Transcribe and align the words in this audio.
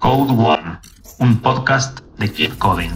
Code 0.00 0.32
One, 0.32 0.78
un 1.18 1.42
podcast 1.42 2.00
de 2.16 2.32
Keep 2.32 2.56
Coding. 2.56 2.90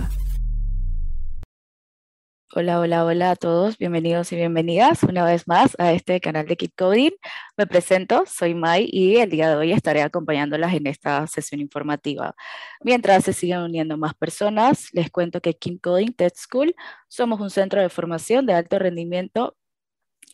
Hola, 2.54 2.80
hola, 2.80 3.04
hola 3.04 3.33
a 3.33 3.37
todos, 3.37 3.77
bienvenidos 3.77 4.33
y 4.33 4.37
bienvenidas 4.37 5.03
una 5.03 5.22
vez 5.27 5.46
más 5.46 5.77
a 5.79 5.93
este 5.93 6.19
canal 6.21 6.46
de 6.46 6.56
Keep 6.56 6.72
Coding. 6.75 7.11
Me 7.59 7.67
presento, 7.67 8.25
soy 8.27 8.54
Mai 8.54 8.88
y 8.90 9.17
el 9.17 9.28
día 9.28 9.51
de 9.51 9.56
hoy 9.56 9.72
estaré 9.72 10.01
acompañándolas 10.01 10.72
en 10.72 10.87
esta 10.87 11.27
sesión 11.27 11.60
informativa. 11.60 12.35
Mientras 12.82 13.24
se 13.24 13.35
siguen 13.35 13.59
uniendo 13.59 13.99
más 13.99 14.14
personas, 14.14 14.88
les 14.92 15.10
cuento 15.10 15.42
que 15.42 15.53
Keep 15.53 15.82
Coding 15.82 16.12
Tech 16.14 16.34
School 16.34 16.74
somos 17.09 17.38
un 17.38 17.50
centro 17.50 17.82
de 17.82 17.91
formación 17.91 18.46
de 18.46 18.55
alto 18.55 18.78
rendimiento 18.78 19.59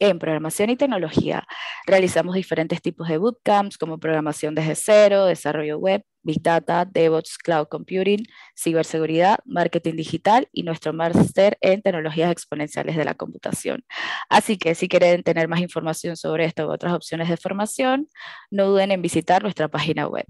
en 0.00 0.18
programación 0.18 0.70
y 0.70 0.76
tecnología. 0.76 1.46
Realizamos 1.86 2.34
diferentes 2.34 2.82
tipos 2.82 3.06
de 3.08 3.18
bootcamps 3.18 3.78
como 3.78 3.98
programación 3.98 4.54
desde 4.54 4.74
cero, 4.74 5.26
desarrollo 5.26 5.78
web, 5.78 6.02
Big 6.22 6.42
Data, 6.42 6.84
DevOps, 6.84 7.38
Cloud 7.38 7.68
Computing, 7.68 8.24
ciberseguridad, 8.56 9.38
marketing 9.44 9.94
digital 9.94 10.48
y 10.52 10.64
nuestro 10.64 10.92
máster 10.92 11.56
en 11.60 11.82
tecnologías 11.82 12.32
exponenciales 12.32 12.96
de 12.96 13.04
la 13.04 13.14
computación. 13.14 13.84
Así 14.28 14.58
que 14.58 14.74
si 14.74 14.88
quieren 14.88 15.22
tener 15.22 15.48
más 15.48 15.60
información 15.60 16.16
sobre 16.16 16.46
esto 16.46 16.66
u 16.66 16.72
otras 16.72 16.92
opciones 16.94 17.28
de 17.28 17.36
formación, 17.36 18.08
no 18.50 18.66
duden 18.66 18.90
en 18.90 19.02
visitar 19.02 19.42
nuestra 19.42 19.68
página 19.68 20.08
web. 20.08 20.26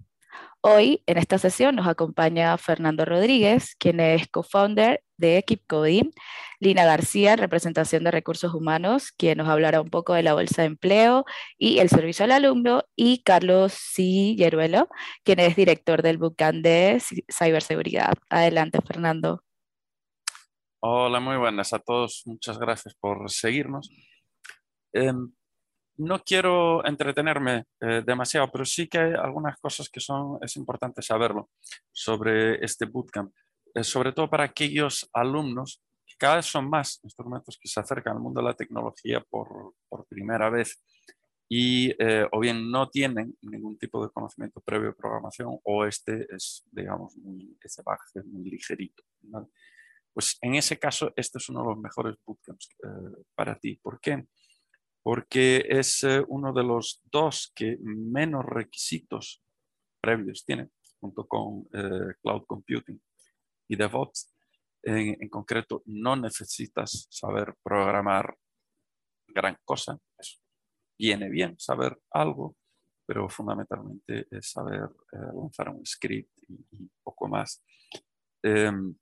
Hoy 0.63 1.03
en 1.07 1.17
esta 1.17 1.39
sesión 1.39 1.75
nos 1.75 1.87
acompaña 1.87 2.57
Fernando 2.59 3.05
Rodríguez, 3.07 3.75
quien 3.79 3.99
es 3.99 4.29
co-founder 4.29 5.03
de 5.21 5.45
Keep 5.47 5.67
Coding, 5.69 6.11
Lina 6.59 6.85
García, 6.85 7.37
representación 7.37 8.05
de 8.05 8.11
recursos 8.11 8.53
humanos, 8.55 9.13
quien 9.13 9.39
nos 9.39 9.49
hablará 9.49 9.81
un 9.81 9.91
poco 9.91 10.15
de 10.15 10.23
la 10.23 10.35
bolsa 10.35 10.63
de 10.63 10.69
empleo 10.69 11.25
y 11.59 11.79
el 11.79 11.89
servicio 11.89 12.25
al 12.25 12.33
alumno, 12.33 12.83
y 12.97 13.23
Carlos 13.23 13.73
C. 13.73 14.35
Yeruelo, 14.37 14.89
quien 15.25 15.41
es 15.41 15.55
director 15.57 16.03
del 16.03 16.19
Bootcamp 16.19 16.63
de 16.63 17.01
ciberseguridad. 17.31 18.15
Adelante, 18.29 18.81
Fernando. 18.87 19.45
Hola, 20.83 21.21
muy 21.21 21.37
buenas 21.37 21.73
a 21.75 21.79
todos. 21.79 22.23
Muchas 22.25 22.59
gracias 22.59 22.95
por 22.95 23.31
seguirnos. 23.31 23.91
Em, 24.93 25.31
no 25.99 26.19
quiero 26.21 26.85
entretenerme 26.87 27.65
eh, 27.81 28.03
demasiado, 28.05 28.51
pero 28.51 28.65
sí 28.65 28.89
que 28.89 28.99
hay 28.99 29.13
algunas 29.13 29.59
cosas 29.61 29.91
que 29.91 30.01
son, 30.01 30.39
es 30.41 30.57
importante 30.57 31.03
saberlo 31.03 31.51
sobre 31.93 32.65
este 32.65 32.87
bootcamp, 32.87 33.31
eh, 33.31 33.43
sobre 33.83 34.13
todo 34.13 34.29
para 34.29 34.45
aquellos 34.45 35.09
alumnos 35.13 35.83
que 36.07 36.15
cada 36.19 36.37
vez 36.37 36.47
son 36.47 36.69
más 36.69 37.01
instrumentos 37.03 37.59
que 37.61 37.69
se 37.69 37.81
acercan 37.81 38.17
al 38.17 38.23
mundo 38.23 38.41
de 38.41 38.47
la 38.47 38.55
tecnología 38.55 39.25
por, 39.29 39.75
primera 40.09 40.51
vez 40.51 40.83
y 41.49 41.91
eh, 42.03 42.27
o 42.33 42.41
bien 42.41 42.71
no 42.71 42.89
tienen 42.89 43.37
ningún 43.43 43.77
tipo 43.79 44.05
de 44.05 44.13
conocimiento 44.13 44.61
previo 44.61 44.89
de 44.89 44.95
programación 44.95 45.59
o 45.63 45.85
este 45.85 46.27
es, 46.35 46.65
digamos, 46.71 47.17
muy, 47.17 47.57
ese 47.63 47.83
muy 48.25 48.51
ligerito. 48.51 49.03
Pues 50.13 50.39
en 50.41 50.55
ese 50.55 50.79
caso, 50.79 51.13
este 51.17 51.39
es 51.39 51.49
uno 51.49 51.61
de 51.61 51.69
los 51.71 51.79
mejores 51.79 52.17
bootcamps 52.25 52.69
para 53.35 53.59
ti. 53.59 53.77
¿Por 53.77 54.01
qué? 54.01 54.27
porque 55.03 55.65
es 55.69 56.03
eh, 56.05 56.23
uno 56.29 56.53
de 56.53 56.63
los 56.63 57.03
dos 57.11 57.53
que 57.55 57.79
menos 57.81 58.45
requisitos 58.45 59.43
previos 60.01 60.45
tiene, 60.45 60.71
junto 61.01 61.27
con 61.27 61.69
eh, 61.73 62.15
Cloud 62.23 62.45
Computing 62.47 63.01
y 63.71 63.77
DevOps. 63.77 64.35
En, 64.83 65.29
concreto, 65.29 65.83
no 65.87 66.17
necesitas 66.17 67.07
saber 67.11 67.55
programar 67.63 68.37
gran 69.29 69.57
cosa. 69.65 69.99
viene 70.99 71.31
bien 71.31 71.59
saber 71.59 71.99
algo, 72.11 72.57
pero 73.07 73.29
fundamentalmente 73.29 74.27
es 74.31 74.51
saber 74.51 74.89
eh, 75.13 75.33
lanzar 75.35 75.71
un 75.71 75.87
script 75.87 76.31
y, 76.49 76.91
poco 77.03 77.29
más. 77.29 77.63
Em, 78.43 78.95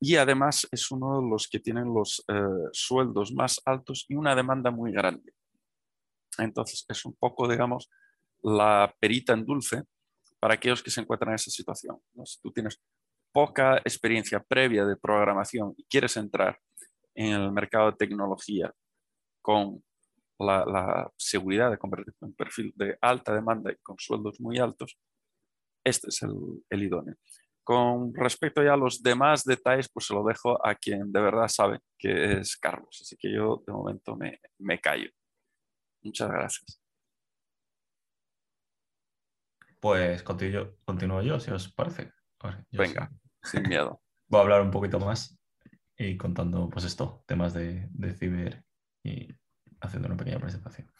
y 0.00 0.16
además 0.16 0.66
es 0.72 0.90
uno 0.90 1.20
de 1.20 1.28
los 1.28 1.48
que 1.48 1.60
tienen 1.60 1.92
los 1.92 2.24
sueldos 2.72 3.32
más 3.32 3.60
altos 3.64 4.04
y 4.08 4.14
una 4.14 4.34
demanda 4.34 4.70
muy 4.70 4.92
grande. 4.92 5.32
Entonces, 6.38 6.84
es 6.88 7.04
un 7.04 7.14
poco, 7.14 7.48
digamos, 7.48 7.88
la 8.42 8.94
perita 9.00 9.32
en 9.32 9.44
dulce 9.44 9.84
para 10.38 10.54
aquellos 10.54 10.82
que 10.82 10.90
se 10.90 11.00
encuentran 11.00 11.30
en 11.30 11.36
esa 11.36 11.50
situación. 11.50 11.98
Si 12.24 12.40
tú 12.40 12.52
tienes 12.52 12.78
poca 13.36 13.76
experiencia 13.84 14.42
previa 14.42 14.86
de 14.86 14.96
programación 14.96 15.74
y 15.76 15.84
quieres 15.84 16.16
entrar 16.16 16.58
en 17.14 17.34
el 17.34 17.52
mercado 17.52 17.90
de 17.90 17.96
tecnología 17.98 18.72
con 19.42 19.84
la, 20.38 21.12
seguridad 21.18 21.70
de 21.70 21.76
convertirte 21.76 22.16
en 22.22 22.28
un 22.28 22.34
perfil 22.34 22.72
de 22.74 22.96
alta 22.98 23.34
demanda 23.34 23.70
y 23.70 23.76
con 23.82 23.96
sueldos 23.98 24.40
muy 24.40 24.58
altos, 24.58 24.98
este 25.84 26.08
es 26.08 26.22
el, 26.22 26.82
idóneo. 26.82 27.14
Con 27.62 28.14
respecto 28.14 28.62
ya 28.62 28.72
a 28.72 28.78
los 28.78 29.02
demás 29.02 29.44
detalles, 29.44 29.90
pues 29.92 30.06
se 30.06 30.14
lo 30.14 30.24
dejo 30.24 30.58
a 30.66 30.74
quien 30.74 31.12
de 31.12 31.20
verdad 31.20 31.48
sabe, 31.48 31.80
que 31.98 32.38
es 32.38 32.56
Carlos. 32.56 33.00
Así 33.02 33.16
que 33.18 33.30
yo 33.30 33.62
de 33.66 33.72
momento 33.74 34.16
me, 34.16 34.40
me 34.60 34.80
callo. 34.80 35.10
Muchas 36.02 36.30
gracias. 36.30 36.80
Pues 39.78 40.22
continúo, 40.22 41.20
yo, 41.20 41.38
si 41.38 41.50
os 41.50 41.70
parece. 41.70 42.10
Venga, 42.70 43.10
sin 43.46 43.62
miedo. 43.68 44.00
Voy 44.28 44.40
a 44.40 44.42
hablar 44.42 44.62
un 44.62 44.70
poquito 44.70 44.98
más 44.98 45.38
y 45.96 46.16
contando, 46.16 46.68
pues 46.68 46.84
esto, 46.84 47.22
temas 47.26 47.54
de, 47.54 47.88
ciber 48.18 48.64
y 49.02 49.28
haciendo 49.80 50.08
una 50.08 50.16
pequeña 50.16 50.38
presentación. 50.38 50.90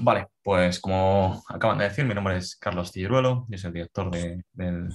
Vale, 0.00 0.28
pues 0.42 0.80
como 0.80 1.42
acaban 1.48 1.78
de 1.78 1.84
decir, 1.84 2.04
mi 2.04 2.14
nombre 2.14 2.36
es 2.36 2.56
Carlos 2.56 2.92
Tilleruelo, 2.92 3.46
yo 3.48 3.58
soy 3.58 3.68
el 3.68 3.74
director 3.74 4.10
de, 4.10 4.44
del 4.52 4.88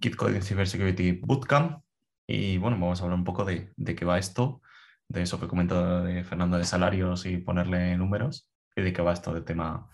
Kit 0.00 0.16
Coding 0.16 0.42
Cybersecurity 0.42 1.12
Bootcamp 1.12 1.82
y 2.26 2.58
bueno, 2.58 2.76
vamos 2.78 3.00
a 3.00 3.04
hablar 3.04 3.18
un 3.18 3.24
poco 3.24 3.44
de, 3.44 3.72
qué 3.76 4.04
va 4.04 4.18
esto 4.18 4.60
de 5.08 5.22
eso 5.22 5.38
que 5.38 5.46
comento 5.46 6.02
de 6.02 6.24
Fernando 6.24 6.58
de 6.58 6.64
salarios 6.64 7.26
y 7.26 7.36
ponerle 7.38 7.96
números, 7.96 8.50
y 8.74 8.82
de 8.82 8.92
qué 8.92 9.02
va 9.02 9.12
esto 9.12 9.32
de 9.32 9.42
tema, 9.42 9.88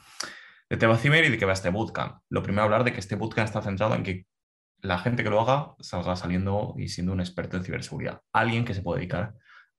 de 0.71 0.79
tema 0.79 0.97
ciber 0.97 1.27
y 1.27 1.29
de 1.29 1.39
qué 1.39 1.45
va 1.45 1.53
este 1.53 1.69
bootcamp. 1.69 2.23
Lo 2.31 2.43
primero 2.43 2.65
hablar 2.65 2.83
de 2.83 2.95
que 2.95 3.01
este 3.01 3.17
bootcamp 3.17 3.47
está 3.47 3.61
centrado 3.61 3.95
en 3.95 4.03
que 4.03 4.27
la 4.83 4.99
gente 4.99 5.25
que 5.25 5.31
lo 5.31 5.41
haga 5.41 5.75
salga 5.81 6.17
saliendo 6.17 6.75
y 6.77 6.89
siendo 6.89 7.13
un 7.13 7.21
experto 7.21 7.57
en 7.57 7.65
ciberseguridad, 7.65 8.21
alguien 8.33 8.65
que 8.65 8.75
se 8.75 8.83
puede 8.83 9.01
dedicar 9.01 9.35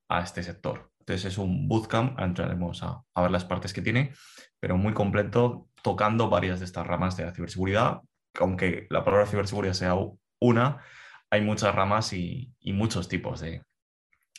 a 0.10 0.22
este 0.22 0.44
sector. 0.44 0.92
Entonces 1.00 1.26
es 1.34 1.38
un 1.38 1.68
bootcamp, 1.68 2.20
entraremos 2.20 2.82
a, 2.84 3.04
a 3.14 3.22
ver 3.22 3.32
las 3.32 3.46
partes 3.46 3.74
que 3.74 3.82
tiene, 3.82 4.14
pero 4.60 4.78
muy 4.78 4.94
completo, 4.94 5.68
tocando 5.84 6.30
varias 6.30 6.60
de 6.60 6.66
estas 6.66 6.88
ramas 6.88 7.18
de 7.18 7.26
la 7.26 7.34
ciberseguridad, 7.34 8.00
aunque 8.40 8.88
la 8.90 9.04
palabra 9.04 9.28
ciberseguridad 9.28 9.74
sea 9.74 9.96
una, 10.40 10.82
hay 11.30 11.42
muchas 11.42 11.76
ramas 11.76 12.14
y 12.14 12.54
muchos 12.64 13.10
tipos 13.10 13.42
de, 13.42 13.62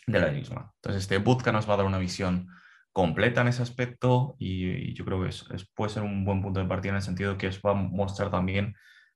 de 0.07 0.21
la 0.21 0.31
misma. 0.31 0.73
Entonces, 0.77 1.03
este 1.03 1.19
bootcamp 1.19 1.57
nos 1.57 1.69
va 1.69 1.75
a 1.75 1.77
dar 1.79 1.87
una 1.87 1.99
visión 1.99 2.49
completa 2.93 3.41
en 3.41 3.49
ese 3.49 3.63
aspecto 3.63 4.37
y, 4.39 4.95
yo 4.95 5.05
creo 5.05 5.23
que 5.23 5.29
es, 5.29 5.45
puede 5.75 5.93
ser 5.93 6.03
un 6.03 6.25
buen 6.25 6.43
punto 6.43 6.61
de 6.61 6.67
partida 6.67 6.91
en 6.91 6.97
el 6.97 7.03
sentido 7.03 7.39
que 7.39 7.49
os 7.49 7.61
va 7.61 7.73
a 7.73 7.75
mostrar 7.75 8.31
también 8.31 8.75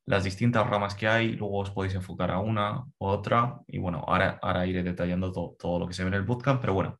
las 0.08 0.24
distintas 0.24 0.66
ramas 0.66 0.94
que 0.94 1.06
hay, 1.06 1.32
luego 1.32 1.58
os 1.58 1.70
podéis 1.70 1.94
enfocar 1.94 2.30
a 2.30 2.38
una 2.38 2.84
u 2.98 3.06
otra 3.06 3.60
y 3.66 3.78
bueno, 3.78 4.04
ahora, 4.06 4.38
ahora 4.42 4.66
iré 4.66 4.82
detallando 4.82 5.32
todo 5.32 5.78
lo 5.78 5.86
que 5.86 5.94
se 5.94 6.02
ve 6.02 6.08
en 6.08 6.14
el 6.14 6.22
bootcamp, 6.22 6.60
pero 6.60 6.74
bueno, 6.74 6.98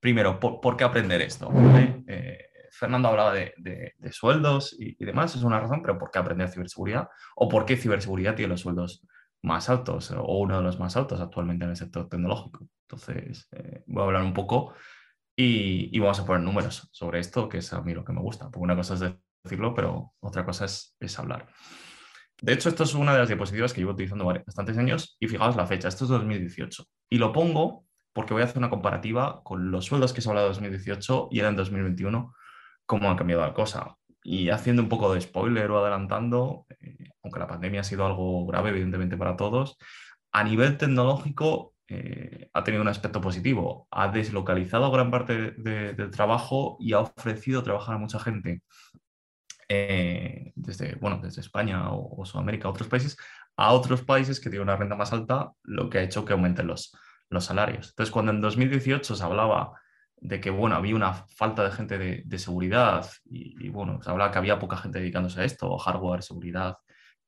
primero, 0.00 0.40
¿por, 0.40 0.76
qué 0.76 0.84
aprender 0.84 1.20
esto? 1.20 1.50
Eh, 2.06 2.38
Fernando 2.70 3.08
hablaba 3.08 3.32
de, 3.32 3.54
de, 3.58 4.12
sueldos 4.12 4.74
y, 4.78 4.96
y, 4.98 5.04
demás, 5.04 5.36
es 5.36 5.42
una 5.42 5.60
razón, 5.60 5.82
pero 5.82 5.98
¿por 5.98 6.10
qué 6.10 6.18
aprender 6.18 6.48
ciberseguridad? 6.48 7.08
¿O 7.36 7.48
por 7.48 7.64
qué 7.64 7.76
ciberseguridad 7.76 8.34
tiene 8.34 8.50
los 8.50 8.62
sueldos 8.62 9.06
más 9.42 9.68
altos 9.68 10.10
o 10.10 10.38
uno 10.38 10.56
de 10.56 10.62
los 10.62 10.78
más 10.78 10.96
altos 10.96 11.20
actualmente 11.20 11.64
en 11.64 11.70
el 11.70 11.76
sector 11.76 12.08
tecnológico? 12.08 12.66
Entonces, 12.88 13.48
eh, 13.52 13.82
voy 13.86 14.02
a 14.02 14.06
hablar 14.06 14.22
un 14.22 14.34
poco 14.34 14.74
y, 15.36 15.98
vamos 15.98 16.20
a 16.20 16.26
poner 16.26 16.42
números 16.42 16.88
sobre 16.92 17.20
esto, 17.20 17.48
que 17.48 17.58
es 17.58 17.72
a 17.72 17.80
mí 17.82 17.94
lo 17.94 18.04
que 18.04 18.12
me 18.12 18.20
gusta. 18.20 18.46
Porque 18.46 18.64
una 18.64 18.76
cosa 18.76 18.94
es 18.94 19.14
decirlo, 19.42 19.74
pero 19.74 20.14
otra 20.20 20.44
cosa 20.44 20.66
es, 20.66 21.18
hablar. 21.18 21.48
De 22.42 22.52
hecho, 22.52 22.68
esto 22.68 22.82
es 22.82 22.94
una 22.94 23.12
de 23.12 23.20
las 23.20 23.28
diapositivas 23.28 23.72
que 23.72 23.80
llevo 23.80 23.92
utilizando 23.92 24.24
bastantes 24.24 24.76
años 24.76 25.16
y 25.20 25.28
fijaos 25.28 25.54
la 25.54 25.64
fecha, 25.64 25.86
esto 25.86 26.04
es 26.04 26.10
2018. 26.10 26.84
Y 27.08 27.18
lo 27.18 27.32
pongo 27.32 27.84
porque 28.12 28.34
voy 28.34 28.42
a 28.42 28.46
hacer 28.46 28.58
una 28.58 28.68
comparativa 28.68 29.42
con 29.44 29.70
los 29.70 29.84
sueldos 29.84 30.12
que 30.12 30.20
se 30.20 30.28
en 30.28 30.36
2018 30.36 31.28
y 31.30 31.38
en 31.38 31.54
2021, 31.54 32.34
cómo 32.84 33.08
han 33.08 33.16
cambiado 33.16 33.42
la 33.42 33.54
cosa. 33.54 33.96
Y 34.24 34.50
haciendo 34.50 34.82
un 34.82 34.88
poco 34.88 35.14
de 35.14 35.20
spoiler 35.20 35.70
o 35.70 35.78
adelantando, 35.78 36.66
eh, 36.80 37.10
aunque 37.22 37.38
la 37.38 37.46
pandemia 37.46 37.82
ha 37.82 37.84
sido 37.84 38.04
algo 38.04 38.44
grave, 38.44 38.70
evidentemente, 38.70 39.16
para 39.16 39.36
todos, 39.36 39.78
a 40.32 40.42
nivel 40.42 40.76
tecnológico 40.78 41.74
eh, 41.86 42.48
ha 42.52 42.64
tenido 42.64 42.82
un 42.82 42.88
aspecto 42.88 43.20
positivo. 43.20 43.86
Ha 43.92 44.08
deslocalizado 44.08 44.90
gran 44.90 45.12
parte 45.12 45.52
del 45.52 46.10
trabajo 46.10 46.76
y 46.80 46.92
ha 46.92 46.98
ofrecido 46.98 47.62
trabajar 47.62 47.94
a 47.94 47.98
mucha 47.98 48.18
gente 48.18 48.62
eh, 49.74 50.52
desde, 50.54 50.96
bueno, 50.96 51.18
desde 51.22 51.40
España 51.40 51.92
o, 51.92 52.26
Sudamérica 52.26 52.68
otros 52.68 52.88
países 52.88 53.16
a 53.56 53.72
otros 53.72 54.02
países 54.02 54.38
que 54.38 54.50
tienen 54.50 54.68
una 54.68 54.76
renta 54.76 54.96
más 54.96 55.14
alta, 55.14 55.52
lo 55.62 55.88
que 55.88 55.98
ha 55.98 56.02
hecho 56.02 56.26
que 56.26 56.34
aumenten 56.34 56.66
los, 56.66 56.94
los 57.30 57.46
salarios. 57.46 57.88
Entonces, 57.88 58.12
cuando 58.12 58.32
en 58.32 58.42
2018 58.42 59.14
se 59.14 59.24
hablaba 59.24 59.72
de 60.16 60.40
que 60.40 60.50
bueno, 60.50 60.76
había 60.76 60.94
una 60.94 61.14
falta 61.14 61.64
de 61.64 61.70
gente 61.70 61.98
de, 61.98 62.38
seguridad 62.38 63.08
y, 63.24 63.68
bueno, 63.70 64.02
se 64.02 64.10
hablaba 64.10 64.30
que 64.30 64.38
había 64.38 64.58
poca 64.58 64.76
gente 64.76 64.98
dedicándose 64.98 65.40
a 65.40 65.44
esto, 65.44 65.78
hardware, 65.78 66.22
seguridad 66.22 66.76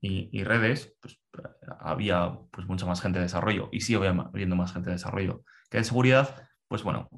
y, 0.02 0.44
redes, 0.44 0.94
pues 1.00 1.18
había 1.80 2.38
pues, 2.50 2.66
mucha 2.66 2.84
más 2.84 3.00
gente 3.00 3.20
de 3.20 3.24
desarrollo 3.24 3.70
y 3.72 3.80
sigue 3.80 4.06
habiendo 4.06 4.54
más 4.54 4.74
gente 4.74 4.90
de 4.90 4.96
desarrollo 4.96 5.44
que 5.70 5.78
de 5.78 5.84
seguridad, 5.84 6.46
pues 6.68 6.82
bueno, 6.82 7.08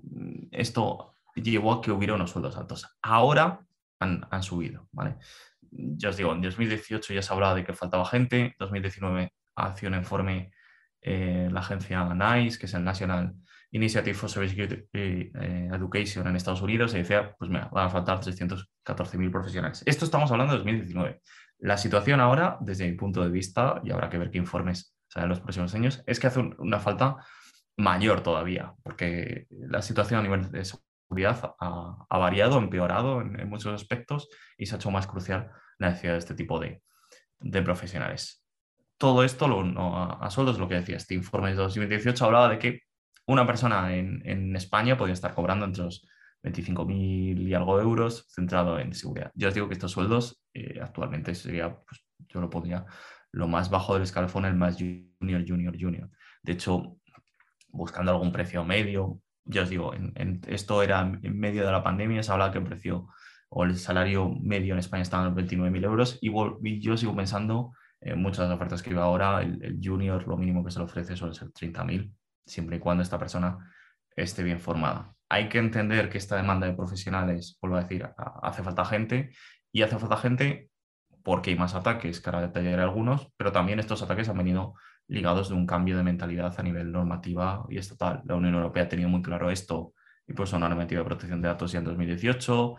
esto 0.53 1.17
llevó 1.35 1.73
a 1.73 1.83
que 1.83 1.91
hubiera 1.91 2.15
unos 2.15 2.31
sueldos 2.31 2.57
altos. 2.57 2.87
Ahora 3.03 3.66
han, 4.01 4.27
han 4.31 4.43
subido, 4.43 4.89
¿vale? 4.93 5.17
Ya 5.71 6.11
os 6.11 6.17
digo, 6.17 6.33
en 6.33 6.41
2018 6.41 7.13
ya 7.13 7.23
se 7.23 7.33
hablaba 7.33 7.55
de 7.55 7.65
que 7.65 7.73
faltaba 7.73 8.05
gente, 8.05 8.41
en 8.41 8.55
2019 8.59 9.33
hace 9.57 9.87
un 9.87 9.95
informe 9.95 10.53
eh, 11.01 11.49
la 11.53 11.61
agencia 11.61 12.05
NICE, 12.05 12.59
que 12.59 12.67
es 12.67 12.75
el 12.75 12.85
National 12.85 13.35
Initiative 13.71 14.15
for 14.15 14.31
Cybersecurity 14.31 14.89
eh, 14.93 15.71
Education 15.73 16.27
en 16.27 16.37
Estados 16.37 16.63
Unidos, 16.63 16.95
y 16.95 16.99
decía, 16.99 17.35
pues 17.39 17.51
mira, 17.51 17.69
van 17.73 17.87
a 17.87 17.91
faltar 17.91 18.21
314.000 18.21 19.31
profesionales. 19.31 19.83
Esto 19.87 20.05
estamos 20.05 20.31
hablando 20.33 20.53
de 20.53 20.59
2019. 20.59 21.21
La 21.59 21.77
situación 21.77 22.21
ahora, 22.21 22.59
desde 22.61 22.91
mi 22.91 22.97
punto 22.97 23.23
de 23.23 23.31
vista, 23.31 23.81
y 23.85 23.93
habrá 23.93 24.09
que 24.09 24.19
ver 24.19 24.31
qué 24.31 24.39
informes 24.39 24.97
salen 25.09 25.27
en 25.27 25.31
los 25.31 25.41
próximos 25.41 25.75
años, 25.75 26.03
es 26.07 26.19
que 26.19 26.27
hace 26.27 26.41
una 26.41 26.81
falta 26.81 27.17
mayor 27.77 28.23
todavía, 28.23 28.75
porque 28.83 29.47
la 29.51 29.83
situación 29.83 30.21
a 30.21 30.23
nivel 30.23 30.51
de 30.51 30.65
seguridad 31.09 31.55
ha, 31.61 32.19
variado, 32.19 32.59
empeorado 32.59 33.21
en, 33.21 33.49
muchos 33.49 33.75
aspectos 33.75 34.29
y 34.59 34.67
se 34.67 34.75
ha 34.75 34.79
hecho 34.79 34.91
más 34.91 35.07
crucial 35.07 35.51
la 35.79 35.89
necesidad 35.89 36.13
de 36.13 36.19
este 36.19 36.35
tipo 36.35 36.59
de, 36.59 36.83
profesionales. 37.63 38.45
Todo 38.99 39.25
esto 39.25 39.47
a, 39.77 40.31
sueldos, 40.31 40.59
lo 40.59 40.69
que 40.69 40.77
decía, 40.77 40.97
este 40.97 41.15
informe 41.15 41.51
de 41.51 41.57
2018 41.57 42.25
hablaba 42.25 42.49
de 42.49 42.59
que 42.59 42.81
una 43.27 43.47
persona 43.47 43.95
en, 43.95 44.57
España 44.57 44.97
podía 44.97 45.15
estar 45.15 45.35
cobrando 45.35 45.65
entre 45.67 45.85
los 45.85 46.07
25.000 46.43 47.49
y 47.49 47.55
algo 47.55 47.81
euros 47.81 48.27
centrado 48.31 48.79
en 48.79 48.95
seguridad. 48.95 49.31
Yo 49.35 49.49
os 49.49 49.55
digo 49.55 49.69
que 49.69 49.75
estos 49.75 49.93
sueldos 49.93 50.43
eh, 50.55 50.81
actualmente 50.81 51.35
sería, 51.35 51.75
pues, 51.75 52.05
yo 52.29 52.41
lo 52.41 52.49
pondría 52.49 52.87
lo 53.33 53.49
más 53.49 53.69
bajo 53.69 53.95
del 53.95 54.05
escalafón, 54.05 54.47
el 54.47 54.55
más 54.55 54.77
junior, 54.77 55.45
junior, 55.47 55.77
junior. 55.79 56.11
De 56.43 56.53
hecho, 56.53 56.97
buscando 57.69 58.13
algún 58.13 58.33
precio 58.33 58.65
medio, 58.65 59.21
ya 59.47 59.63
os 59.63 59.71
digo, 59.71 59.95
en, 59.95 60.41
esto 60.49 60.83
era 60.83 61.01
en 61.01 61.39
medio 61.39 61.65
de 61.65 61.73
la 61.73 61.83
pandemia, 61.83 62.23
se 62.23 62.33
hablaba 62.33 62.53
que 62.53 62.59
el 62.59 62.65
precio 62.65 63.09
o 63.49 63.65
el 63.65 63.77
salario 63.77 64.29
medio 64.29 64.75
en 64.75 64.81
España 64.81 65.03
estaba 65.03 65.27
en 65.27 65.35
29.000 65.35 65.85
euros 65.85 66.19
y, 66.21 66.81
yo 66.81 66.97
sigo 66.97 67.15
pensando, 67.15 67.73
en 68.01 68.21
muchas 68.21 68.41
de 68.41 68.49
las 68.49 68.57
ofertas 68.57 68.83
que 68.83 68.91
iba 68.91 69.05
ahora, 69.05 69.41
el, 69.43 69.79
junior 69.83 70.27
lo 70.27 70.37
mínimo 70.37 70.65
que 70.65 70.71
se 70.71 70.79
le 70.79 70.85
ofrece 70.85 71.17
suele 71.17 71.35
ser 71.35 71.49
30.000, 71.49 72.13
siempre 72.45 72.77
y 72.77 72.81
cuando 72.81 73.03
esta 73.03 73.19
persona 73.19 73.73
esté 74.17 74.43
bien 74.43 74.61
formada. 74.61 75.15
Hay 75.29 75.49
que 75.49 75.59
entender 75.59 76.09
que 76.09 76.19
esta 76.19 76.37
demanda 76.37 76.67
de 76.67 76.75
profesionales, 76.75 77.59
vuelvo 77.61 77.77
a 77.77 77.83
decir, 77.83 78.09
hace 78.43 78.63
falta 78.63 78.85
gente 78.85 79.31
y 79.73 79.83
hace 79.83 79.99
falta 79.99 80.17
gente 80.17 80.71
porque 81.23 81.51
hay 81.51 81.57
más 81.57 81.75
ataques, 81.75 82.21
que 82.21 82.31
ahora 82.31 82.43
detallaré 82.43 82.83
algunos, 82.83 83.33
pero 83.37 83.51
también 83.51 83.81
estos 83.81 84.01
ataques 84.03 84.29
han 84.29 84.39
venido 84.39 84.75
ligados 85.09 85.49
de 85.49 85.55
un 85.55 85.67
cambio 85.67 85.97
de 85.97 86.03
mentalidad 86.03 86.55
a 86.59 86.63
nivel 86.63 86.91
normativa 86.91 87.65
y 87.69 87.79
estatal. 87.79 88.23
La 88.25 88.35
Unión 88.35 88.55
Europea 88.55 88.85
ha 88.85 88.89
tenido 88.89 89.09
muy 89.09 89.23
claro 89.23 89.51
esto 89.51 89.93
y 90.27 90.33
pues 90.33 90.53
una 90.53 90.69
normativa 90.69 91.01
de 91.01 91.05
protección 91.05 91.41
de 91.41 91.49
datos 91.49 91.73
ya 91.73 91.79
en 91.79 91.85
2018. 91.85 92.75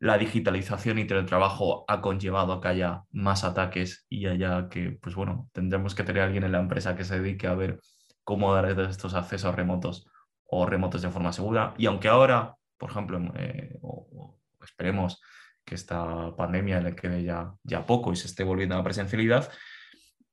La 0.00 0.18
digitalización 0.18 0.98
y 0.98 1.06
teletrabajo 1.06 1.84
ha 1.88 2.00
conllevado 2.00 2.52
a 2.52 2.60
que 2.60 2.68
haya 2.68 3.02
más 3.10 3.44
ataques 3.44 4.06
y 4.08 4.26
haya 4.26 4.68
que, 4.68 4.98
pues 5.00 5.14
bueno, 5.14 5.48
tendremos 5.52 5.94
que 5.94 6.04
tener 6.04 6.22
a 6.22 6.26
alguien 6.26 6.44
en 6.44 6.52
la 6.52 6.60
empresa 6.60 6.96
que 6.96 7.04
se 7.04 7.20
dedique 7.20 7.46
a 7.46 7.54
ver 7.54 7.80
cómo 8.24 8.54
dar 8.54 8.66
estos 8.80 9.14
accesos 9.14 9.54
remotos 9.54 10.06
o 10.44 10.66
remotos 10.66 11.02
de 11.02 11.10
forma 11.10 11.32
segura. 11.32 11.74
Y 11.78 11.86
aunque 11.86 12.08
ahora, 12.08 12.54
por 12.76 12.90
ejemplo, 12.90 13.20
eh, 13.36 13.78
esperemos 14.62 15.20
que 15.64 15.74
esta 15.74 16.34
pandemia 16.36 16.80
le 16.80 16.94
quede 16.94 17.22
ya, 17.22 17.52
ya 17.62 17.84
poco 17.84 18.12
y 18.12 18.16
se 18.16 18.26
esté 18.26 18.44
volviendo 18.44 18.74
a 18.74 18.78
la 18.78 18.84
presencialidad, 18.84 19.50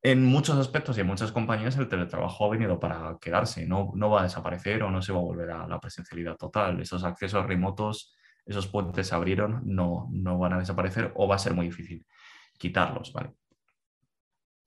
en 0.06 0.24
muchos 0.24 0.56
aspectos 0.56 0.96
y 0.96 1.00
en 1.00 1.08
muchas 1.08 1.32
compañías 1.32 1.76
el 1.78 1.88
teletrabajo 1.88 2.44
ha 2.44 2.50
venido 2.50 2.78
para 2.78 3.18
quedarse, 3.20 3.66
no, 3.66 3.90
no 3.96 4.08
va 4.08 4.20
a 4.20 4.22
desaparecer 4.22 4.84
o 4.84 4.90
no 4.92 5.02
se 5.02 5.12
va 5.12 5.18
a 5.18 5.22
volver 5.22 5.50
a 5.50 5.66
la 5.66 5.80
presencialidad 5.80 6.36
total. 6.36 6.80
Esos 6.80 7.02
accesos 7.02 7.44
remotos, 7.44 8.14
esos 8.44 8.68
puentes 8.68 9.08
se 9.08 9.14
abrieron, 9.16 9.62
no, 9.64 10.06
no 10.12 10.38
van 10.38 10.52
a 10.52 10.58
desaparecer 10.60 11.10
o 11.16 11.26
va 11.26 11.34
a 11.34 11.40
ser 11.40 11.54
muy 11.54 11.66
difícil 11.66 12.06
quitarlos. 12.56 13.12
¿vale? 13.12 13.32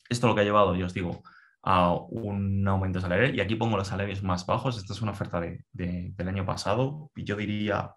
Esto 0.10 0.28
lo 0.28 0.36
que 0.36 0.42
ha 0.42 0.44
llevado, 0.44 0.76
yo 0.76 0.88
os 0.88 0.94
digo, 0.94 1.24
a 1.64 1.94
un 1.94 2.68
aumento 2.68 3.00
salarial 3.00 3.34
y 3.34 3.40
aquí 3.40 3.56
pongo 3.56 3.78
los 3.78 3.88
salarios 3.88 4.22
más 4.22 4.46
bajos. 4.46 4.78
Esta 4.78 4.92
es 4.92 5.02
una 5.02 5.12
oferta 5.12 5.40
de, 5.40 5.64
del 5.72 6.28
año 6.28 6.46
pasado 6.46 7.12
y 7.16 7.24
yo 7.24 7.38
diría 7.38 7.96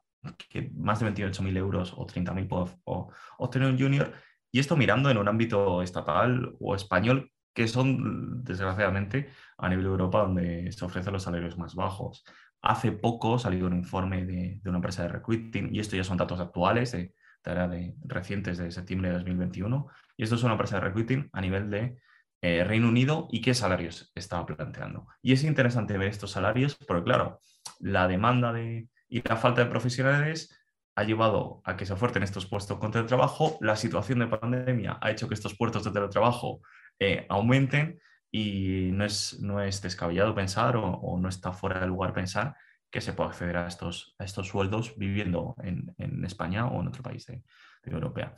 que 0.48 0.70
más 0.76 1.00
de 1.00 1.12
28.000 1.12 1.56
euros 1.56 1.92
o 1.96 2.06
30.000 2.06 2.46
puedo 2.46 3.10
obtener 3.38 3.68
un 3.68 3.80
junior 3.80 4.12
y 4.52 4.60
esto 4.60 4.76
mirando 4.76 5.10
en 5.10 5.16
un 5.16 5.28
ámbito 5.28 5.82
estatal 5.82 6.54
o 6.60 6.74
español, 6.74 7.32
que 7.54 7.66
son, 7.68 8.44
desgraciadamente, 8.44 9.30
a 9.58 9.68
nivel 9.68 9.84
de 9.84 9.90
Europa 9.90 10.20
donde 10.20 10.70
se 10.72 10.84
ofrecen 10.84 11.12
los 11.14 11.24
salarios 11.24 11.58
más 11.58 11.74
bajos. 11.74 12.24
Hace 12.60 12.92
poco 12.92 13.38
salió 13.38 13.66
un 13.66 13.74
informe 13.76 14.24
de, 14.24 14.60
una 14.64 14.76
empresa 14.76 15.02
de 15.02 15.08
recruiting, 15.08 15.74
y 15.74 15.80
esto 15.80 15.96
ya 15.96 16.04
son 16.04 16.18
datos 16.18 16.38
actuales, 16.38 16.92
de, 16.92 17.14
de, 17.44 17.94
recientes 18.04 18.58
de 18.58 18.70
septiembre 18.70 19.08
de 19.08 19.16
2021, 19.16 19.88
y 20.16 20.22
esto 20.22 20.36
es 20.36 20.42
una 20.42 20.52
empresa 20.52 20.76
de 20.76 20.82
recruiting 20.82 21.28
a 21.32 21.40
nivel 21.40 21.70
de 21.70 21.98
eh, 22.42 22.64
Reino 22.64 22.88
Unido 22.88 23.28
y 23.30 23.40
qué 23.40 23.54
salarios 23.54 24.12
estaba 24.14 24.44
planteando. 24.44 25.06
Y 25.22 25.32
es 25.32 25.44
interesante 25.44 25.96
ver 25.96 26.08
estos 26.08 26.32
salarios, 26.32 26.76
porque 26.86 27.04
claro, 27.04 27.40
la 27.78 28.06
demanda 28.06 28.52
de, 28.52 28.88
y 29.08 29.22
la 29.22 29.36
falta 29.36 29.62
de 29.64 29.70
profesionales 29.70 30.61
ha 30.94 31.04
llevado 31.04 31.62
a 31.64 31.76
que 31.76 31.86
se 31.86 31.92
oferten 31.92 32.22
estos 32.22 32.46
puestos 32.46 32.78
con 32.78 32.90
teletrabajo. 32.90 33.58
La 33.60 33.76
situación 33.76 34.18
de 34.18 34.26
pandemia 34.26 34.98
ha 35.00 35.10
hecho 35.10 35.28
que 35.28 35.34
estos 35.34 35.56
puestos 35.56 35.84
de 35.84 35.90
teletrabajo 35.90 36.60
eh, 36.98 37.26
aumenten 37.28 37.98
y 38.30 38.90
no 38.92 39.04
es, 39.04 39.40
no 39.40 39.62
es 39.62 39.80
descabellado 39.82 40.34
pensar 40.34 40.76
o, 40.76 41.18
no 41.20 41.28
está 41.28 41.52
fuera 41.52 41.80
de 41.80 41.86
lugar 41.86 42.12
pensar 42.12 42.56
que 42.90 43.00
se 43.00 43.12
pueda 43.12 43.30
acceder 43.30 43.56
a 43.56 43.66
estos, 43.66 44.14
a 44.18 44.24
estos 44.24 44.48
sueldos 44.48 44.96
viviendo 44.98 45.54
en, 45.62 46.24
España 46.24 46.66
o 46.66 46.80
en 46.80 46.88
otro 46.88 47.02
país 47.02 47.26
de, 47.26 47.42
Europea. 47.84 48.32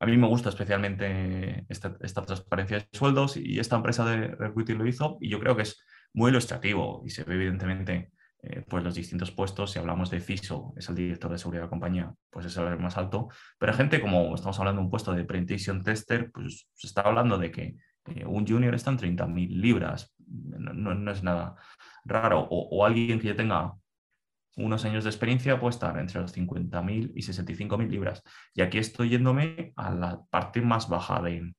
A 0.00 0.06
mí 0.06 0.16
me 0.16 0.26
gusta 0.26 0.48
especialmente 0.48 1.66
esta, 1.68 1.98
esta, 2.00 2.22
transparencia 2.22 2.78
de 2.78 2.88
sueldos 2.92 3.36
y 3.36 3.60
esta 3.60 3.76
empresa 3.76 4.06
de 4.06 4.28
recruiting 4.28 4.78
lo 4.78 4.86
hizo 4.86 5.18
y 5.20 5.28
yo 5.28 5.38
creo 5.38 5.54
que 5.54 5.64
es 5.64 5.84
muy 6.14 6.30
ilustrativo 6.30 7.02
y 7.04 7.10
se 7.10 7.22
ve 7.24 7.34
evidentemente 7.34 8.12
eh, 8.48 8.64
pues 8.68 8.84
los 8.84 8.94
distintos 8.94 9.32
puestos, 9.32 9.72
si 9.72 9.78
hablamos 9.80 10.08
de 10.10 10.20
CISO, 10.20 10.72
es 10.76 10.88
el 10.88 10.94
director 10.94 11.32
de 11.32 11.38
seguridad 11.38 11.62
de 11.62 11.66
la 11.66 11.70
compañía, 11.70 12.14
pues 12.30 12.46
es 12.46 12.56
el 12.56 12.78
más 12.78 12.96
alto, 12.96 13.28
pero 13.58 13.72
gente 13.74 14.00
como 14.00 14.32
estamos 14.34 14.58
hablando 14.60 14.80
de 14.80 14.84
un 14.84 14.90
puesto 14.90 15.12
de 15.12 15.24
penetration 15.24 15.82
tester, 15.82 16.30
pues 16.30 16.68
se 16.74 16.86
está 16.86 17.00
hablando 17.00 17.38
de 17.38 17.50
que 17.50 17.76
eh, 18.06 18.24
un 18.24 18.46
junior 18.46 18.72
está 18.74 18.90
en 18.90 18.98
30.000 18.98 19.48
libras, 19.48 20.14
no, 20.28 21.10
es 21.10 21.22
nada 21.24 21.56
raro, 22.04 22.46
o, 22.48 22.84
alguien 22.84 23.18
que 23.18 23.28
ya 23.28 23.36
tenga 23.36 23.74
unos 24.56 24.84
años 24.84 25.02
de 25.02 25.10
experiencia 25.10 25.58
puede 25.58 25.70
estar 25.70 25.98
entre 25.98 26.20
los 26.20 26.34
50.000 26.36 27.12
y 27.14 27.22
65.000 27.22 27.88
libras. 27.88 28.22
Y 28.54 28.62
aquí 28.62 28.78
estoy 28.78 29.10
yéndome 29.10 29.72
a 29.76 29.90
la 29.90 30.20
parte 30.30 30.62
más 30.62 30.88
baja 30.88 31.20
de, 31.20 31.52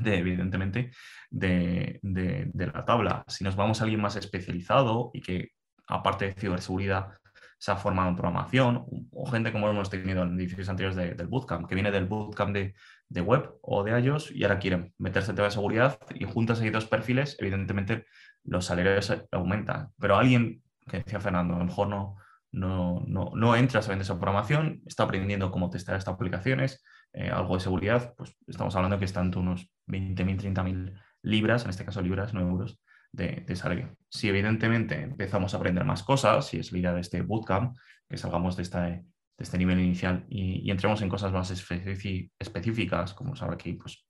de 0.00 0.18
evidentemente, 0.18 0.90
de, 1.30 1.98
de, 2.02 2.66
la 2.66 2.84
tabla. 2.84 3.24
Si 3.26 3.42
nos 3.42 3.56
vamos 3.56 3.80
a 3.80 3.84
alguien 3.84 4.00
más 4.00 4.16
especializado 4.16 5.10
y 5.14 5.22
que 5.22 5.48
aparte 5.86 6.26
de 6.26 6.32
ciberseguridad, 6.34 7.14
se 7.58 7.72
ha 7.72 7.76
formado 7.76 8.10
en 8.10 8.16
programación, 8.16 8.84
o 9.10 9.26
gente 9.26 9.50
como 9.50 9.70
hemos 9.70 9.88
tenido 9.88 10.22
en 10.22 10.38
edificios 10.38 10.68
anteriores 10.68 11.16
del 11.16 11.26
bootcamp, 11.28 11.66
que 11.66 11.74
viene 11.74 11.90
del 11.90 12.04
bootcamp 12.04 12.52
de, 12.52 12.74
de, 13.08 13.20
web 13.20 13.54
o 13.62 13.82
de 13.82 13.98
iOS 14.00 14.32
y 14.32 14.42
ahora 14.42 14.58
quieren 14.58 14.92
meterse 14.98 15.30
en 15.30 15.36
tema 15.36 15.48
de 15.48 15.52
seguridad 15.52 15.98
y 16.14 16.24
juntas 16.24 16.60
ahí 16.60 16.68
dos 16.68 16.86
perfiles, 16.86 17.36
evidentemente 17.38 18.04
los 18.44 18.66
salarios 18.66 19.12
aumentan. 19.32 19.88
Pero 19.98 20.16
alguien, 20.16 20.62
que 20.86 20.98
decía 20.98 21.20
Fernando, 21.20 21.54
a 21.54 21.58
lo 21.58 21.64
mejor 21.64 21.88
no, 21.88 22.16
no, 22.52 23.02
no, 23.06 23.32
no 23.34 23.56
entra 23.56 23.80
a 23.80 23.82
esa 23.82 24.20
programación, 24.20 24.82
está 24.86 25.04
aprendiendo 25.04 25.50
cómo 25.50 25.70
testar 25.70 25.96
estas 25.96 26.14
aplicaciones, 26.14 26.84
eh, 27.12 27.30
algo 27.30 27.54
de 27.54 27.60
seguridad, 27.60 28.14
pues 28.16 28.36
estamos 28.46 28.76
hablando 28.76 28.98
que 28.98 29.04
están 29.04 29.36
unos 29.36 29.70
20.000, 29.86 30.54
30.000 30.54 31.00
libras, 31.22 31.64
en 31.64 31.70
este 31.70 31.84
caso 31.84 32.02
libras, 32.02 32.34
no 32.34 32.40
euros, 32.40 32.78
de, 33.14 33.56
salario. 33.56 33.96
Si 34.08 34.28
evidentemente 34.28 35.00
empezamos 35.00 35.54
a 35.54 35.56
aprender 35.58 35.84
más 35.84 36.02
cosas, 36.02 36.46
si 36.46 36.58
es 36.58 36.72
la 36.72 36.78
idea 36.78 36.92
de 36.92 37.00
este 37.00 37.22
bootcamp, 37.22 37.76
que 38.08 38.16
salgamos 38.16 38.56
de, 38.56 38.64
de 38.64 39.04
este 39.38 39.58
nivel 39.58 39.80
inicial 39.80 40.24
y, 40.28 40.70
entremos 40.70 41.00
en 41.02 41.08
cosas 41.08 41.32
más 41.32 41.50
específicas, 41.50 43.14
como 43.14 43.36
sabe 43.36 43.54
aquí, 43.54 43.74
pues 43.74 44.06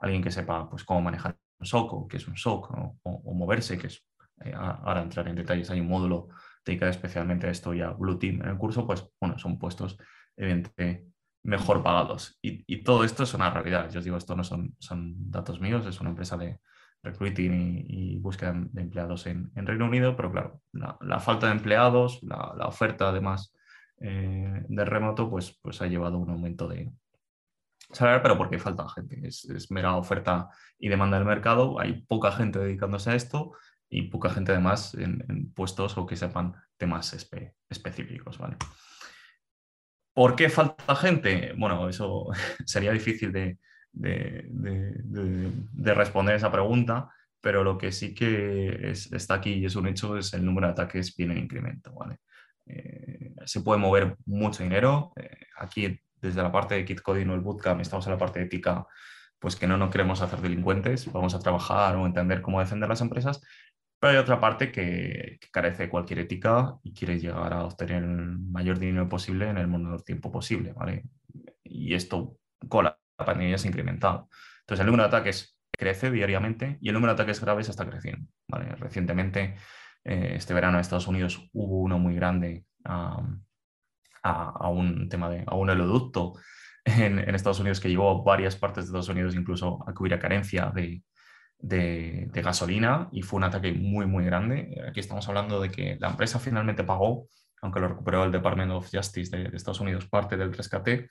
alguien 0.00 0.22
que 0.22 0.30
sepa 0.30 0.68
pues, 0.68 0.84
cómo 0.84 1.00
manejar 1.00 1.36
un 1.58 1.66
SOC 1.66 1.92
o 1.92 2.08
qué 2.08 2.16
es 2.18 2.28
un 2.28 2.36
SOC 2.36 2.70
o, 3.02 3.34
moverse, 3.34 3.78
que 3.78 3.86
es, 3.86 4.04
eh, 4.44 4.52
ahora 4.54 5.02
entrar 5.02 5.28
en 5.28 5.36
detalles, 5.36 5.70
hay 5.70 5.80
un 5.80 5.88
módulo 5.88 6.28
dedicado 6.64 6.90
especialmente 6.90 7.46
a 7.46 7.50
esto 7.50 7.74
ya 7.74 7.90
Blue 7.90 8.18
Team 8.18 8.42
en 8.42 8.48
el 8.48 8.56
curso, 8.56 8.86
pues 8.86 9.06
bueno, 9.20 9.38
son 9.38 9.58
puestos 9.58 9.96
evidentemente 10.36 11.06
mejor 11.44 11.82
pagados. 11.82 12.38
Y, 12.40 12.82
todo 12.84 13.04
esto 13.04 13.24
es 13.24 13.34
una 13.34 13.50
realidad. 13.50 13.90
Yo 13.90 13.98
os 13.98 14.04
digo, 14.04 14.16
esto 14.16 14.36
no 14.36 14.44
son, 14.44 14.76
son 14.78 15.14
datos 15.30 15.60
míos, 15.60 15.84
es 15.86 16.00
una 16.00 16.10
empresa 16.10 16.36
de, 16.36 16.60
recruiting 17.02 17.84
y, 17.86 18.18
búsqueda 18.18 18.54
de 18.54 18.82
empleados 18.82 19.26
en, 19.26 19.50
Reino 19.54 19.86
Unido, 19.86 20.16
pero 20.16 20.30
claro, 20.30 20.60
la, 20.72 21.20
falta 21.20 21.46
de 21.46 21.52
empleados, 21.52 22.20
la, 22.22 22.66
oferta 22.66 23.08
además 23.08 23.54
eh, 24.00 24.64
de 24.68 24.84
remoto, 24.84 25.28
pues, 25.28 25.58
pues 25.62 25.82
ha 25.82 25.86
llevado 25.86 26.18
un 26.18 26.30
aumento 26.30 26.68
de, 26.68 26.92
salarial, 27.92 28.22
pero 28.22 28.38
porque 28.38 28.58
falta 28.58 28.88
gente. 28.88 29.20
Es, 29.26 29.70
mera 29.70 29.96
oferta 29.96 30.48
y 30.78 30.88
demanda 30.88 31.18
del 31.18 31.26
mercado. 31.26 31.78
Hay 31.78 32.02
poca 32.02 32.32
gente 32.32 32.58
dedicándose 32.58 33.10
a 33.10 33.14
esto 33.14 33.52
y 33.88 34.02
poca 34.02 34.30
gente 34.30 34.52
además 34.52 34.94
en, 34.94 35.52
puestos 35.54 35.96
o 35.98 36.06
que 36.06 36.16
sepan 36.16 36.54
temas 36.76 37.12
espe 37.12 37.54
específicos. 37.68 38.38
¿vale? 38.38 38.56
¿Por 40.14 40.36
qué 40.36 40.48
falta 40.48 40.96
gente? 40.96 41.54
Bueno, 41.56 41.88
eso 41.88 42.28
sería 42.66 42.92
difícil 42.92 43.32
de, 43.32 43.58
de, 43.92 44.46
de, 44.48 45.52
de, 45.72 45.94
responder 45.94 46.34
esa 46.34 46.50
pregunta, 46.50 47.10
pero 47.40 47.62
lo 47.62 47.76
que 47.76 47.92
sí 47.92 48.14
que 48.14 48.90
es, 48.90 49.12
está 49.12 49.34
aquí 49.34 49.54
y 49.54 49.66
es 49.66 49.76
un 49.76 49.86
hecho 49.86 50.16
es 50.16 50.32
el 50.32 50.44
número 50.44 50.66
de 50.68 50.72
ataques 50.72 51.14
viene 51.16 51.34
en 51.34 51.40
incremento. 51.44 51.92
¿vale? 51.92 52.18
Eh, 52.66 53.34
se 53.44 53.60
puede 53.60 53.80
mover 53.80 54.16
mucho 54.26 54.62
dinero. 54.62 55.12
Eh, 55.16 55.46
aquí, 55.58 55.98
desde 56.16 56.42
la 56.42 56.52
parte 56.52 56.74
de 56.74 56.84
Kit 56.84 57.02
Coding 57.02 57.28
o 57.28 57.34
el 57.34 57.40
Bootcamp, 57.40 57.80
estamos 57.80 58.06
en 58.06 58.12
la 58.12 58.18
parte 58.18 58.40
ética, 58.42 58.86
pues 59.38 59.56
que 59.56 59.66
no 59.66 59.76
nos 59.76 59.90
queremos 59.90 60.22
hacer 60.22 60.40
delincuentes, 60.40 61.10
vamos 61.12 61.34
a 61.34 61.40
trabajar 61.40 61.96
o 61.96 62.06
entender 62.06 62.42
cómo 62.42 62.60
defender 62.60 62.88
las 62.88 63.00
empresas, 63.00 63.40
pero 63.98 64.12
hay 64.12 64.18
otra 64.18 64.40
parte 64.40 64.70
que, 64.70 65.38
que, 65.40 65.48
carece 65.50 65.84
de 65.84 65.88
cualquier 65.88 66.20
ética 66.20 66.76
y 66.84 66.92
quiere 66.92 67.18
llegar 67.18 67.52
a 67.52 67.64
obtener 67.64 68.04
el 68.04 68.38
mayor 68.38 68.78
dinero 68.78 69.08
posible 69.08 69.48
en 69.48 69.58
el 69.58 69.66
menor 69.68 70.02
tiempo 70.02 70.30
posible, 70.30 70.72
¿vale? 70.72 71.04
Y 71.64 71.94
esto 71.94 72.36
con 72.68 72.84
la 72.84 72.98
pandemia 73.24 73.58
se 73.58 73.68
ha 73.68 73.70
incrementado. 73.70 74.28
Entonces, 74.60 74.80
el 74.80 74.86
número 74.86 75.04
de 75.04 75.08
ataques 75.08 75.58
crece 75.70 76.10
diariamente 76.10 76.78
y 76.80 76.88
el 76.88 76.94
número 76.94 77.14
de 77.14 77.22
ataques 77.22 77.40
graves 77.40 77.68
está 77.68 77.88
creciendo, 77.88 78.28
¿vale? 78.48 78.74
Recientemente 78.76 79.56
eh, 80.04 80.34
este 80.36 80.54
verano 80.54 80.76
en 80.76 80.80
Estados 80.80 81.06
Unidos 81.06 81.48
hubo 81.52 81.80
uno 81.80 81.98
muy 81.98 82.14
grande 82.14 82.64
a, 82.84 83.22
a, 84.22 84.68
un 84.68 85.08
tema 85.08 85.30
de 85.30 85.44
a 85.46 85.54
un 85.54 85.70
heleoducto 85.70 86.34
en, 86.84 87.18
en, 87.18 87.34
Estados 87.34 87.60
Unidos 87.60 87.80
que 87.80 87.88
llevó 87.88 88.10
a 88.10 88.22
varias 88.22 88.56
partes 88.56 88.84
de 88.84 88.88
Estados 88.88 89.08
Unidos 89.08 89.34
incluso 89.34 89.84
a 89.86 89.92
que 89.92 90.02
hubiera 90.02 90.18
carencia 90.18 90.72
de, 90.74 91.02
de, 91.58 92.28
de, 92.32 92.42
gasolina 92.42 93.08
y 93.12 93.22
fue 93.22 93.38
un 93.38 93.44
ataque 93.44 93.72
muy 93.72 94.06
muy 94.06 94.24
grande. 94.24 94.82
Aquí 94.88 95.00
estamos 95.00 95.28
hablando 95.28 95.60
de 95.60 95.70
que 95.70 95.96
la 96.00 96.10
empresa 96.10 96.38
finalmente 96.38 96.84
pagó, 96.84 97.28
aunque 97.62 97.80
lo 97.80 97.88
recuperó 97.88 98.24
el 98.24 98.32
Department 98.32 98.72
of 98.72 98.90
Justice 98.92 99.36
de, 99.36 99.50
de 99.50 99.56
Estados 99.56 99.80
Unidos, 99.80 100.08
parte 100.08 100.36
del 100.36 100.52
rescate, 100.52 101.08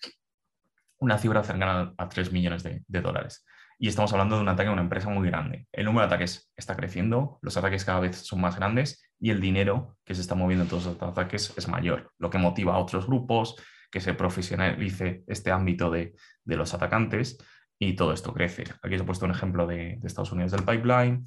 una 1.01 1.17
cifra 1.17 1.43
cercana 1.43 1.93
a 1.97 2.07
3 2.07 2.31
millones 2.31 2.63
de, 2.63 3.01
dólares 3.01 3.43
y 3.79 3.87
estamos 3.87 4.13
hablando 4.13 4.35
de 4.35 4.43
un 4.43 4.49
ataque 4.49 4.69
a 4.69 4.73
una 4.73 4.83
empresa 4.83 5.09
muy 5.09 5.27
grande. 5.27 5.67
El 5.71 5.85
número 5.85 6.07
de 6.07 6.13
ataques 6.13 6.51
está 6.55 6.75
creciendo, 6.75 7.39
los 7.41 7.57
ataques 7.57 7.83
cada 7.83 7.99
vez 7.99 8.17
son 8.17 8.39
más 8.39 8.55
grandes 8.55 9.03
y 9.19 9.31
el 9.31 9.41
dinero 9.41 9.97
que 10.05 10.13
se 10.13 10.21
está 10.21 10.35
moviendo 10.35 10.63
en 10.63 10.69
todos 10.69 10.85
los 10.85 11.01
ataques 11.01 11.53
es 11.57 11.67
mayor, 11.67 12.11
lo 12.19 12.29
que 12.29 12.37
motiva 12.37 12.75
a 12.75 12.77
otros 12.77 13.07
grupos 13.07 13.55
que 13.89 13.99
se 13.99 14.13
profesionalice 14.13 15.23
este 15.25 15.51
ámbito 15.51 15.89
de, 15.89 16.13
de 16.45 16.55
los 16.55 16.75
atacantes 16.75 17.39
y 17.79 17.95
todo 17.95 18.13
esto 18.13 18.31
crece. 18.31 18.65
Aquí 18.83 18.93
os 18.93 19.01
he 19.01 19.03
puesto 19.03 19.25
un 19.25 19.31
ejemplo 19.31 19.65
de, 19.65 19.97
de, 19.99 20.07
Estados 20.07 20.31
Unidos 20.31 20.51
del 20.51 20.63
pipeline, 20.63 21.25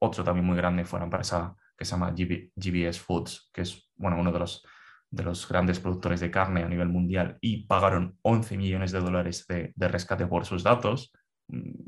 otro 0.00 0.24
también 0.24 0.44
muy 0.44 0.56
grande 0.56 0.84
fue 0.84 0.98
una 0.98 1.06
empresa 1.06 1.54
que 1.76 1.84
se 1.84 1.92
llama 1.92 2.10
GB, 2.10 2.50
GBS 2.56 2.98
Foods, 2.98 3.48
que 3.52 3.62
es 3.62 3.88
bueno, 3.94 4.18
uno 4.18 4.32
de 4.32 4.40
los, 4.40 4.66
de 5.12 5.22
los 5.22 5.46
grandes 5.46 5.78
productores 5.78 6.20
de 6.20 6.30
carne 6.30 6.62
a 6.62 6.68
nivel 6.68 6.88
mundial 6.88 7.36
y 7.40 7.66
pagaron 7.66 8.18
11 8.22 8.56
millones 8.56 8.92
de 8.92 9.00
dólares 9.00 9.46
de, 9.46 9.72
rescate 9.76 10.26
por 10.26 10.46
sus 10.46 10.64
datos. 10.64 11.12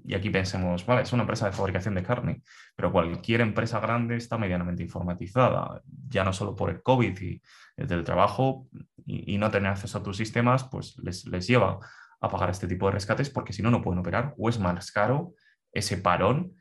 Y 0.04 0.14
aquí 0.14 0.28
pensemos, 0.28 0.84
vale, 0.84 1.02
es 1.02 1.12
una 1.14 1.22
empresa 1.22 1.46
de 1.46 1.52
fabricación 1.52 1.94
de 1.94 2.02
carne, 2.02 2.42
pero 2.76 2.92
cualquier 2.92 3.40
empresa 3.40 3.80
grande 3.80 4.16
está 4.16 4.36
medianamente 4.36 4.82
informatizada, 4.82 5.80
ya 6.08 6.22
no 6.22 6.34
solo 6.34 6.54
por 6.54 6.68
el 6.68 6.82
COVID 6.82 7.18
y 7.18 7.40
el 7.78 7.86
teletrabajo 7.86 8.68
y, 9.06 9.34
y 9.34 9.38
no 9.38 9.50
tener 9.50 9.70
acceso 9.70 9.98
a 9.98 10.02
tus 10.02 10.18
sistemas, 10.18 10.64
pues 10.64 10.98
les, 11.02 11.24
les 11.26 11.46
lleva 11.46 11.78
a 12.20 12.28
pagar 12.28 12.50
este 12.50 12.68
tipo 12.68 12.86
de 12.86 12.92
rescates 12.92 13.30
porque 13.30 13.54
si 13.54 13.62
no, 13.62 13.70
no 13.70 13.80
pueden 13.80 14.00
operar 14.00 14.34
o 14.36 14.50
es 14.50 14.58
más 14.58 14.92
caro 14.92 15.32
ese 15.72 15.96
parón 15.96 16.52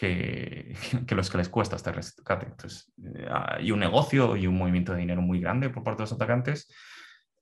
que, 1.06 1.14
los 1.14 1.30
que 1.30 1.38
les 1.38 1.48
cuesta 1.48 1.76
este 1.76 1.92
rescate. 1.92 2.46
Entonces, 2.46 2.92
hay 3.30 3.70
un 3.70 3.80
negocio 3.80 4.36
y 4.36 4.46
un 4.46 4.56
movimiento 4.56 4.92
de 4.92 4.98
dinero 4.98 5.20
muy 5.20 5.40
grande 5.40 5.68
por 5.68 5.84
parte 5.84 5.98
de 5.98 6.04
los 6.04 6.12
atacantes, 6.12 6.72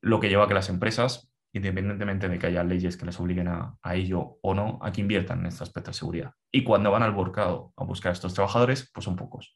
lo 0.00 0.18
que 0.18 0.28
lleva 0.28 0.44
a 0.44 0.48
que 0.48 0.54
las 0.54 0.68
empresas 0.68 1.32
independientemente 1.52 2.28
de 2.28 2.38
que 2.38 2.46
haya 2.46 2.62
leyes 2.62 2.96
que 2.96 3.06
les 3.06 3.18
obliguen 3.18 3.48
a, 3.48 3.78
ello 3.94 4.38
o 4.42 4.54
no, 4.54 4.78
a 4.82 4.92
que 4.92 5.00
inviertan 5.00 5.40
en 5.40 5.46
este 5.46 5.62
aspecto 5.62 5.90
de 5.90 5.96
seguridad. 5.96 6.32
Y 6.52 6.62
cuando 6.62 6.90
van 6.90 7.02
al 7.02 7.16
mercado 7.16 7.72
a 7.76 7.84
buscar 7.84 8.10
a 8.10 8.12
estos 8.12 8.34
trabajadores, 8.34 8.90
pues 8.92 9.04
son 9.04 9.16
pocos. 9.16 9.54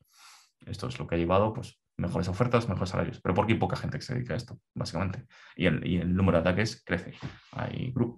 Esto 0.65 0.89
es 0.89 0.99
lo 0.99 1.07
que 1.07 1.17
ha 1.17 1.19
llevado 1.19 1.53
pues, 1.53 1.81
mejores 1.99 2.29
ofertas, 2.29 2.69
mejores 2.69 2.91
salarios. 2.91 3.21
Pero 3.21 3.35
porque 3.35 3.53
hay 3.53 3.59
poca 3.59 3.77
gente 3.77 3.99
que 3.99 4.05
se 4.05 4.15
dedica 4.15 4.35
a 4.35 4.37
esto, 4.37 4.59
básicamente. 4.75 5.27
Y 5.55 5.67
el, 5.67 6.15
número 6.15 6.39
de 6.39 6.49
ataques 6.49 6.83
crece. 6.85 7.13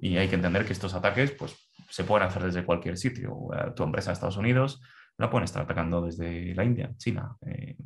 Y 0.01 0.17
hay 0.17 0.29
que 0.29 0.37
entender 0.37 0.65
que 0.65 0.73
estos 0.73 0.95
ataques 0.95 1.33
pues, 1.33 1.57
se 1.89 2.05
pueden 2.05 2.27
hacer 2.27 2.43
desde 2.43 2.65
cualquier 2.65 2.97
sitio. 2.97 3.49
Tu 3.75 3.83
empresa 3.83 4.11
de 4.11 4.15
Estados 4.15 4.37
Unidos 4.37 4.81
la 5.19 5.31
pueden 5.31 5.45
estar 5.45 5.63
atacando 5.63 6.03
desde 6.03 6.55
la 6.55 6.65
India, 6.65 6.93
China, 6.97 7.37
eh, 7.47 7.77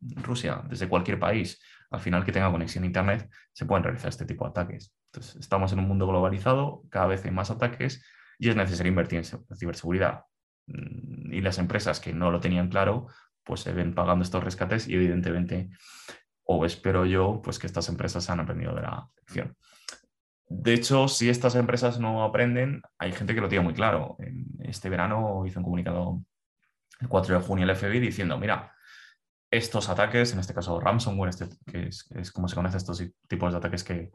Rusia, 0.00 0.62
desde 0.68 0.88
cualquier 0.88 1.18
país 1.18 1.60
al 1.90 2.00
final 2.00 2.24
que 2.24 2.32
tenga 2.32 2.50
conexión 2.50 2.84
a 2.84 2.86
Internet, 2.86 3.30
se 3.52 3.64
pueden 3.64 3.84
realizar 3.84 4.08
este 4.08 4.24
tipo 4.24 4.44
de 4.44 4.50
ataques. 4.50 4.92
Estamos 5.38 5.72
en 5.72 5.78
un 5.78 5.88
mundo 5.88 6.06
globalizado, 6.06 6.82
cada 6.90 7.06
vez 7.06 7.24
hay 7.24 7.30
más 7.30 7.50
ataques 7.50 8.04
y 8.38 8.48
es 8.48 8.56
necesario 8.56 8.90
invertir 8.90 9.18
en 9.18 9.56
ciberseguridad. 9.56 10.24
Mm, 10.66 11.32
y 11.32 11.40
las 11.40 11.58
empresas 11.58 12.00
que 12.00 12.12
no 12.12 12.30
lo 12.30 12.40
tenían 12.40 12.68
claro, 12.68 13.06
pues 13.44 13.60
se 13.60 13.72
ven 13.72 13.94
pagando 13.94 14.24
estos 14.24 14.42
rescates 14.42 14.88
y 14.88 14.94
evidentemente, 14.94 15.70
o 16.44 16.66
espero 16.66 17.06
yo, 17.06 17.40
pues 17.42 17.58
que 17.58 17.66
estas 17.66 17.88
empresas 17.88 18.28
han 18.30 18.40
aprendido 18.40 18.74
de 18.74 18.82
la 18.82 19.08
lección. 19.16 19.56
De 20.48 20.74
hecho, 20.74 21.08
si 21.08 21.28
estas 21.28 21.56
empresas 21.56 21.98
no 21.98 22.22
aprenden, 22.22 22.82
hay 22.98 23.12
gente 23.12 23.34
que 23.34 23.40
lo 23.40 23.48
tiene 23.48 23.64
muy 23.64 23.74
claro. 23.74 24.16
Este 24.60 24.88
verano 24.88 25.44
hizo 25.44 25.58
un 25.58 25.64
comunicado 25.64 26.22
el 27.00 27.08
4 27.08 27.38
de 27.38 27.44
junio 27.44 27.64
el 27.64 27.76
FBI 27.76 27.98
diciendo, 27.98 28.38
mira, 28.38 28.72
estos 29.50 29.88
ataques, 29.88 30.32
en 30.32 30.38
este 30.38 30.54
caso 30.54 30.78
ransomware, 30.80 31.30
este, 31.30 31.48
que 31.66 31.88
es, 31.88 32.32
como 32.32 32.48
se 32.48 32.54
conoce 32.54 32.76
estos 32.76 33.02
tipos 33.28 33.52
de 33.52 33.58
ataques 33.58 33.82
que, 33.82 34.10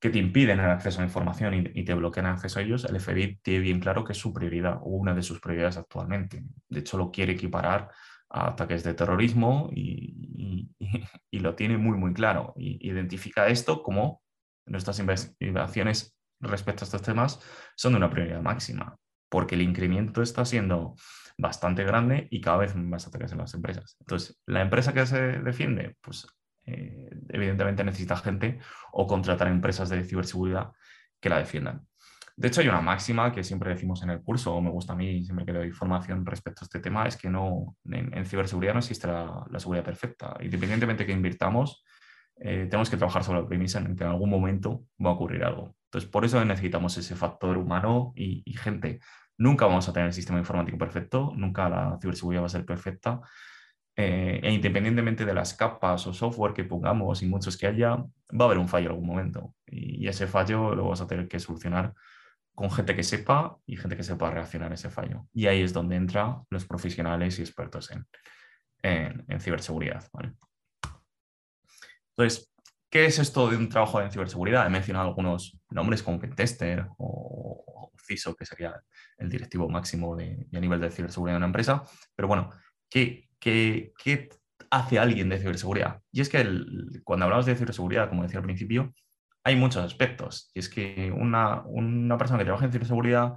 que 0.00 0.10
te 0.10 0.18
impiden 0.18 0.60
el 0.60 0.70
acceso 0.70 0.98
a 0.98 1.02
la 1.02 1.08
información 1.08 1.54
y, 1.74 1.84
te 1.84 1.94
bloquean 1.94 2.26
el 2.26 2.32
acceso 2.32 2.58
a 2.58 2.62
ellos, 2.62 2.84
el 2.84 2.98
FBI 2.98 3.40
tiene 3.42 3.60
bien 3.60 3.80
claro 3.80 4.04
que 4.04 4.12
es 4.12 4.18
su 4.18 4.32
prioridad 4.32 4.78
o 4.82 4.90
una 4.90 5.14
de 5.14 5.22
sus 5.22 5.40
prioridades 5.40 5.76
actualmente. 5.76 6.44
De 6.68 6.80
hecho, 6.80 6.96
lo 6.96 7.10
quiere 7.10 7.32
equiparar 7.32 7.90
a 8.30 8.48
ataques 8.48 8.84
de 8.84 8.94
terrorismo 8.94 9.68
y, 9.72 10.70
y, 10.78 10.86
y 11.30 11.38
lo 11.40 11.54
tiene 11.54 11.76
muy, 11.76 11.98
muy 11.98 12.14
claro. 12.14 12.54
Identifica 12.56 13.48
esto 13.48 13.82
como 13.82 14.22
nuestras 14.68 14.98
investigaciones 14.98 16.16
respecto 16.40 16.84
a 16.84 16.86
estos 16.86 17.02
temas 17.02 17.40
son 17.76 17.92
de 17.92 17.98
una 17.98 18.10
prioridad 18.10 18.42
máxima, 18.42 18.96
porque 19.28 19.54
el 19.54 19.62
incremento 19.62 20.22
está 20.22 20.44
siendo 20.44 20.94
bastante 21.36 21.84
grande 21.84 22.26
y 22.30 22.40
cada 22.40 22.58
vez 22.58 22.74
más 22.74 23.06
ataques 23.06 23.32
en 23.32 23.38
las 23.38 23.54
empresas. 23.54 23.96
Entonces, 24.00 24.40
la 24.46 24.60
empresa 24.60 24.92
que 24.92 25.06
se 25.06 25.20
defiende, 25.20 25.96
pues 26.00 26.26
eh, 26.66 27.08
evidentemente 27.28 27.84
necesita 27.84 28.16
gente 28.16 28.58
o 28.92 29.06
contratar 29.06 29.48
empresas 29.48 29.88
de 29.88 30.04
ciberseguridad 30.04 30.72
que 31.20 31.28
la 31.28 31.38
defiendan. 31.38 31.86
De 32.36 32.48
hecho, 32.48 32.60
hay 32.60 32.68
una 32.68 32.80
máxima 32.80 33.32
que 33.32 33.42
siempre 33.42 33.70
decimos 33.70 34.02
en 34.02 34.10
el 34.10 34.22
curso, 34.22 34.54
o 34.54 34.60
me 34.60 34.70
gusta 34.70 34.92
a 34.92 34.96
mí, 34.96 35.24
siempre 35.24 35.44
que 35.44 35.52
doy 35.52 35.66
información 35.66 36.24
respecto 36.24 36.62
a 36.62 36.66
este 36.66 36.78
tema, 36.78 37.06
es 37.06 37.16
que 37.16 37.28
no, 37.28 37.76
en, 37.84 38.24
ciberseguridad 38.26 38.74
no 38.74 38.78
existe 38.78 39.08
la, 39.08 39.44
la, 39.50 39.58
seguridad 39.58 39.84
perfecta. 39.84 40.36
Independientemente 40.40 41.02
de 41.02 41.06
que 41.08 41.12
invirtamos, 41.12 41.84
eh, 42.40 42.66
tenemos 42.70 42.90
que 42.90 42.96
trabajar 42.96 43.24
sobre 43.24 43.40
la 43.42 43.48
premisa 43.48 43.78
en 43.78 43.96
que 43.96 44.04
en 44.04 44.10
algún 44.10 44.30
momento 44.30 44.84
va 45.04 45.10
a 45.10 45.14
ocurrir 45.14 45.44
algo. 45.44 45.74
Entonces, 45.86 46.10
por 46.10 46.24
eso 46.24 46.44
necesitamos 46.44 46.96
ese 46.98 47.14
factor 47.16 47.56
humano 47.56 48.12
y, 48.14 48.42
y 48.44 48.52
gente 48.54 49.00
Nunca 49.38 49.66
vamos 49.66 49.88
a 49.88 49.92
tener 49.92 50.08
el 50.08 50.12
sistema 50.12 50.40
informático 50.40 50.76
perfecto, 50.76 51.32
nunca 51.36 51.68
la 51.68 51.96
ciberseguridad 52.00 52.42
va 52.42 52.46
a 52.46 52.50
ser 52.50 52.66
perfecta. 52.66 53.20
Eh, 53.96 54.40
e 54.42 54.52
independientemente 54.52 55.24
de 55.24 55.34
las 55.34 55.54
capas 55.54 56.06
o 56.06 56.12
software 56.12 56.54
que 56.54 56.64
pongamos 56.64 57.22
y 57.22 57.26
muchos 57.26 57.56
que 57.56 57.66
haya, 57.66 57.96
va 57.96 58.04
a 58.40 58.44
haber 58.44 58.58
un 58.58 58.68
fallo 58.68 58.86
en 58.86 58.92
algún 58.92 59.06
momento. 59.06 59.54
Y, 59.66 60.04
y 60.04 60.08
ese 60.08 60.26
fallo 60.26 60.74
lo 60.74 60.82
vamos 60.84 61.00
a 61.00 61.06
tener 61.06 61.28
que 61.28 61.38
solucionar 61.38 61.94
con 62.54 62.70
gente 62.70 62.96
que 62.96 63.04
sepa 63.04 63.56
y 63.64 63.76
gente 63.76 63.96
que 63.96 64.02
sepa 64.02 64.30
reaccionar 64.30 64.72
a 64.72 64.74
ese 64.74 64.90
fallo. 64.90 65.26
Y 65.32 65.46
ahí 65.46 65.62
es 65.62 65.72
donde 65.72 65.96
entran 65.96 66.42
los 66.50 66.66
profesionales 66.66 67.38
y 67.38 67.42
expertos 67.42 67.92
en, 67.92 68.06
en, 68.82 69.24
en 69.28 69.40
ciberseguridad. 69.40 70.04
¿vale? 70.12 70.34
Entonces, 72.18 72.52
¿qué 72.90 73.06
es 73.06 73.20
esto 73.20 73.48
de 73.48 73.56
un 73.56 73.68
trabajo 73.68 74.00
en 74.00 74.10
ciberseguridad? 74.10 74.66
He 74.66 74.70
mencionado 74.70 75.06
algunos 75.06 75.56
nombres 75.70 76.02
como 76.02 76.18
Pentester 76.18 76.88
o, 76.98 77.92
CISO, 78.04 78.34
que 78.34 78.44
sería 78.44 78.74
el 79.18 79.28
directivo 79.28 79.68
máximo 79.68 80.16
a 80.16 80.58
nivel 80.58 80.80
de 80.80 80.90
ciberseguridad 80.90 81.34
de 81.34 81.38
una 81.38 81.46
empresa. 81.46 81.84
Pero 82.16 82.26
bueno, 82.26 82.50
¿qué, 82.90 83.28
hace 84.70 84.98
alguien 84.98 85.28
de 85.28 85.38
ciberseguridad? 85.38 86.00
Y 86.10 86.20
es 86.20 86.28
que 86.28 86.44
cuando 87.04 87.26
hablamos 87.26 87.46
de 87.46 87.54
ciberseguridad, 87.54 88.08
como 88.08 88.24
decía 88.24 88.40
al 88.40 88.44
principio, 88.44 88.92
hay 89.44 89.54
muchos 89.54 89.84
aspectos. 89.84 90.50
Y 90.54 90.58
es 90.58 90.68
que 90.68 91.12
una, 91.12 91.62
persona 92.18 92.38
que 92.38 92.46
trabaja 92.46 92.64
en 92.64 92.72
ciberseguridad 92.72 93.34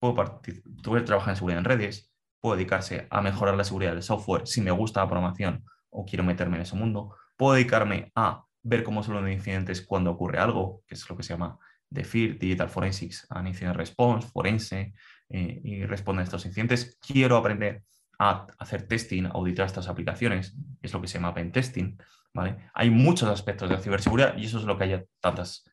puede, 0.00 1.02
trabajar 1.02 1.30
en 1.30 1.36
seguridad 1.36 1.58
en 1.60 1.66
redes, 1.66 2.12
puede 2.40 2.56
dedicarse 2.56 3.06
a 3.10 3.20
mejorar 3.20 3.54
la 3.54 3.62
seguridad 3.62 3.92
del 3.92 4.02
software 4.02 4.48
si 4.48 4.60
me 4.60 4.72
gusta 4.72 5.02
la 5.02 5.08
programación 5.08 5.64
o 5.90 6.04
quiero 6.04 6.24
meterme 6.24 6.56
en 6.56 6.62
ese 6.62 6.74
mundo. 6.74 7.14
Puedo 7.36 7.54
dedicarme 7.54 8.10
a 8.14 8.44
ver 8.62 8.82
cómo 8.82 9.02
son 9.02 9.22
los 9.22 9.30
incidentes 9.30 9.82
cuando 9.82 10.10
ocurre 10.10 10.38
algo, 10.38 10.82
que 10.86 10.94
es 10.94 11.08
lo 11.08 11.16
que 11.16 11.22
se 11.22 11.34
llama 11.34 11.58
de 11.90 12.04
FIR, 12.04 12.38
Digital 12.38 12.68
Forensics 12.68 13.26
and 13.30 13.48
Incident 13.48 13.76
Response, 13.76 14.28
Forense, 14.28 14.94
eh, 15.28 15.60
y 15.62 15.84
responde 15.84 16.22
a 16.22 16.24
estos 16.24 16.44
incidentes. 16.46 16.98
Quiero 17.00 17.36
aprender 17.36 17.84
a 18.18 18.46
hacer 18.58 18.86
testing, 18.86 19.26
auditar 19.26 19.66
estas 19.66 19.88
aplicaciones, 19.88 20.56
es 20.82 20.92
lo 20.92 21.00
que 21.00 21.08
se 21.08 21.18
llama 21.18 21.34
pen 21.34 21.52
testing. 21.52 21.96
¿vale? 22.32 22.70
Hay 22.74 22.90
muchos 22.90 23.28
aspectos 23.28 23.70
de 23.70 23.78
ciberseguridad 23.78 24.36
y 24.36 24.46
eso 24.46 24.58
es 24.58 24.64
lo 24.64 24.76
que 24.76 24.84
hay 24.84 25.04
tantas 25.20 25.64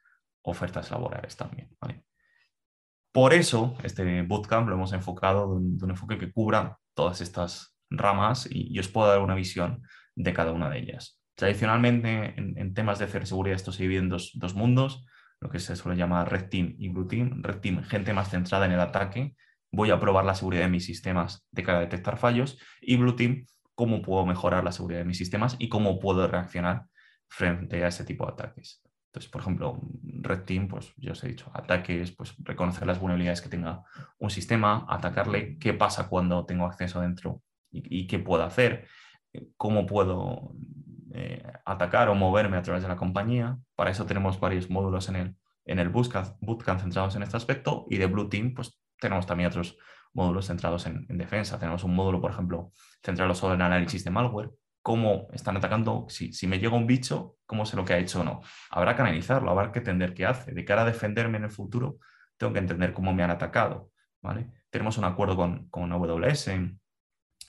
ofertas 0.44 0.91
laborales 0.91 1.36
también. 1.36 1.70
Por 3.12 3.34
eso, 3.34 3.75
este 3.84 4.22
bootcamp 4.22 4.70
lo 4.70 4.75
hemos 4.75 4.94
enfocado 4.94 5.48
de 5.48 5.56
un, 5.56 5.89
enfoque 5.89 6.18
que 6.18 6.32
cubra 6.32 6.77
todas 6.94 7.20
estas 7.22 7.75
ramas 7.89 8.48
y, 8.50 8.77
os 8.80 8.88
puedo 8.88 9.10
dar 9.10 9.20
una 9.20 9.36
visión 9.36 9.84
de 10.15 10.34
cada 10.34 10.53
una 10.53 10.70
de 10.70 10.80
ellas. 10.80 11.21
Tradicionalmente, 11.36 12.34
en, 12.38 12.74
temas 12.74 13.00
de 13.00 13.08
ciberseguridad, 13.08 13.56
esto 13.56 13.72
se 13.72 13.84
divide 13.84 14.00
en 14.00 14.10
dos, 14.10 14.32
dos, 14.36 14.54
mundos, 14.54 15.06
lo 15.40 15.50
que 15.50 15.60
se 15.60 15.76
suele 15.76 15.98
llamar 15.98 16.32
Red 16.32 16.50
Team 16.50 16.76
y 16.78 16.90
Blue 16.90 17.08
Team. 17.08 17.42
Red 17.42 17.60
Team, 17.60 17.84
gente 17.84 18.14
más 18.14 18.30
centrada 18.30 18.66
en 18.66 18.74
el 18.74 18.80
ataque, 18.80 19.36
voy 19.72 19.90
a 19.90 20.00
probar 20.00 20.26
la 20.26 20.36
seguridad 20.36 20.64
de 20.64 20.70
mis 20.70 20.86
sistemas 20.86 21.48
de 21.52 21.64
cara 21.64 21.80
a 21.80 21.82
detectar 21.82 22.18
fallos, 22.18 22.60
y 22.82 22.98
Blue 22.98 23.16
Team, 23.16 23.46
cómo 23.76 24.02
puedo 24.02 24.26
mejorar 24.26 24.64
la 24.64 24.72
seguridad 24.72 25.00
de 25.00 25.06
mis 25.06 25.18
sistemas 25.18 25.56
y 25.58 25.70
cómo 25.70 26.00
puedo 26.00 26.28
reaccionar 26.28 26.86
frente 27.28 27.84
a 27.84 27.88
ese 27.88 28.04
tipo 28.04 28.26
de 28.26 28.34
ataques. 28.34 28.84
Entonces, 29.12 29.30
por 29.30 29.42
ejemplo, 29.42 29.82
Red 30.04 30.44
Team, 30.44 30.70
pues 30.70 30.94
ya 30.96 31.12
os 31.12 31.24
he 31.24 31.28
dicho, 31.28 31.52
ataques, 31.54 32.12
pues 32.14 32.34
reconocer 32.40 32.88
las 32.88 33.00
vulnerabilidades 33.00 33.42
que 33.42 33.50
tenga 33.50 33.84
un 34.20 34.30
sistema, 34.30 34.86
atacarle, 34.88 35.58
qué 35.58 35.74
pasa 35.74 36.08
cuando 36.08 36.46
tengo 36.46 36.66
acceso 36.66 37.02
dentro 37.02 37.42
y, 37.72 38.08
qué 38.08 38.20
puedo 38.20 38.44
hacer, 38.44 38.88
cómo 39.58 39.86
puedo 39.86 40.54
eh, 41.13 41.44
atacar 41.65 42.10
o 42.10 42.15
moverme 42.15 42.58
a 42.58 42.62
través 42.62 42.84
de 42.84 42.89
la 42.89 42.96
compañía. 42.96 43.58
Para 43.75 43.91
eso 43.91 44.06
tenemos 44.06 44.39
varios 44.39 44.70
módulos 44.70 45.10
en 45.10 45.15
el, 45.15 45.36
en 45.65 45.80
el 45.80 45.89
bootcamp, 45.89 46.80
centrados 46.80 47.15
en 47.15 47.24
este 47.24 47.38
aspecto 47.38 47.86
y 47.89 47.98
de 47.98 48.06
Blue 48.06 48.30
Team, 48.30 48.53
pues 48.53 48.82
tenemos 49.00 49.25
también 49.25 49.50
otros 49.50 49.77
módulos 50.13 50.48
centrados 50.48 50.86
en, 50.86 51.06
en 51.10 51.18
defensa. 51.18 51.60
Tenemos 51.60 51.84
un 51.84 51.96
módulo, 51.96 52.22
por 52.22 52.32
ejemplo, 52.32 52.72
centrado 53.03 53.34
solo 53.36 53.56
en 53.56 53.62
análisis 53.62 54.03
de 54.03 54.12
malware, 54.12 54.51
cómo 54.82 55.27
están 55.32 55.58
atacando, 55.58 56.08
si, 56.10 56.48
me 56.48 56.60
llega 56.60 56.75
un 56.75 56.88
bicho, 56.88 57.38
cómo 57.46 57.65
sé 57.65 57.75
lo 57.75 57.86
que 57.86 57.94
ha 57.94 57.98
hecho 57.98 58.22
o 58.22 58.24
no. 58.24 58.41
Habrá 58.70 58.96
que 58.96 59.01
analizarlo, 59.01 59.51
habrá 59.51 59.72
que 59.72 59.80
entender 59.80 60.13
qué 60.13 60.25
hace. 60.25 60.53
De 60.53 60.65
cara 60.65 60.82
a 60.82 60.86
defenderme 60.86 61.38
en 61.38 61.46
el 61.46 61.51
futuro, 61.51 61.98
tengo 62.38 62.53
que 62.53 62.60
entender 62.60 62.94
cómo 62.94 63.13
me 63.13 63.24
han 63.24 63.32
atacado. 63.32 63.91
¿vale? 64.22 64.51
Tenemos 64.70 64.98
un 64.98 65.06
acuerdo 65.06 65.36
con, 65.36 65.70
con 65.70 65.91
AWS 65.91 66.51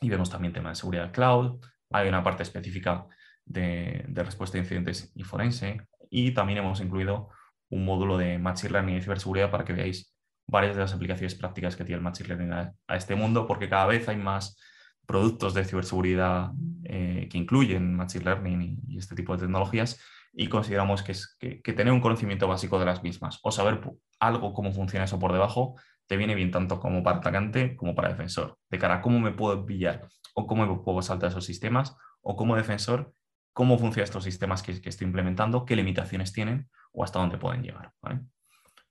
y 0.01 0.09
vemos 0.11 0.31
también 0.31 0.53
temas 0.53 0.73
de 0.73 0.81
seguridad 0.81 1.13
cloud. 1.13 1.65
Hay 1.91 2.09
una 2.09 2.23
parte 2.23 2.43
específica 2.43 3.07
de, 3.45 4.05
respuesta 4.15 4.59
a 4.59 4.61
incidentes 4.61 5.13
y 5.15 5.25
forense. 5.25 5.81
Y 6.11 6.33
también 6.33 6.59
hemos 6.59 6.81
incluido 6.81 7.31
un 7.71 7.85
módulo 7.85 8.19
de 8.19 8.39
Machine 8.39 8.73
Learning 8.73 8.97
y 8.97 9.03
ciberseguridad 9.03 9.51
para 9.51 9.65
que 9.65 9.73
veáis 9.73 10.15
varias 10.47 10.75
de 10.75 10.83
las 10.83 10.93
aplicaciones 10.93 11.35
prácticas 11.35 11.77
que 11.77 11.85
tiene 11.85 11.99
el 11.99 12.03
Machine 12.03 12.29
Learning 12.29 12.53
a, 12.53 12.97
este 12.97 13.15
mundo, 13.15 13.47
porque 13.47 13.69
cada 13.69 13.87
vez 13.87 14.09
hay 14.09 14.17
más 14.17 14.59
productos 15.07 15.55
de 15.55 15.65
ciberseguridad 15.65 16.51
eh, 16.85 17.29
que 17.31 17.39
incluyen 17.39 17.95
Machine 17.95 18.25
Learning 18.25 18.81
y, 18.87 18.99
este 18.99 19.15
tipo 19.15 19.35
de 19.35 19.43
tecnologías 19.43 20.01
y 20.35 20.49
consideramos 20.49 21.03
que, 21.03 21.13
es, 21.13 21.37
que, 21.39 21.73
tener 21.73 21.93
un 21.93 22.01
conocimiento 22.01 22.49
básico 22.49 22.79
de 22.79 22.87
las 22.87 23.03
mismas 23.03 23.39
o 23.43 23.51
saber 23.51 23.81
algo 24.21 24.55
cómo 24.55 24.73
funciona 24.73 25.05
eso 25.05 25.19
por 25.19 25.33
debajo 25.33 25.77
te 26.07 26.17
viene 26.17 26.35
bien 26.35 26.51
tanto 26.51 26.79
como 26.81 27.03
para 27.03 27.19
atacante 27.19 27.77
como 27.77 27.95
para 27.95 28.11
defensor. 28.11 28.59
De 28.71 28.79
cara 28.79 28.97
a 28.97 29.01
cómo 29.01 29.19
me 29.21 29.33
puedo 29.33 29.65
pillar 29.65 30.09
o 30.35 30.47
cómo 30.47 30.67
me 30.67 30.83
puedo 30.83 31.03
saltar 31.03 31.31
esos 31.31 31.45
sistemas 31.45 31.97
o 32.21 32.37
como 32.37 32.57
defensor, 32.57 33.13
cómo 33.53 33.79
funcionan 33.79 34.05
estos 34.05 34.25
sistemas 34.25 34.63
que, 34.63 34.73
estoy 34.85 35.07
implementando, 35.07 35.65
qué 35.65 35.77
limitaciones 35.77 36.33
tienen 36.33 36.69
o 36.93 37.05
hasta 37.05 37.19
dónde 37.19 37.39
pueden 37.39 37.63
llegar. 37.63 37.93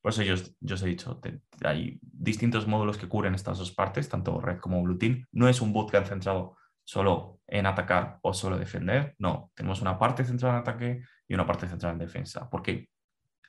Por 0.02 0.12
eso 0.12 0.24
yo, 0.24 0.34
os 0.34 0.84
he 0.84 0.88
dicho, 0.88 1.22
hay 1.64 2.00
distintos 2.02 2.68
módulos 2.68 2.98
que 2.98 3.08
cubren 3.08 3.36
estas 3.36 3.60
dos 3.60 3.72
partes, 3.72 4.10
tanto 4.10 4.40
Red 4.42 4.60
como 4.60 4.82
Blue 4.82 4.98
Team. 4.98 5.26
No 5.32 5.48
es 5.48 5.62
un 5.62 5.74
bootcamp 5.74 6.08
centrado 6.08 6.58
solo 6.84 7.40
en 7.48 7.68
atacar 7.68 8.18
o 8.22 8.34
solo 8.34 8.58
defender. 8.58 9.16
No, 9.20 9.52
tenemos 9.54 9.82
una 9.82 10.00
parte 10.00 10.26
centrada 10.26 10.56
en 10.56 10.62
ataque 10.62 11.04
y 11.28 11.34
una 11.34 11.46
parte 11.46 11.68
centrada 11.68 11.94
en 11.94 12.00
defensa, 12.00 12.50
porque 12.50 12.90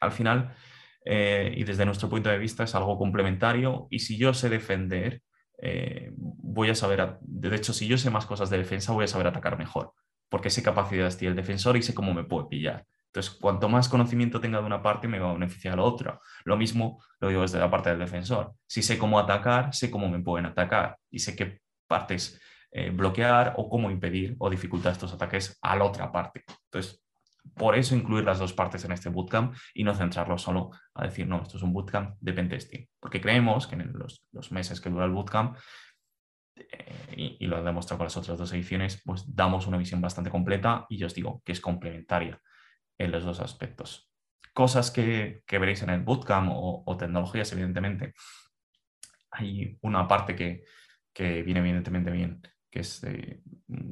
al 0.00 0.12
final, 0.12 0.54
eh, 1.04 1.54
y 1.56 1.64
desde 1.64 1.86
nuestro 1.86 2.08
punto 2.08 2.28
de 2.28 2.38
vista, 2.38 2.64
es 2.64 2.74
algo 2.74 2.98
complementario 2.98 3.86
y 3.88 4.00
si 4.00 4.18
yo 4.18 4.34
sé 4.34 4.50
defender, 4.50 5.22
eh, 5.58 6.10
voy 6.14 6.70
a 6.70 6.74
saber, 6.74 7.18
de 7.20 7.56
hecho, 7.56 7.72
si 7.72 7.86
yo 7.86 7.96
sé 7.96 8.10
más 8.10 8.26
cosas 8.26 8.50
de 8.50 8.58
defensa, 8.58 8.92
voy 8.92 9.04
a 9.04 9.08
saber 9.08 9.28
atacar 9.28 9.56
mejor, 9.56 9.94
porque 10.32 10.48
sé 10.48 10.62
capacidades 10.62 11.18
tiene 11.18 11.32
el 11.32 11.36
defensor 11.36 11.76
y 11.76 11.82
sé 11.82 11.92
cómo 11.92 12.14
me 12.14 12.24
puede 12.24 12.48
pillar. 12.48 12.86
Entonces, 13.08 13.36
cuanto 13.38 13.68
más 13.68 13.90
conocimiento 13.90 14.40
tenga 14.40 14.60
de 14.60 14.64
una 14.64 14.82
parte, 14.82 15.06
me 15.06 15.18
va 15.18 15.28
a 15.28 15.34
beneficiar 15.34 15.74
a 15.74 15.76
la 15.76 15.82
otra. 15.82 16.18
Lo 16.44 16.56
mismo 16.56 17.04
lo 17.20 17.28
digo 17.28 17.42
desde 17.42 17.58
la 17.58 17.70
parte 17.70 17.90
del 17.90 17.98
defensor. 17.98 18.54
Si 18.66 18.80
sé 18.80 18.96
cómo 18.96 19.18
atacar, 19.18 19.74
sé 19.74 19.90
cómo 19.90 20.08
me 20.08 20.20
pueden 20.20 20.46
atacar 20.46 20.96
y 21.10 21.18
sé 21.18 21.36
qué 21.36 21.60
partes 21.86 22.40
eh, 22.70 22.88
bloquear 22.88 23.52
o 23.58 23.68
cómo 23.68 23.90
impedir 23.90 24.34
o 24.38 24.48
dificultar 24.48 24.92
estos 24.92 25.12
ataques 25.12 25.58
a 25.60 25.76
la 25.76 25.84
otra 25.84 26.10
parte. 26.10 26.44
Entonces, 26.64 27.04
por 27.54 27.76
eso 27.76 27.94
incluir 27.94 28.24
las 28.24 28.38
dos 28.38 28.54
partes 28.54 28.82
en 28.86 28.92
este 28.92 29.10
bootcamp 29.10 29.54
y 29.74 29.84
no 29.84 29.94
centrarlo 29.94 30.38
solo 30.38 30.70
a 30.94 31.04
decir, 31.04 31.26
no, 31.26 31.42
esto 31.42 31.58
es 31.58 31.62
un 31.62 31.74
bootcamp 31.74 32.16
de 32.20 32.32
pentesting. 32.32 32.88
Porque 32.98 33.20
creemos 33.20 33.66
que 33.66 33.74
en 33.74 33.92
los, 33.92 34.24
los 34.32 34.50
meses 34.50 34.80
que 34.80 34.88
dura 34.88 35.04
el 35.04 35.10
bootcamp, 35.10 35.58
y, 37.16 37.36
y, 37.40 37.46
lo 37.46 37.58
he 37.58 37.62
demostrado 37.62 37.98
con 37.98 38.06
las 38.06 38.16
otras 38.16 38.38
dos 38.38 38.52
ediciones, 38.52 39.02
pues 39.04 39.24
damos 39.34 39.66
una 39.66 39.78
visión 39.78 40.00
bastante 40.00 40.30
completa 40.30 40.86
y 40.88 40.98
yo 40.98 41.06
os 41.06 41.14
digo 41.14 41.42
que 41.44 41.52
es 41.52 41.60
complementaria 41.60 42.40
en 42.98 43.10
los 43.10 43.24
dos 43.24 43.40
aspectos. 43.40 44.12
Cosas 44.52 44.90
que, 44.90 45.42
veréis 45.50 45.82
en 45.82 45.90
el 45.90 46.02
bootcamp 46.02 46.50
o, 46.52 46.96
tecnologías, 46.98 47.52
evidentemente. 47.52 48.14
Hay 49.30 49.78
una 49.80 50.06
parte 50.06 50.36
que, 50.36 51.42
viene 51.42 51.60
evidentemente 51.60 52.10
bien, 52.10 52.42
que 52.70 52.80
es 52.80 53.02
eh, 53.04 53.42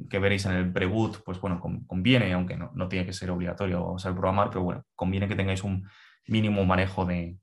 que 0.09 0.19
veréis 0.19 0.45
en 0.45 0.53
el 0.53 0.71
pre-boot, 0.71 1.23
pues 1.23 1.39
bueno, 1.41 1.59
conviene, 1.87 2.33
aunque 2.33 2.57
no, 2.57 2.87
tiene 2.87 3.05
que 3.05 3.13
ser 3.13 3.31
obligatorio 3.31 3.97
saber 3.97 4.15
programar, 4.15 4.49
pero 4.49 4.63
bueno, 4.63 4.85
conviene 4.95 5.27
que 5.27 5.35
tengáis 5.35 5.63
un 5.63 5.87
mínimo 6.27 6.63
manejo 6.65 7.05
de, 7.05 7.39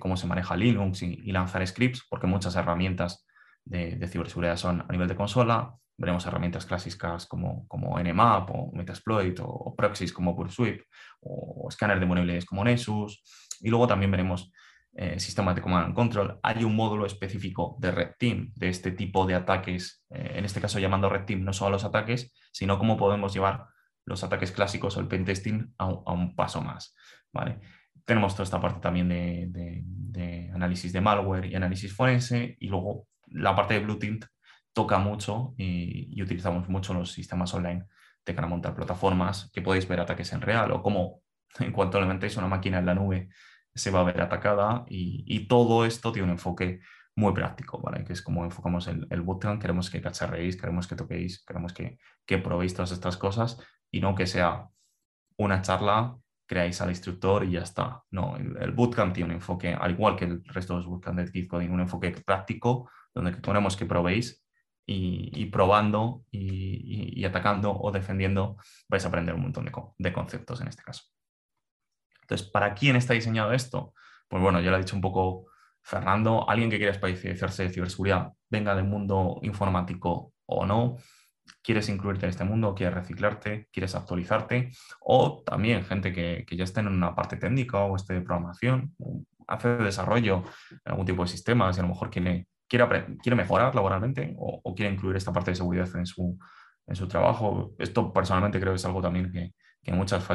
cómo 0.00 0.16
se 0.16 0.26
maneja 0.26 0.56
Linux 0.56 1.02
y, 1.02 1.30
lanzar 1.30 1.64
scripts, 1.64 2.06
porque 2.10 2.26
muchas 2.26 2.56
herramientas 2.56 3.24
de, 3.68 4.08
ciberseguridad 4.08 4.56
son 4.56 4.82
a 4.86 4.92
nivel 4.92 5.08
de 5.08 5.16
consola, 5.16 5.74
veremos 5.96 6.24
herramientas 6.26 6.64
clásicas 6.64 7.26
como, 7.26 7.66
como 7.66 7.98
Nmap 7.98 8.50
o 8.50 8.70
Metasploit 8.72 9.38
o, 9.42 9.74
proxies 9.76 10.12
como 10.12 10.36
Pursuit 10.36 10.80
o, 11.20 11.66
escáner 11.68 11.98
de 11.98 12.06
vulnerabilidades 12.06 12.44
como 12.44 12.64
Nessus. 12.64 13.22
Y 13.60 13.68
luego 13.68 13.88
también 13.88 14.10
veremos 14.10 14.52
eh, 14.94 15.18
sistemas 15.18 15.56
de 15.56 15.62
command 15.62 15.86
and 15.86 15.94
control. 15.94 16.38
Hay 16.42 16.62
un 16.64 16.76
módulo 16.76 17.06
específico 17.06 17.76
de 17.80 17.90
Red 17.90 18.12
Team, 18.18 18.52
de 18.54 18.68
este 18.68 18.92
tipo 18.92 19.26
de 19.26 19.34
ataques, 19.34 20.04
eh, 20.10 20.34
en 20.36 20.44
este 20.44 20.60
caso 20.60 20.78
llamando 20.78 21.08
Red 21.08 21.24
Team 21.24 21.44
no 21.44 21.52
solo 21.52 21.68
a 21.68 21.72
los 21.72 21.84
ataques, 21.84 22.32
sino 22.52 22.78
cómo 22.78 22.96
podemos 22.96 23.34
llevar 23.34 23.66
los 24.06 24.22
ataques 24.24 24.52
clásicos 24.52 24.96
o 24.96 25.00
el 25.00 25.08
pentesting 25.08 25.74
a, 25.78 25.84
a 25.84 26.12
un 26.12 26.34
paso 26.34 26.62
más. 26.62 26.94
¿vale? 27.32 27.60
Tenemos 28.04 28.32
toda 28.32 28.44
esta 28.44 28.60
parte 28.60 28.80
también 28.80 29.08
de, 29.08 30.50
análisis 30.54 30.92
de 30.92 31.00
malware 31.00 31.46
y 31.46 31.54
análisis 31.54 31.94
forense 31.94 32.56
y 32.58 32.68
luego 32.68 33.06
la 33.38 33.54
parte 33.54 33.74
de 33.74 33.80
Blue 33.80 33.98
Team 33.98 34.20
toca 34.72 34.98
mucho 34.98 35.54
y, 35.56 36.20
utilizamos 36.22 36.68
mucho 36.68 36.94
los 36.94 37.12
sistemas 37.12 37.52
online 37.54 37.86
de 38.24 38.34
cara 38.34 38.46
a 38.46 38.50
montar 38.50 38.74
plataformas 38.74 39.50
que 39.52 39.62
podéis 39.62 39.88
ver 39.88 40.00
ataques 40.00 40.32
en 40.32 40.40
real 40.40 40.70
o 40.72 40.82
cómo 40.82 41.22
en 41.58 41.72
cuanto 41.72 42.00
levantéis 42.00 42.36
una 42.36 42.48
máquina 42.48 42.78
en 42.78 42.86
la 42.86 42.94
nube 42.94 43.28
se 43.74 43.90
va 43.90 44.00
a 44.00 44.04
ver 44.04 44.20
atacada 44.20 44.84
y, 44.88 45.46
todo 45.46 45.84
esto 45.84 46.12
tiene 46.12 46.26
un 46.26 46.32
enfoque 46.32 46.80
muy 47.16 47.32
práctico, 47.32 47.80
¿vale? 47.80 48.04
Que 48.04 48.12
es 48.12 48.22
como 48.22 48.44
enfocamos 48.44 48.86
el, 48.86 49.06
el 49.10 49.22
bootcamp, 49.22 49.60
queremos 49.60 49.90
que 49.90 50.00
cacharreéis, 50.00 50.56
queremos 50.56 50.86
que 50.86 50.94
toquéis, 50.94 51.44
queremos 51.44 51.72
que, 51.72 51.98
que 52.26 52.38
probéis 52.38 52.74
todas 52.74 52.92
estas 52.92 53.16
cosas 53.16 53.58
y 53.90 54.00
no 54.00 54.14
que 54.14 54.26
sea 54.26 54.68
una 55.36 55.62
charla, 55.62 56.16
creáis 56.46 56.80
al 56.80 56.90
instructor 56.90 57.44
y 57.44 57.52
ya 57.52 57.60
está. 57.60 58.02
No, 58.10 58.36
el, 58.36 58.72
bootcamp 58.72 59.12
tiene 59.12 59.30
un 59.30 59.36
enfoque, 59.36 59.74
al 59.74 59.92
igual 59.92 60.16
que 60.16 60.24
el 60.24 60.44
resto 60.44 60.74
de 60.74 60.80
los 60.80 60.88
bootcamps 60.88 61.32
de 61.32 61.42
tiene 61.42 61.70
un 61.70 61.80
enfoque 61.80 62.10
práctico 62.10 62.90
donde 63.14 63.40
queremos 63.40 63.76
que 63.76 63.86
probéis 63.86 64.44
y, 64.86 65.46
probando 65.46 66.24
y, 66.30 67.22
atacando 67.24 67.72
o 67.72 67.92
defendiendo, 67.92 68.56
vais 68.88 69.04
a 69.04 69.08
aprender 69.08 69.34
un 69.34 69.42
montón 69.42 69.70
de, 69.98 70.12
conceptos 70.12 70.60
en 70.60 70.68
este 70.68 70.82
caso. 70.82 71.04
Entonces, 72.22 72.48
¿para 72.48 72.74
quién 72.74 72.96
está 72.96 73.12
diseñado 73.12 73.52
esto? 73.52 73.92
Pues 74.28 74.42
bueno, 74.42 74.60
ya 74.60 74.70
lo 74.70 74.76
ha 74.76 74.80
dicho 74.80 74.96
un 74.96 75.02
poco 75.02 75.46
Fernando, 75.82 76.48
alguien 76.48 76.70
que 76.70 76.78
quiera 76.78 76.92
especializarse 76.92 77.64
de 77.64 77.70
ciberseguridad, 77.70 78.32
venga 78.50 78.74
del 78.74 78.84
mundo 78.84 79.40
informático 79.42 80.32
o 80.46 80.66
no, 80.66 80.96
quieres 81.62 81.88
incluirte 81.88 82.26
en 82.26 82.30
este 82.30 82.44
mundo, 82.44 82.74
quieres 82.74 82.94
reciclarte, 82.94 83.68
quieres 83.72 83.94
actualizarte, 83.94 84.70
o 85.00 85.42
también 85.44 85.84
gente 85.84 86.12
que, 86.12 86.44
ya 86.50 86.64
esté 86.64 86.80
en 86.80 86.88
una 86.88 87.14
parte 87.14 87.36
técnica 87.36 87.78
o 87.80 87.96
esté 87.96 88.14
de 88.14 88.20
programación, 88.20 88.94
hace 89.46 89.68
desarrollo 89.76 90.44
en 90.70 90.92
algún 90.92 91.06
tipo 91.06 91.22
de 91.22 91.28
sistemas 91.28 91.76
y 91.76 91.80
a 91.80 91.82
lo 91.82 91.90
mejor 91.90 92.10
quiere 92.10 92.48
quiere, 92.68 92.86
quiere 93.22 93.36
mejorar 93.36 93.74
laboralmente 93.74 94.34
o, 94.38 94.74
quiere 94.74 94.92
incluir 94.92 95.16
esta 95.16 95.32
parte 95.32 95.50
de 95.50 95.56
seguridad 95.56 95.88
en 95.96 96.06
su, 96.06 96.38
en 96.86 96.96
su 96.96 97.08
trabajo. 97.08 97.74
Esto 97.78 98.12
personalmente 98.12 98.60
creo 98.60 98.72
que 98.72 98.76
es 98.76 98.84
algo 98.84 99.02
también 99.02 99.32
que, 99.32 99.52
muchas 99.92 100.26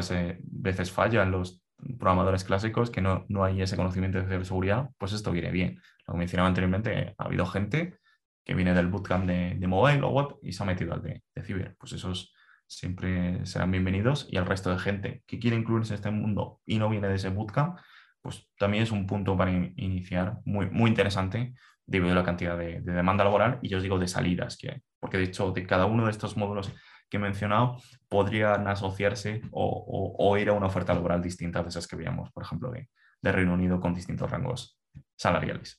veces 0.42 0.90
falla 0.90 1.22
en 1.22 1.30
los, 1.30 1.64
programadores 1.98 2.44
clásicos 2.44 2.90
que 2.90 3.02
no, 3.02 3.26
no 3.28 3.44
hay 3.44 3.60
ese 3.60 3.76
conocimiento 3.76 4.18
de 4.18 4.24
ciberseguridad, 4.24 4.90
pues 4.96 5.12
esto 5.12 5.32
viene 5.32 5.50
bien. 5.50 5.80
Lo 6.06 6.14
que 6.14 6.18
mencionaba 6.18 6.48
anteriormente, 6.48 7.14
ha 7.18 7.24
habido 7.24 7.46
gente 7.46 7.98
que 8.44 8.54
viene 8.54 8.74
del 8.74 8.88
bootcamp 8.88 9.26
de, 9.26 9.56
de 9.58 9.66
mobile 9.66 10.02
o 10.02 10.08
web 10.08 10.36
y 10.42 10.52
se 10.52 10.62
ha 10.62 10.66
metido 10.66 10.94
al 10.94 11.02
de, 11.02 11.22
de 11.34 11.42
ciber. 11.42 11.76
Pues 11.78 11.92
esos 11.92 12.32
siempre 12.66 13.44
serán 13.44 13.70
bienvenidos 13.70 14.26
y 14.30 14.36
al 14.36 14.46
resto 14.46 14.70
de 14.70 14.78
gente 14.78 15.22
que 15.26 15.38
quiere 15.38 15.56
incluirse 15.56 15.92
en 15.92 15.96
este 15.96 16.10
mundo 16.10 16.60
y 16.64 16.78
no 16.78 16.88
viene 16.88 17.08
de 17.08 17.16
ese 17.16 17.28
bootcamp, 17.28 17.78
pues 18.22 18.48
también 18.58 18.82
es 18.82 18.90
un 18.90 19.06
punto 19.06 19.36
para 19.36 19.50
iniciar 19.50 20.38
muy, 20.44 20.70
muy 20.70 20.88
interesante 20.88 21.54
debido 21.86 22.12
a 22.12 22.16
la 22.16 22.24
cantidad 22.24 22.56
de, 22.56 22.80
de, 22.80 22.92
demanda 22.92 23.24
laboral 23.24 23.58
y 23.62 23.68
yo 23.68 23.76
os 23.76 23.82
digo 23.82 23.98
de 23.98 24.08
salidas 24.08 24.56
que 24.56 24.70
hay. 24.70 24.82
Porque 25.00 25.18
de 25.18 25.24
hecho 25.24 25.52
de 25.52 25.66
cada 25.66 25.86
uno 25.86 26.04
de 26.04 26.10
estos 26.10 26.36
módulos 26.36 26.72
que 27.08 27.18
he 27.18 27.20
mencionado 27.20 27.78
podrían 28.08 28.66
asociarse 28.68 29.42
o, 29.52 30.36
ir 30.38 30.48
a 30.48 30.52
una 30.52 30.66
oferta 30.66 30.94
laboral 30.94 31.22
distinta 31.22 31.62
de 31.62 31.68
esas 31.68 31.86
que 31.86 31.96
veíamos, 31.96 32.30
por 32.32 32.42
ejemplo, 32.42 32.70
de, 32.70 32.88
Reino 33.22 33.54
Unido 33.54 33.80
con 33.80 33.94
distintos 33.94 34.30
rangos 34.30 34.78
salariales. 35.16 35.78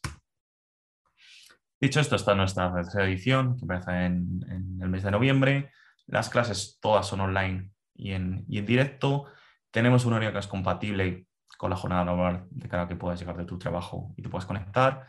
Dicho 1.79 1.99
esto, 1.99 2.15
está 2.15 2.33
nuestra 2.33 2.73
tercera 2.73 3.05
edición, 3.05 3.55
que 3.55 3.65
empieza 3.65 4.05
en, 4.05 4.39
en, 4.49 4.81
el 4.81 4.89
mes 4.89 5.03
de 5.03 5.11
noviembre. 5.11 5.71
Las 6.07 6.29
clases 6.29 6.79
todas 6.81 7.05
son 7.05 7.19
online 7.19 7.69
y 7.93 8.13
en, 8.13 8.45
y 8.47 8.57
en 8.57 8.65
directo. 8.65 9.25
Tenemos 9.69 10.05
un 10.05 10.13
horario 10.13 10.33
que 10.33 10.39
es 10.39 10.47
compatible 10.47 11.27
con 11.57 11.69
la 11.69 11.75
jornada 11.75 12.05
laboral 12.05 12.47
de 12.49 12.67
cara 12.67 12.83
a 12.83 12.87
que 12.87 12.95
puedas 12.95 13.19
llegar 13.19 13.37
de 13.37 13.45
tu 13.45 13.59
trabajo 13.59 14.13
y 14.17 14.23
te 14.23 14.29
puedas 14.29 14.45
conectar. 14.45 15.05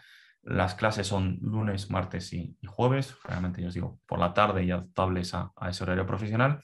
Las 0.46 0.74
clases 0.74 1.06
son 1.06 1.38
lunes, 1.42 1.90
martes 1.90 2.32
y, 2.32 2.56
jueves. 2.66 3.16
Realmente 3.24 3.60
yo 3.60 3.68
os 3.68 3.74
digo, 3.74 3.98
por 4.06 4.18
la 4.18 4.32
tarde 4.32 4.64
y 4.64 4.70
adaptables 4.70 5.34
a, 5.34 5.52
ese 5.68 5.84
horario 5.84 6.06
profesional. 6.06 6.60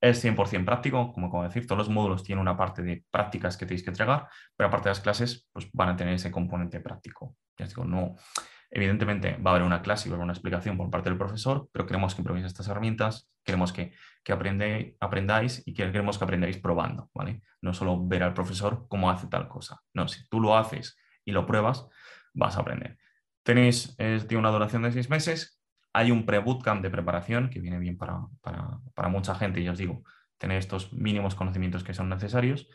Es 0.00 0.24
100% 0.24 0.64
práctico, 0.64 1.12
como 1.12 1.28
acabo 1.28 1.42
de 1.42 1.48
decir, 1.48 1.66
todos 1.66 1.78
los 1.78 1.88
módulos 1.88 2.24
tienen 2.24 2.42
una 2.42 2.56
parte 2.56 2.82
de 2.82 3.04
prácticas 3.10 3.56
que 3.56 3.66
tenéis 3.66 3.84
que 3.84 3.90
entregar, 3.90 4.28
pero 4.56 4.68
aparte 4.68 4.88
de 4.88 4.90
las 4.90 5.00
clases, 5.00 5.48
pues 5.52 5.68
van 5.72 5.90
a 5.90 5.96
tener 5.96 6.14
ese 6.14 6.30
componente 6.30 6.80
práctico. 6.80 7.36
Ya 7.56 7.66
os 7.66 7.70
digo, 7.70 7.84
no, 7.84 8.16
Evidentemente 8.74 9.36
va 9.36 9.50
a 9.50 9.54
haber 9.54 9.66
una 9.66 9.82
clase 9.82 10.08
y 10.08 10.10
va 10.10 10.14
a 10.14 10.16
haber 10.16 10.24
una 10.24 10.32
explicación 10.32 10.78
por 10.78 10.88
parte 10.88 11.10
del 11.10 11.18
profesor, 11.18 11.68
pero 11.72 11.84
queremos 11.84 12.14
que 12.14 12.22
probéis 12.22 12.46
estas 12.46 12.68
herramientas, 12.68 13.30
queremos 13.44 13.70
que, 13.70 13.92
aprendáis 14.98 15.62
y 15.66 15.74
queremos 15.74 16.16
que 16.16 16.24
aprendáis 16.24 16.56
probando, 16.56 17.10
¿vale? 17.12 17.42
No 17.60 17.74
solo 17.74 18.02
ver 18.06 18.22
al 18.22 18.32
profesor 18.32 18.86
cómo 18.88 19.10
hace 19.10 19.26
tal 19.26 19.46
cosa. 19.46 19.82
No, 19.92 20.08
si 20.08 20.26
tú 20.26 20.40
lo 20.40 20.56
haces 20.56 20.96
y 21.22 21.32
lo 21.32 21.44
pruebas, 21.44 21.86
vas 22.32 22.56
a 22.56 22.60
aprender. 22.60 22.96
Tenéis, 23.42 23.94
es, 23.98 24.26
tiene 24.26 24.40
una 24.40 24.50
duración 24.50 24.82
de 24.82 24.92
seis 24.92 25.10
meses, 25.10 25.60
hay 25.92 26.10
un 26.10 26.24
pre-bootcamp 26.24 26.82
de 26.82 26.90
preparación 26.90 27.50
que 27.50 27.60
viene 27.60 27.78
bien 27.78 27.98
para, 27.98 28.20
para, 28.94 29.08
mucha 29.08 29.34
gente, 29.34 29.60
y 29.60 29.68
os 29.68 29.78
digo, 29.78 30.02
tener 30.38 30.58
estos 30.58 30.92
mínimos 30.92 31.34
conocimientos 31.34 31.84
que 31.84 31.94
son 31.94 32.08
necesarios 32.08 32.68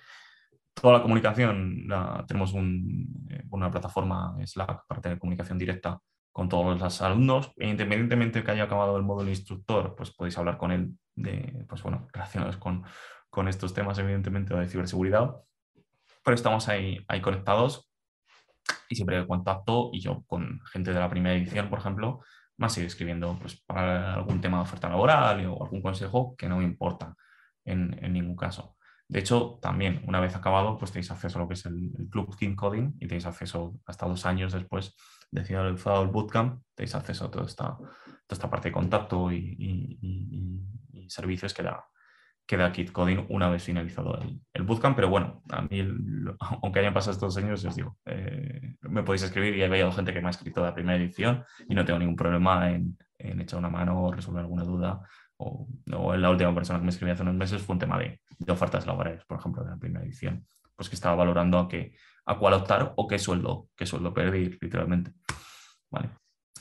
toda 0.82 0.98
la 0.98 1.02
comunicación, 1.02 1.88
tenemos 2.28 2.54
eh, 2.54 3.44
una 3.50 3.72
plataforma 3.72 4.36
Slack 4.46 4.86
para 4.88 5.02
tener 5.02 5.20
comunicación 5.20 5.58
directa 5.58 6.00
con 6.32 6.50
todos 6.50 6.80
los 6.80 7.02
alumnos. 7.02 7.52
E 7.58 7.68
independientemente 7.68 8.40
de 8.40 8.46
que 8.46 8.52
haya 8.52 8.64
acabado 8.64 8.96
el 8.98 9.04
módulo 9.04 9.30
instructor, 9.30 9.96
pues 9.96 10.12
podéis 10.12 10.38
hablar 10.38 10.58
con 10.58 10.72
él 10.72 10.92
de, 11.16 11.66
pues 11.68 11.82
bueno, 11.82 12.08
relacionados 12.14 12.58
con, 12.58 12.84
con 13.30 13.48
estos 13.48 13.74
temas, 13.74 13.98
evidentemente, 13.98 14.56
de 14.56 14.68
ciberseguridad. 14.68 15.36
Pero 16.24 16.36
estamos 16.36 16.68
ahí, 16.68 17.04
ahí 17.08 17.22
conectados 17.22 17.87
y 18.90 18.96
siempre 18.96 19.26
contacto 19.28 19.90
y 19.94 20.00
yo 20.00 20.24
con 20.26 20.62
gente 20.72 20.94
de 20.94 21.00
la 21.00 21.10
primera 21.10 21.36
edición, 21.36 21.70
por 21.70 21.80
ejemplo, 21.80 22.22
más 22.58 22.74
sigo 22.74 22.88
escribiendo 22.88 23.38
pues, 23.40 23.56
para 23.62 24.14
algún 24.14 24.42
tema 24.42 24.58
de 24.58 24.64
oferta 24.64 24.90
laboral 24.90 25.46
o 25.48 25.64
algún 25.64 25.82
consejo 25.82 26.36
que 26.38 26.50
no 26.50 26.58
me 26.58 26.64
importa 26.64 27.16
en, 27.66 27.98
en 28.04 28.14
ningún 28.14 28.36
caso. 28.36 28.76
De 29.08 29.20
hecho, 29.20 29.60
también 29.62 30.04
una 30.06 30.20
vez 30.20 30.36
acabado, 30.36 30.78
pues 30.78 30.92
tenéis 30.92 31.12
acceso 31.12 31.40
a 31.40 31.42
lo 31.44 31.48
que 31.48 31.54
es 31.54 31.66
el, 31.66 31.92
Club 32.10 32.36
King 32.38 32.56
Coding 32.56 32.96
y 33.00 33.08
tenéis 33.08 33.26
acceso 33.26 33.80
hasta 33.86 34.06
dos 34.06 34.26
años 34.26 34.52
después 34.54 34.96
de 35.32 35.46
finalizado 35.46 36.04
el 36.04 36.10
bootcamp, 36.10 36.62
tenéis 36.76 36.96
acceso 36.96 37.26
a 37.26 37.32
toda 37.32 37.46
esta, 37.46 37.78
toda 37.78 37.88
esta 38.32 38.50
parte 38.50 38.70
de 38.70 38.74
contacto 38.74 39.32
y, 39.32 39.98
y 40.92 41.10
servicios 41.10 41.54
que 41.54 41.64
da, 41.64 41.86
que 42.48 42.58
da 42.58 42.72
Kit 42.72 42.92
Coding 42.92 43.26
una 43.30 43.50
vez 43.50 43.64
finalizado 43.64 44.20
el, 44.22 44.40
el 44.54 44.64
bootcamp. 44.64 44.96
Pero 44.96 45.10
bueno, 45.10 45.44
a 45.50 45.62
mí, 45.62 45.86
aunque 46.64 46.80
hayan 46.80 46.94
pasado 46.94 47.12
estos 47.12 47.38
años, 47.38 47.64
os 47.66 47.76
digo, 47.76 47.98
eh, 48.06 48.76
me 48.82 49.04
podéis 49.04 49.24
escribir 49.24 49.56
y 49.56 49.62
he 49.62 49.68
veído 49.68 49.92
gente 49.92 50.14
que 50.14 50.22
me 50.22 50.28
ha 50.28 50.32
escrito 50.32 50.64
la 50.64 50.74
primera 50.74 50.98
edición 50.98 51.44
y 51.68 51.76
no 51.76 51.84
tengo 51.84 52.00
ningún 52.00 52.16
problema 52.16 52.72
en, 52.72 52.98
en 53.20 53.42
echar 53.42 53.60
una 53.60 53.70
mano 53.70 54.02
o 54.02 54.12
resolver 54.12 54.42
alguna 54.42 54.64
duda 54.64 55.02
o, 55.38 55.68
o, 55.94 56.16
la 56.16 56.30
última 56.30 56.54
persona 56.56 56.80
que 56.80 56.86
me 56.86 56.90
escribió 56.90 57.14
hace 57.14 57.24
unos 57.24 57.36
meses 57.36 57.62
fue 57.62 57.74
un 57.74 57.80
tema 57.80 58.00
de, 58.00 58.22
de, 58.40 58.52
ofertas 58.52 58.88
laborales, 58.88 59.24
por 59.26 59.38
ejemplo, 59.38 59.64
de 59.64 59.70
la 59.72 59.78
primera 59.78 60.04
edición, 60.04 60.48
pues 60.76 60.90
que 60.90 60.96
estaba 60.96 61.16
valorando 61.16 61.60
a, 61.60 61.68
qué, 61.68 61.94
a 62.26 62.38
cuál 62.38 62.54
optar 62.54 62.94
o 62.96 63.08
qué 63.08 63.20
sueldo, 63.20 63.68
qué 63.76 63.86
sueldo 63.86 64.14
pedir, 64.14 64.58
literalmente. 64.62 65.12
Vale. 65.92 66.10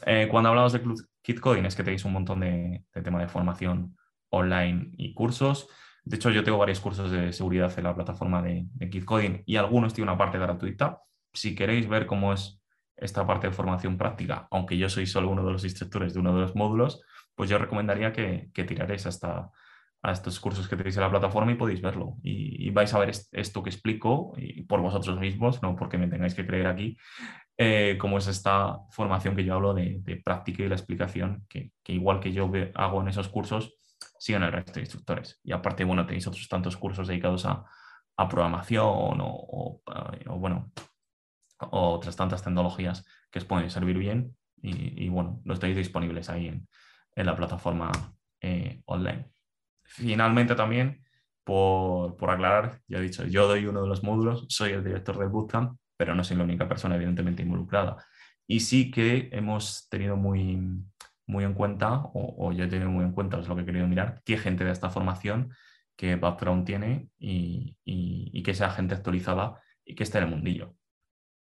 Eh, 0.05 0.29
cuando 0.31 0.51
hablamos 0.51 0.73
de 0.73 0.83
Kit 1.23 1.41
Coding 1.41 1.65
es 1.65 1.75
que 1.75 1.83
tenéis 1.83 2.05
un 2.05 2.13
montón 2.13 2.41
de, 2.41 2.85
de 2.93 3.03
tema 3.03 3.21
de 3.21 3.29
formación 3.29 3.97
online 4.37 4.91
y 4.97 5.15
cursos. 5.15 5.69
De 6.05 6.17
hecho, 6.17 6.31
yo 6.31 6.45
tengo 6.45 6.59
varios 6.59 6.81
cursos 6.81 7.11
de 7.11 7.33
seguridad 7.33 7.77
en 7.77 7.85
la 7.85 7.95
plataforma 7.95 8.43
de, 8.43 8.67
de 8.75 8.91
Kit 8.91 9.05
Coding 9.05 9.43
y 9.45 9.57
algunos 9.57 9.95
tienen 9.95 10.11
una 10.11 10.19
parte 10.19 10.39
gratuita. 10.39 11.01
Si 11.33 11.55
queréis 11.55 11.89
ver 11.89 12.07
cómo 12.07 12.33
es 12.33 12.63
esta 12.97 13.27
parte 13.27 13.49
de 13.49 13.53
formación 13.53 13.99
práctica, 13.99 14.49
aunque 14.51 14.79
yo 14.79 14.89
soy 14.89 15.07
solo 15.07 15.31
uno 15.31 15.45
de 15.45 15.53
los 15.53 15.65
instructores 15.65 16.15
de 16.15 16.21
uno 16.21 16.35
de 16.35 16.43
los 16.43 16.55
módulos, 16.55 17.03
pues 17.35 17.51
yo 17.51 17.59
recomendaría 17.59 18.13
que, 18.13 18.49
que 18.55 18.65
tiraréis 18.65 19.07
hasta 19.07 19.51
a 20.03 20.13
estos 20.13 20.39
cursos 20.39 20.69
que 20.69 20.77
tenéis 20.77 20.97
en 20.97 21.03
la 21.03 21.11
plataforma 21.11 21.53
y 21.53 21.57
podéis 21.57 21.83
verlo. 21.83 22.17
Y, 22.23 22.71
vais 22.71 22.93
a 22.95 22.99
ver 22.99 23.11
esto 23.33 23.63
que 23.63 23.71
explico 23.71 24.35
y 24.37 24.63
por 24.63 24.81
vosotros 24.81 25.19
mismos, 25.19 25.63
no 25.63 25.75
porque 25.75 25.99
me 25.99 26.09
tengáis 26.09 26.35
que 26.35 26.47
creer 26.47 26.69
aquí, 26.69 26.97
eh, 27.57 27.97
cómo 27.99 28.19
es 28.19 28.29
esta 28.29 28.79
formación 28.91 29.35
que 29.35 29.45
yo 29.45 29.55
hablo 29.55 29.75
de, 29.75 29.99
de 30.01 30.17
práctica 30.17 30.63
y 30.63 30.69
la 30.69 30.77
explicación, 30.77 31.45
que, 31.49 31.73
que, 31.83 31.93
igual 31.93 32.21
que 32.21 32.33
yo 32.33 32.51
hago 32.75 33.01
en 33.01 33.09
esos 33.09 33.29
cursos, 33.29 33.75
siguen 34.19 34.43
el 34.43 34.53
resto 34.53 34.75
de 34.75 34.81
instructores. 34.81 35.41
Y 35.43 35.53
aparte, 35.53 35.85
bueno, 35.85 36.07
tenéis 36.07 36.27
otros 36.27 36.49
tantos 36.49 36.77
cursos 36.77 37.09
dedicados 37.09 37.47
a, 37.47 37.65
a 38.17 38.29
programación 38.29 39.21
o, 39.21 39.27
o, 39.27 39.83
o, 40.27 40.39
bueno, 40.39 40.73
otras 41.59 42.17
tantas 42.17 42.43
tecnologías 42.43 43.05
que 43.31 43.39
os 43.39 43.45
pueden 43.45 43.71
servir 43.71 43.99
bien 43.99 44.37
y, 44.63 45.05
y 45.05 45.09
bueno, 45.09 45.41
lo 45.45 45.55
estáis 45.55 45.77
disponibles 45.77 46.29
ahí 46.29 46.49
en, 46.49 46.69
en 47.15 47.27
la 47.27 47.37
plataforma 47.37 47.91
eh, 48.41 48.83
online. 48.87 49.31
Finalmente 49.85 50.55
también, 50.55 51.05
por, 51.45 52.17
por, 52.17 52.31
aclarar, 52.31 52.81
ya 52.89 52.99
he 52.99 53.03
dicho, 53.03 53.25
yo 53.27 53.49
doy 53.49 53.67
uno 53.67 53.83
de 53.83 53.89
los 53.89 54.03
módulos, 54.03 54.47
soy 54.49 54.73
el 54.73 54.85
director 54.85 55.19
del 55.19 55.29
bootcamp, 55.29 55.79
pero 55.97 56.15
no 56.15 56.25
soy 56.25 56.37
la 56.37 56.45
única 56.45 56.69
persona 56.69 56.97
evidentemente 56.97 57.43
involucrada. 57.43 58.05
Y 58.47 58.61
sí 58.61 58.91
que 58.91 59.29
hemos 59.33 59.89
tenido 59.89 60.17
muy, 60.17 60.61
muy 61.27 61.45
en 61.45 61.55
cuenta, 61.55 61.97
o, 62.15 62.47
o 62.47 62.53
yo 62.53 62.65
he 62.65 62.69
tenido 62.69 62.91
muy 62.91 63.05
en 63.05 63.13
cuenta, 63.13 63.39
es 63.39 63.49
lo 63.49 63.57
que 63.57 63.63
he 63.63 63.67
querido 63.67 63.87
mirar, 63.87 64.23
qué 64.25 64.39
gente 64.39 64.65
de 64.65 64.71
esta 64.71 64.91
formación, 64.91 65.53
qué 65.97 66.17
background 66.17 66.65
tiene 66.65 67.09
y, 67.19 67.77
y, 67.85 68.31
y 68.33 68.43
que 68.43 68.55
sea 68.55 68.71
gente 68.71 68.95
actualizada 68.95 69.61
y 69.85 69.95
que 69.95 70.03
esté 70.03 70.19
en 70.19 70.25
el 70.25 70.31
mundillo. 70.31 70.75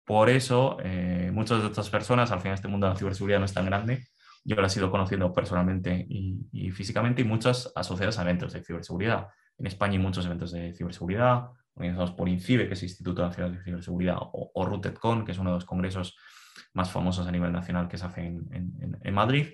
Por 0.04 0.28
eso, 0.28 0.78
eh, 0.82 1.30
muchas 1.32 1.62
de 1.62 1.68
estas 1.68 1.88
personas, 1.88 2.32
al 2.32 2.40
final 2.40 2.54
este 2.54 2.68
mundo 2.68 2.86
de 2.86 2.94
la 2.94 2.98
ciberseguridad 2.98 3.38
no 3.38 3.44
es 3.44 3.54
tan 3.54 3.66
grande, 3.66 4.08
yo 4.44 4.56
las 4.56 4.74
he 4.74 4.80
ido 4.80 4.90
conociendo 4.90 5.32
personalmente 5.32 6.04
y, 6.08 6.48
y, 6.50 6.70
físicamente 6.70 7.22
y 7.22 7.24
muchas 7.24 7.72
asociadas 7.76 8.18
a 8.18 8.22
eventos 8.22 8.52
de 8.52 8.64
ciberseguridad. 8.64 9.28
En 9.58 9.66
España 9.66 9.92
hay 9.92 9.98
muchos 9.98 10.26
eventos 10.26 10.50
de 10.52 10.72
ciberseguridad, 10.74 11.50
organizados 11.74 12.12
por 12.12 12.28
INCIBE, 12.28 12.66
que 12.66 12.74
es 12.74 12.82
el 12.82 12.88
Instituto 12.88 13.22
Nacional 13.22 13.56
de 13.56 13.62
Ciberseguridad, 13.62 14.16
o, 14.18 14.50
o 14.54 14.64
ROOTEDCON, 14.64 15.24
que 15.24 15.32
es 15.32 15.38
uno 15.38 15.50
de 15.50 15.56
los 15.56 15.64
congresos 15.64 16.16
más 16.72 16.90
famosos 16.90 17.26
a 17.26 17.33
nivel 17.33 17.52
nacional 17.52 17.88
que 17.88 17.98
se 17.98 18.06
hace 18.06 18.26
en, 18.26 19.14
Madrid. 19.14 19.48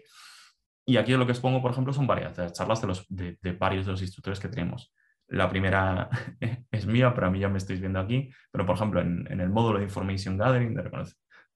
Y 0.84 0.98
aquí 0.98 1.12
lo 1.12 1.26
que 1.26 1.32
expongo, 1.32 1.62
por 1.62 1.72
ejemplo, 1.72 1.92
son 1.92 2.06
varias 2.06 2.52
charlas 2.52 2.80
de, 2.80 2.86
los, 2.86 3.06
de, 3.08 3.36
varios 3.58 3.86
de 3.86 3.92
los 3.92 4.02
instructores 4.02 4.38
que 4.38 4.48
tenemos. 4.48 4.92
La 5.28 5.48
primera 5.48 6.08
es 6.70 6.86
mía, 6.86 7.12
pero 7.14 7.26
a 7.26 7.30
mí 7.30 7.40
ya 7.40 7.48
me 7.48 7.58
estáis 7.58 7.80
viendo 7.80 7.98
aquí, 7.98 8.30
pero 8.52 8.64
por 8.64 8.76
ejemplo 8.76 9.00
en, 9.00 9.40
el 9.40 9.48
módulo 9.48 9.78
de 9.78 9.84
Information 9.84 10.36
Gathering, 10.36 10.74
de, 10.74 10.82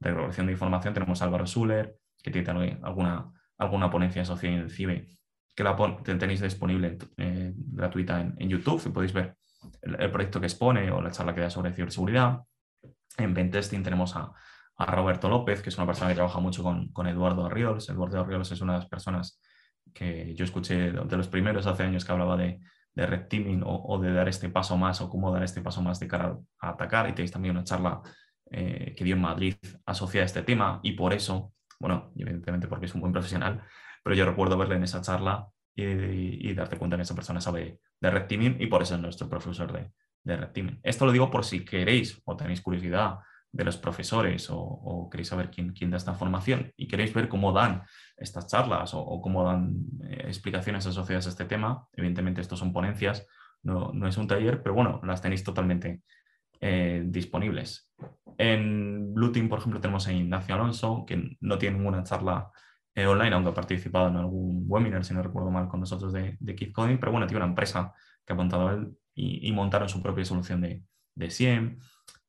recolección 0.00 0.46
de 0.46 0.52
información, 0.52 0.94
tenemos 0.94 1.20
a 1.22 1.26
Álvaro 1.26 1.46
Suller, 1.46 1.94
que 2.22 2.30
tiene 2.30 2.80
alguna, 2.82 3.30
alguna 3.58 3.90
ponencia 3.90 4.24
social 4.24 4.54
en 4.54 4.60
el 4.60 4.70
CIBE, 4.70 5.06
que 5.54 5.62
la 5.62 5.76
tenéis 6.02 6.40
disponible 6.40 6.98
eh, 7.18 7.52
gratuita 7.54 8.20
en, 8.20 8.48
YouTube, 8.48 8.82
y 8.86 8.88
podéis 8.88 9.12
ver 9.12 9.36
el, 9.82 10.00
el, 10.00 10.10
proyecto 10.10 10.40
que 10.40 10.46
expone 10.46 10.90
o 10.90 11.00
la 11.00 11.10
charla 11.10 11.34
que 11.34 11.42
da 11.42 11.50
sobre 11.50 11.72
ciberseguridad. 11.72 12.40
En 13.18 13.34
Pentesting 13.34 13.82
tenemos 13.82 14.16
a, 14.16 14.32
a, 14.80 14.86
Roberto 14.86 15.28
López, 15.28 15.62
que 15.62 15.68
es 15.68 15.78
una 15.78 15.86
persona 15.86 16.10
que 16.10 16.16
trabaja 16.16 16.40
mucho 16.40 16.62
con, 16.62 16.88
con 16.92 17.06
Eduardo 17.06 17.46
Arriols. 17.46 17.88
Eduardo 17.88 18.20
Arriols 18.20 18.52
es 18.52 18.60
una 18.60 18.74
de 18.74 18.78
las 18.80 18.88
personas 18.88 19.40
que 19.92 20.34
yo 20.34 20.44
escuché 20.44 20.92
de 20.92 21.16
los 21.16 21.28
primeros 21.28 21.66
hace 21.66 21.82
años 21.82 22.04
que 22.04 22.12
hablaba 22.12 22.36
de, 22.36 22.60
de 22.94 23.06
red 23.06 23.26
teaming 23.28 23.62
o, 23.64 23.98
de 23.98 24.12
dar 24.12 24.28
este 24.28 24.48
paso 24.48 24.76
más 24.76 25.00
o 25.00 25.08
cómo 25.08 25.32
dar 25.32 25.42
este 25.42 25.60
paso 25.60 25.82
más 25.82 25.98
de 26.00 26.08
cara 26.08 26.36
a 26.60 26.68
atacar. 26.70 27.08
Y 27.08 27.12
tenéis 27.12 27.32
también 27.32 27.56
una 27.56 27.64
charla 27.64 28.00
eh, 28.50 28.94
que 28.96 29.04
dio 29.04 29.14
en 29.14 29.22
Madrid 29.22 29.54
asociada 29.86 30.24
a 30.24 30.26
este 30.26 30.42
tema 30.42 30.80
y 30.82 30.92
por 30.92 31.12
eso 31.12 31.52
bueno, 31.78 32.12
evidentemente 32.14 32.68
porque 32.68 32.86
es 32.86 32.94
un 32.94 33.00
buen 33.00 33.12
profesional, 33.12 33.62
pero 34.04 34.14
yo 34.14 34.26
recuerdo 34.26 34.58
verle 34.58 34.76
en 34.76 34.82
esa 34.82 35.00
charla 35.00 35.48
y, 35.74 36.50
y 36.50 36.52
darte 36.52 36.76
cuenta 36.76 36.96
que 36.96 37.04
esa 37.04 37.14
persona 37.14 37.40
sabe 37.40 37.80
de 37.98 38.10
red 38.10 38.26
teaming 38.26 38.56
y 38.60 38.66
por 38.66 38.82
eso 38.82 38.96
es 38.96 39.00
nuestro 39.00 39.30
profesor 39.30 39.72
de, 39.72 39.90
de 40.24 40.36
Red 40.36 40.50
Teaming. 40.50 40.80
Esto 40.82 41.06
lo 41.06 41.12
digo 41.12 41.30
por 41.30 41.44
si 41.44 41.64
queréis 41.64 42.20
o 42.24 42.36
tenéis 42.36 42.60
curiosidad 42.60 43.18
de 43.52 43.64
los 43.64 43.76
profesores 43.76 44.48
o, 44.50 45.08
queréis 45.10 45.28
saber 45.28 45.50
quién, 45.50 45.90
da 45.90 45.96
esta 45.96 46.14
formación 46.14 46.72
y 46.76 46.86
queréis 46.86 47.12
ver 47.12 47.28
cómo 47.28 47.52
dan 47.52 47.82
estas 48.16 48.46
charlas 48.46 48.92
o, 48.94 49.20
cómo 49.20 49.44
dan 49.44 49.74
eh, 50.08 50.24
explicaciones 50.26 50.86
asociadas 50.86 51.26
a 51.26 51.30
este 51.30 51.44
tema, 51.44 51.86
evidentemente 51.92 52.40
estos 52.40 52.58
son 52.58 52.72
ponencias, 52.72 53.26
no, 53.62 53.90
no 53.92 54.06
es 54.06 54.16
un 54.16 54.28
taller, 54.28 54.62
pero 54.62 54.74
bueno, 54.74 55.00
las 55.04 55.20
tenéis 55.20 55.44
totalmente 55.44 56.02
eh, 56.60 57.02
disponibles. 57.06 57.90
En 58.38 59.12
Blue 59.14 59.32
Team, 59.32 59.48
por 59.48 59.58
ejemplo, 59.58 59.80
tenemos 59.80 60.06
a 60.06 60.12
Ignacio 60.12 60.54
Alonso, 60.54 61.04
que 61.06 61.36
no 61.40 61.58
tiene 61.58 61.76
ninguna 61.76 62.04
charla 62.04 62.50
eh, 62.94 63.06
online, 63.06 63.34
aunque 63.34 63.50
ha 63.50 63.54
participado 63.54 64.08
en 64.08 64.16
algún 64.16 64.64
webinar, 64.66 65.04
si 65.04 65.14
no 65.14 65.22
recuerdo 65.22 65.50
mal, 65.50 65.68
con 65.68 65.80
nosotros 65.80 66.12
de, 66.12 66.36
de 66.38 66.54
Kid 66.54 66.72
Coding, 66.72 66.98
pero 66.98 67.12
bueno, 67.12 67.26
tiene 67.26 67.42
una 67.42 67.50
empresa 67.50 67.94
que 68.24 68.32
ha 68.32 68.36
montado 68.36 68.70
él 68.70 68.92
y, 69.14 69.50
montaron 69.52 69.88
su 69.88 70.02
propia 70.02 70.24
solución 70.24 70.60
de, 70.60 70.82
de 71.14 71.30
SIEM. 71.30 71.78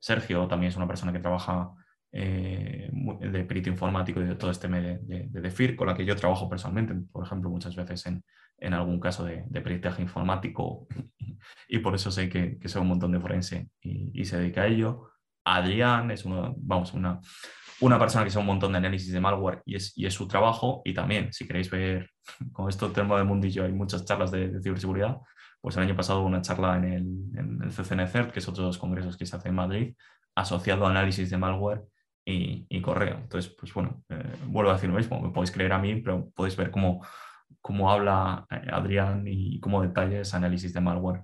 Sergio 0.01 0.47
también 0.47 0.71
es 0.71 0.75
una 0.75 0.87
persona 0.87 1.13
que 1.13 1.19
trabaja 1.19 1.71
eh, 2.11 2.89
de 2.91 3.45
perito 3.45 3.69
informático 3.69 4.19
y 4.19 4.25
de 4.25 4.35
todo 4.35 4.51
este 4.51 4.67
medio 4.67 4.99
de, 5.03 5.27
de, 5.29 5.41
DEFIR, 5.41 5.75
con 5.77 5.87
la 5.87 5.95
que 5.95 6.03
yo 6.03 6.15
trabajo 6.15 6.49
personalmente, 6.49 6.93
por 7.11 7.25
ejemplo, 7.25 7.49
muchas 7.49 7.75
veces 7.75 8.05
en, 8.07 8.23
en 8.57 8.73
algún 8.73 8.99
caso 8.99 9.23
de, 9.23 9.43
de, 9.47 9.61
peritaje 9.61 10.01
informático 10.01 10.87
y 11.69 11.79
por 11.79 11.95
eso 11.95 12.11
sé 12.11 12.29
que, 12.29 12.57
que 12.57 12.79
un 12.79 12.87
montón 12.87 13.11
de 13.11 13.19
forense 13.19 13.69
y, 13.81 14.25
se 14.25 14.37
dedica 14.39 14.63
a 14.63 14.67
ello. 14.67 15.11
Adrián 15.45 16.11
es 16.11 16.25
uno, 16.25 16.53
vamos, 16.57 16.93
una, 16.93 17.19
una 17.79 17.97
persona 17.97 18.23
que 18.23 18.31
sabe 18.31 18.41
un 18.41 18.47
montón 18.47 18.71
de 18.71 18.79
análisis 18.79 19.13
de 19.13 19.19
malware 19.19 19.61
y 19.65 19.75
es, 19.75 19.97
y 19.97 20.05
es 20.05 20.13
su 20.13 20.27
trabajo. 20.27 20.81
Y 20.83 20.93
también, 20.93 21.31
si 21.31 21.47
queréis 21.47 21.69
ver, 21.69 22.09
con 22.51 22.69
esto 22.69 22.91
tema 22.91 23.17
de 23.17 23.23
mundillo, 23.23 23.65
hay 23.65 23.71
muchas 23.71 24.03
charlas 24.03 24.31
de, 24.31 24.49
de 24.49 24.61
ciberseguridad. 24.61 25.17
Pues 25.61 25.77
el 25.77 25.83
año 25.83 25.95
pasado 25.95 26.21
hubo 26.21 26.27
una 26.27 26.41
charla 26.41 26.75
en 26.77 26.85
el, 26.85 27.39
en 27.39 27.61
el 27.61 27.69
CCNCERT, 27.69 28.31
que 28.31 28.39
es 28.39 28.47
otro 28.47 28.63
de 28.63 28.69
los 28.69 28.79
congresos 28.79 29.15
que 29.15 29.25
se 29.25 29.35
hace 29.35 29.49
en 29.49 29.55
Madrid, 29.55 29.95
asociado 30.35 30.85
a 30.85 30.89
análisis 30.89 31.29
de 31.29 31.37
malware 31.37 31.83
y, 32.25 32.65
y 32.67 32.81
correo. 32.81 33.17
Entonces, 33.17 33.53
pues 33.57 33.73
bueno, 33.73 34.03
eh, 34.09 34.35
vuelvo 34.47 34.71
a 34.71 34.73
decir 34.73 34.89
lo 34.89 34.97
mismo, 34.97 35.21
me 35.21 35.29
podéis 35.29 35.51
creer 35.51 35.73
a 35.73 35.79
mí, 35.79 36.01
pero 36.01 36.29
podéis 36.31 36.57
ver 36.57 36.71
cómo, 36.71 37.05
cómo 37.61 37.91
habla 37.91 38.45
eh, 38.49 38.69
Adrián 38.71 39.23
y 39.27 39.59
cómo 39.59 39.81
detalla 39.83 40.21
ese 40.21 40.35
análisis 40.35 40.73
de 40.73 40.81
malware 40.81 41.23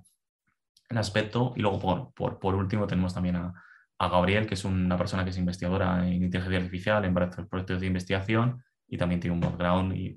en 0.88 0.98
aspecto. 0.98 1.52
Y 1.56 1.60
luego, 1.60 1.80
por, 1.80 2.14
por, 2.14 2.38
por 2.38 2.54
último, 2.54 2.86
tenemos 2.86 3.14
también 3.14 3.36
a, 3.36 3.52
a, 3.98 4.08
Gabriel, 4.08 4.46
que 4.46 4.54
es 4.54 4.64
una 4.64 4.96
persona 4.96 5.24
que 5.24 5.30
es 5.30 5.38
investigadora 5.38 6.06
en 6.06 6.22
inteligencia 6.22 6.58
artificial, 6.58 7.04
en 7.04 7.14
varios 7.14 7.34
proyectos 7.48 7.80
de 7.80 7.86
investigación 7.86 8.62
y 8.86 8.96
también 8.96 9.20
tiene 9.20 9.34
un 9.34 9.40
background 9.40 9.94
y, 9.94 10.14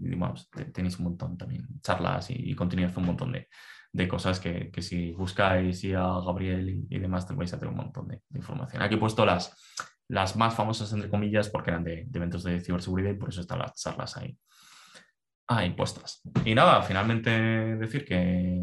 tenéis 0.72 0.98
un 1.00 1.06
montón 1.06 1.38
también, 1.38 1.68
charlas 1.82 2.30
y, 2.30 2.52
y 2.52 2.56
contenido, 2.56 2.90
un 2.96 3.06
montón 3.06 3.32
de, 3.34 3.50
de 3.94 4.08
cosas 4.08 4.40
que, 4.40 4.72
que, 4.72 4.82
si 4.82 5.12
buscáis 5.12 5.84
y 5.84 5.94
a 5.94 6.02
Gabriel 6.02 6.86
y, 6.90 7.00
demás, 7.00 7.28
vais 7.36 7.54
a 7.54 7.60
tener 7.60 7.72
un 7.72 7.78
montón 7.78 8.08
de, 8.08 8.22
información. 8.34 8.82
Aquí 8.82 8.96
he 8.96 8.98
puesto 8.98 9.26
las, 9.26 9.56
las 10.08 10.36
más 10.36 10.56
famosas, 10.56 10.92
entre 10.94 11.10
comillas, 11.10 11.50
porque 11.50 11.72
eran 11.72 11.84
de, 11.84 12.08
eventos 12.14 12.44
de 12.44 12.62
ciberseguridad 12.62 13.12
y 13.12 13.16
por 13.16 13.30
eso 13.30 13.42
están 13.42 13.60
las 13.60 13.74
charlas 13.76 14.16
ahí, 14.18 14.38
ahí 15.48 15.72
puestas. 15.72 16.22
Y 16.46 16.56
nada, 16.56 16.82
finalmente 16.84 17.30
decir 17.30 18.06
que, 18.06 18.62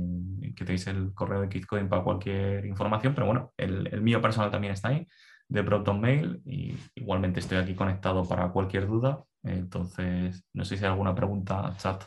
que 0.56 0.64
tenéis 0.64 0.86
el 0.86 1.12
correo 1.12 1.42
de 1.42 1.48
KidCoding 1.48 1.88
para 1.88 2.02
cualquier 2.02 2.64
información, 2.64 3.14
pero 3.14 3.26
bueno, 3.26 3.52
el, 3.56 3.86
el 3.92 4.00
mío 4.00 4.22
personal 4.22 4.50
también 4.50 4.72
está 4.72 4.88
ahí, 4.88 5.06
de 5.46 5.62
Proton 5.62 6.00
Mail, 6.00 6.40
y 6.46 6.74
igualmente 6.94 7.40
estoy 7.40 7.58
aquí 7.58 7.74
conectado 7.74 8.26
para 8.26 8.50
cualquier 8.50 8.86
duda. 8.86 9.24
Entonces, 9.42 10.44
no 10.52 10.64
sé 10.64 10.76
si 10.76 10.84
hay 10.84 10.90
alguna 10.90 11.14
pregunta, 11.14 11.74
chat 11.78 12.04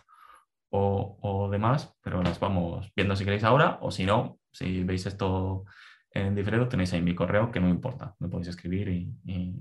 o, 0.72 1.50
demás, 1.52 1.94
pero 2.02 2.24
las 2.24 2.40
vamos 2.40 2.92
viendo 2.96 3.16
si 3.16 3.26
queréis 3.26 3.44
ahora 3.44 3.78
o 3.82 3.92
si 3.92 4.06
no, 4.06 4.40
si 4.52 4.84
veis 4.84 5.06
esto 5.06 5.66
en 6.12 6.36
diferido, 6.36 6.68
tenéis 6.68 6.94
ahí 6.94 7.02
mi 7.02 7.16
correo 7.16 7.52
que 7.52 7.60
no 7.60 7.68
me 7.68 7.74
importa, 7.74 8.16
me 8.20 8.28
podéis 8.28 8.50
escribir 8.50 8.90
y, 8.90 9.14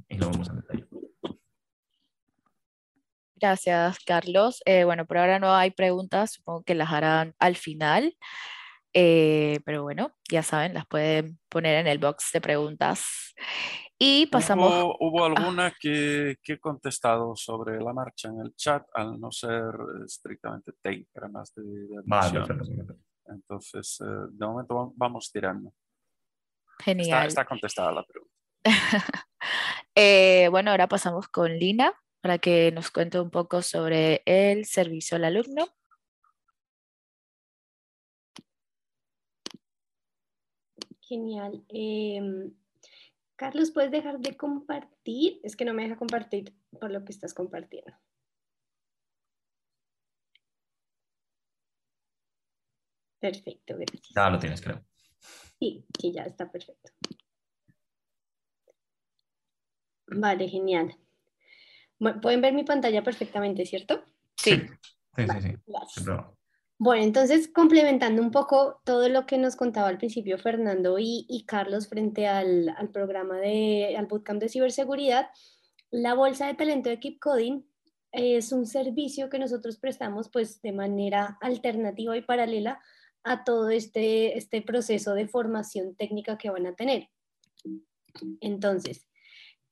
y, 0.08 0.16
lo 0.16 0.30
vemos 0.30 0.48
en 0.48 0.56
detalle. 0.56 0.86
Gracias, 3.36 3.98
Carlos. 4.04 4.62
Eh, 4.66 4.84
bueno, 4.84 5.06
por 5.06 5.18
ahora 5.18 5.38
no 5.38 5.54
hay 5.54 5.70
preguntas, 5.70 6.32
supongo 6.32 6.62
que 6.62 6.74
las 6.74 6.92
harán 6.92 7.34
al 7.38 7.56
final. 7.56 8.16
Eh, 8.92 9.60
pero 9.64 9.82
bueno, 9.82 10.12
ya 10.28 10.42
saben, 10.42 10.74
las 10.74 10.86
pueden 10.86 11.38
poner 11.48 11.76
en 11.76 11.86
el 11.86 11.98
box 11.98 12.30
de 12.32 12.40
preguntas. 12.40 13.34
Y 14.02 14.26
pasamos. 14.28 14.72
¿Hubo, 14.72 14.96
hubo 14.98 15.24
alguna 15.26 15.74
que, 15.78 16.38
que, 16.42 16.54
he 16.54 16.58
contestado 16.58 17.36
sobre 17.36 17.78
la 17.78 17.92
marcha 17.92 18.28
en 18.30 18.40
el 18.40 18.56
chat, 18.56 18.82
al 18.94 19.20
no 19.20 19.30
ser 19.30 19.74
estrictamente 20.06 20.72
técnica, 20.80 21.10
era 21.16 21.28
más 21.28 21.52
de, 21.54 21.62
de 21.62 22.00
vale, 22.06 22.40
Entonces, 23.26 24.00
eh, 24.00 24.28
de 24.30 24.46
momento 24.46 24.94
vamos 24.96 25.30
tirando. 25.30 25.74
Genial. 26.78 27.26
Está, 27.26 27.26
está 27.26 27.44
contestada 27.44 27.92
la 27.92 28.02
pregunta. 28.02 28.34
eh, 29.94 30.48
bueno, 30.50 30.70
ahora 30.70 30.88
pasamos 30.88 31.28
con 31.28 31.58
Lina 31.58 31.92
para 32.22 32.38
que 32.38 32.72
nos 32.72 32.90
cuente 32.90 33.20
un 33.20 33.30
poco 33.30 33.60
sobre 33.60 34.22
el 34.24 34.64
servicio 34.64 35.18
al 35.18 35.24
alumno. 35.26 35.68
Genial. 41.02 41.62
Eh, 41.68 42.50
Carlos, 43.40 43.70
¿puedes 43.70 43.90
dejar 43.90 44.18
de 44.18 44.36
compartir? 44.36 45.40
Es 45.42 45.56
que 45.56 45.64
no 45.64 45.72
me 45.72 45.84
deja 45.84 45.96
compartir 45.96 46.54
por 46.78 46.90
lo 46.90 47.02
que 47.06 47.12
estás 47.12 47.32
compartiendo. 47.32 47.90
Perfecto, 53.18 53.76
gracias. 53.78 54.10
Ya 54.14 54.28
lo 54.28 54.38
tienes, 54.38 54.60
creo. 54.60 54.84
Sí, 55.58 55.86
sí, 55.98 56.12
ya 56.12 56.24
está 56.24 56.52
perfecto. 56.52 56.92
Vale, 60.08 60.46
genial. 60.46 60.94
Pueden 62.20 62.42
ver 62.42 62.52
mi 62.52 62.64
pantalla 62.64 63.02
perfectamente, 63.02 63.64
¿cierto? 63.64 64.04
Sí. 64.36 64.68
Sí, 65.16 65.26
sí, 65.26 65.40
sí. 65.40 65.56
sí. 65.94 66.04
Bueno, 66.82 67.02
entonces 67.02 67.46
complementando 67.46 68.22
un 68.22 68.30
poco 68.30 68.80
todo 68.84 69.10
lo 69.10 69.26
que 69.26 69.36
nos 69.36 69.54
contaba 69.54 69.88
al 69.88 69.98
principio 69.98 70.38
Fernando 70.38 70.96
y, 70.98 71.44
Carlos 71.46 71.88
frente 71.88 72.26
al, 72.26 72.74
programa 72.90 73.36
de, 73.36 73.96
al 73.98 74.06
bootcamp 74.06 74.40
de 74.40 74.48
ciberseguridad, 74.48 75.28
la 75.90 76.14
bolsa 76.14 76.46
de 76.46 76.54
talento 76.54 76.88
de 76.88 76.98
Keep 76.98 77.18
Coding 77.20 77.66
es 78.12 78.50
un 78.50 78.64
servicio 78.64 79.28
que 79.28 79.38
nosotros 79.38 79.76
prestamos 79.76 80.30
pues 80.30 80.62
de 80.62 80.72
manera 80.72 81.36
alternativa 81.42 82.16
y 82.16 82.22
paralela 82.22 82.80
a 83.24 83.44
todo 83.44 83.68
este, 83.68 84.38
este 84.38 84.62
proceso 84.62 85.12
de 85.12 85.28
formación 85.28 85.94
técnica 85.96 86.38
que 86.38 86.48
van 86.48 86.66
a 86.66 86.74
tener. 86.74 87.10
Entonces, 88.40 89.06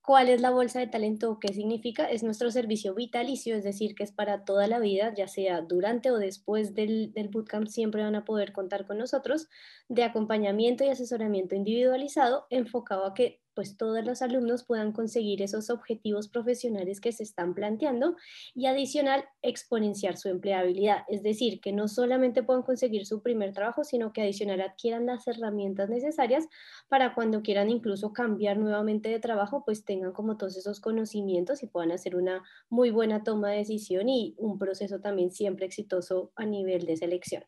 ¿Cuál 0.09 0.31
es 0.31 0.40
la 0.40 0.49
bolsa 0.49 0.81
de 0.81 0.87
talento 0.87 1.38
qué 1.38 1.53
significa? 1.53 2.11
Es 2.11 2.23
nuestro 2.23 2.51
servicio 2.51 2.94
vitalicio, 2.94 3.55
es 3.55 3.62
decir, 3.62 3.94
que 3.94 4.05
es 4.05 4.11
para 4.11 4.47
toda 4.47 4.66
la 4.66 4.79
vida, 4.79 5.12
ya 5.14 5.29
sea 5.29 5.61
durante 5.61 6.11
o 6.11 6.16
después 6.16 6.75
del, 6.75 7.12
bootcamp, 7.31 7.66
siempre 7.66 8.03
van 8.03 8.14
a 8.14 8.25
poder 8.25 8.55
contar 8.55 8.87
con 8.87 8.97
nosotros 8.97 9.51
de 9.90 10.05
acompañamiento 10.05 10.83
y 10.83 10.88
asesoramiento 10.88 11.57
individualizado 11.57 12.47
enfocado 12.49 13.05
a 13.05 13.12
que 13.12 13.42
pues 13.59 13.77
todos 13.77 14.05
los 14.05 14.23
alumnos 14.23 14.62
puedan 14.62 14.92
conseguir 14.92 15.42
esos 15.42 15.68
objetivos 15.68 16.29
profesionales 16.29 17.01
que 17.01 17.11
se 17.11 17.25
están 17.25 17.55
planteando 17.55 18.14
y 18.55 18.66
adicional 18.66 19.25
exponenciar 19.42 20.16
su 20.16 20.29
empleabilidad, 20.29 20.99
es 21.09 21.25
decir, 21.25 21.61
que 21.61 21.73
no 21.73 21.88
solamente 21.88 22.44
puedan 22.44 22.62
conseguir 22.62 23.05
su 23.05 23.21
primer 23.21 23.53
trabajo, 23.53 23.83
sino 23.83 24.12
que 24.12 24.23
adicional 24.23 24.61
adquieran 24.61 25.07
las 25.07 25.27
herramientas 25.27 25.88
necesarias 25.88 26.47
para 26.88 27.16
cuando 27.16 27.42
quieran 27.42 27.68
incluso 27.68 28.12
cambiar 28.12 28.59
nuevamente 28.59 29.09
de 29.09 29.18
trabajo, 29.18 29.64
pues 29.64 29.85
tengan 29.85 30.12
como 30.12 30.37
todos 30.37 30.57
esos 30.57 30.79
conocimientos 30.79 31.64
y 31.64 31.66
puedan 31.66 31.90
hacer 31.90 32.14
una 32.14 32.44
muy 32.68 32.92
buena 32.92 33.25
toma 33.25 33.51
de 33.51 33.57
decisión 33.57 34.09
y 34.09 34.37
un 34.38 34.61
proceso 34.61 35.01
también 35.01 35.33
siempre 35.33 35.66
exitoso 35.66 36.31
a 36.37 36.47
nivel 36.47 36.87
de 36.87 36.97
selección. 36.97 37.42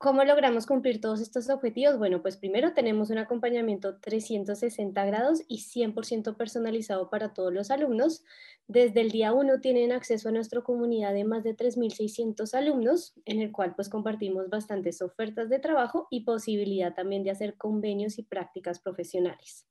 ¿Cómo 0.00 0.22
logramos 0.22 0.64
cumplir 0.64 1.00
todos 1.00 1.20
estos 1.20 1.50
objetivos? 1.50 1.98
Bueno, 1.98 2.22
pues 2.22 2.36
primero 2.36 2.72
tenemos 2.72 3.10
un 3.10 3.18
acompañamiento 3.18 3.98
360 3.98 5.04
grados 5.04 5.42
y 5.48 5.58
100% 5.58 6.36
personalizado 6.36 7.10
para 7.10 7.34
todos 7.34 7.52
los 7.52 7.72
alumnos. 7.72 8.22
Desde 8.68 9.00
el 9.00 9.10
día 9.10 9.32
1 9.32 9.60
tienen 9.60 9.90
acceso 9.90 10.28
a 10.28 10.32
nuestra 10.32 10.60
comunidad 10.60 11.14
de 11.14 11.24
más 11.24 11.42
de 11.42 11.56
3.600 11.56 12.54
alumnos, 12.54 13.14
en 13.24 13.40
el 13.40 13.50
cual 13.50 13.74
pues 13.74 13.88
compartimos 13.88 14.48
bastantes 14.48 15.02
ofertas 15.02 15.48
de 15.48 15.58
trabajo 15.58 16.06
y 16.12 16.20
posibilidad 16.20 16.94
también 16.94 17.24
de 17.24 17.32
hacer 17.32 17.56
convenios 17.56 18.20
y 18.20 18.22
prácticas 18.22 18.78
profesionales. 18.78 19.66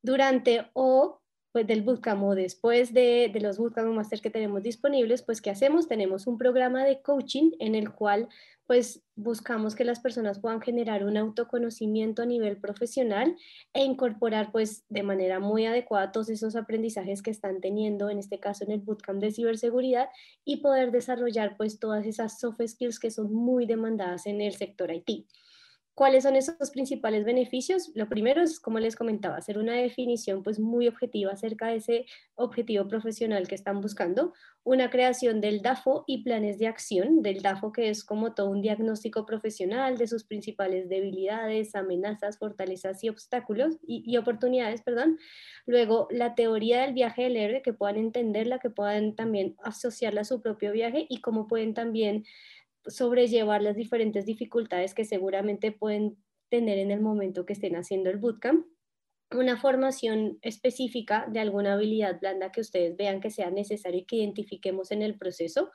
Durante 0.00 0.70
o 0.72 1.20
pues 1.52 1.66
del 1.66 1.82
bootcamp 1.82 2.22
o 2.22 2.34
después 2.34 2.92
de, 2.92 3.30
los 3.40 3.58
bootcamp 3.58 3.96
o 3.96 4.20
que 4.22 4.30
tenemos 4.30 4.62
disponibles, 4.62 5.22
pues 5.22 5.40
¿qué 5.40 5.50
hacemos? 5.50 5.88
Tenemos 5.88 6.26
un 6.26 6.38
programa 6.38 6.84
de 6.84 7.02
coaching 7.02 7.52
en 7.58 7.74
el 7.74 7.92
cual 7.92 8.28
pues 8.66 9.02
buscamos 9.16 9.74
que 9.74 9.84
las 9.84 9.98
personas 9.98 10.38
puedan 10.38 10.60
generar 10.60 11.04
un 11.04 11.16
autoconocimiento 11.16 12.22
a 12.22 12.26
nivel 12.26 12.56
profesional 12.56 13.36
e 13.72 13.82
incorporar 13.82 14.52
pues 14.52 14.84
de 14.88 15.02
manera 15.02 15.40
muy 15.40 15.66
adecuada 15.66 16.12
todos 16.12 16.28
esos 16.28 16.54
aprendizajes 16.54 17.20
que 17.20 17.32
están 17.32 17.60
teniendo, 17.60 18.10
en 18.10 18.18
este 18.20 18.38
caso 18.38 18.62
en 18.62 18.70
el 18.70 18.78
bootcamp 18.78 19.20
de 19.20 19.32
ciberseguridad, 19.32 20.08
y 20.44 20.58
poder 20.58 20.92
desarrollar 20.92 21.56
pues 21.56 21.80
todas 21.80 22.06
esas 22.06 22.38
soft 22.38 22.60
skills 22.64 23.00
que 23.00 23.10
son 23.10 23.34
muy 23.34 23.66
demandadas 23.66 24.26
en 24.26 24.40
el 24.40 24.54
sector 24.54 24.92
IT. 24.92 25.26
¿Cuáles 26.00 26.22
son 26.22 26.34
esos 26.34 26.70
principales 26.70 27.26
beneficios? 27.26 27.92
Lo 27.94 28.08
primero 28.08 28.40
es, 28.40 28.58
como 28.58 28.78
les 28.78 28.96
comentaba, 28.96 29.36
hacer 29.36 29.58
una 29.58 29.74
definición 29.74 30.42
pues 30.42 30.58
muy 30.58 30.88
objetiva 30.88 31.30
acerca 31.30 31.66
de 31.66 31.76
ese 31.76 32.06
objetivo 32.36 32.88
profesional 32.88 33.46
que 33.46 33.54
están 33.54 33.82
buscando, 33.82 34.32
una 34.64 34.88
creación 34.88 35.42
del 35.42 35.60
DAFO 35.60 36.04
y 36.06 36.24
planes 36.24 36.58
de 36.58 36.68
acción 36.68 37.20
del 37.20 37.42
DAFO 37.42 37.72
que 37.72 37.90
es 37.90 38.02
como 38.02 38.32
todo 38.32 38.48
un 38.48 38.62
diagnóstico 38.62 39.26
profesional 39.26 39.98
de 39.98 40.06
sus 40.06 40.24
principales 40.24 40.88
debilidades, 40.88 41.74
amenazas, 41.74 42.38
fortalezas 42.38 43.04
y 43.04 43.10
obstáculos 43.10 43.76
y, 43.86 44.16
oportunidades, 44.16 44.80
perdón. 44.80 45.18
Luego, 45.66 46.08
la 46.10 46.34
teoría 46.34 46.80
del 46.80 46.94
viaje 46.94 47.24
del 47.24 47.36
héroe, 47.36 47.60
que 47.60 47.74
puedan 47.74 47.98
entenderla, 47.98 48.58
que 48.58 48.70
puedan 48.70 49.16
también 49.16 49.54
asociarla 49.62 50.22
a 50.22 50.24
su 50.24 50.40
propio 50.40 50.72
viaje 50.72 51.04
y 51.10 51.20
cómo 51.20 51.46
pueden 51.46 51.74
también 51.74 52.24
sobrellevar 52.86 53.62
las 53.62 53.76
diferentes 53.76 54.26
dificultades 54.26 54.94
que 54.94 55.04
seguramente 55.04 55.72
pueden 55.72 56.16
tener 56.48 56.78
en 56.78 56.90
el 56.90 57.00
momento 57.00 57.46
que 57.46 57.54
estén 57.54 57.76
haciendo 57.76 58.10
el 58.10 58.18
bootcamp. 58.18 58.66
Una 59.32 59.56
formación 59.56 60.38
específica 60.42 61.26
de 61.30 61.38
alguna 61.38 61.74
habilidad 61.74 62.18
blanda 62.20 62.50
que 62.50 62.60
ustedes 62.60 62.96
vean 62.96 63.20
que 63.20 63.30
sea 63.30 63.50
necesario 63.50 64.00
y 64.00 64.04
que 64.04 64.16
identifiquemos 64.16 64.90
en 64.90 65.02
el 65.02 65.16
proceso. 65.16 65.70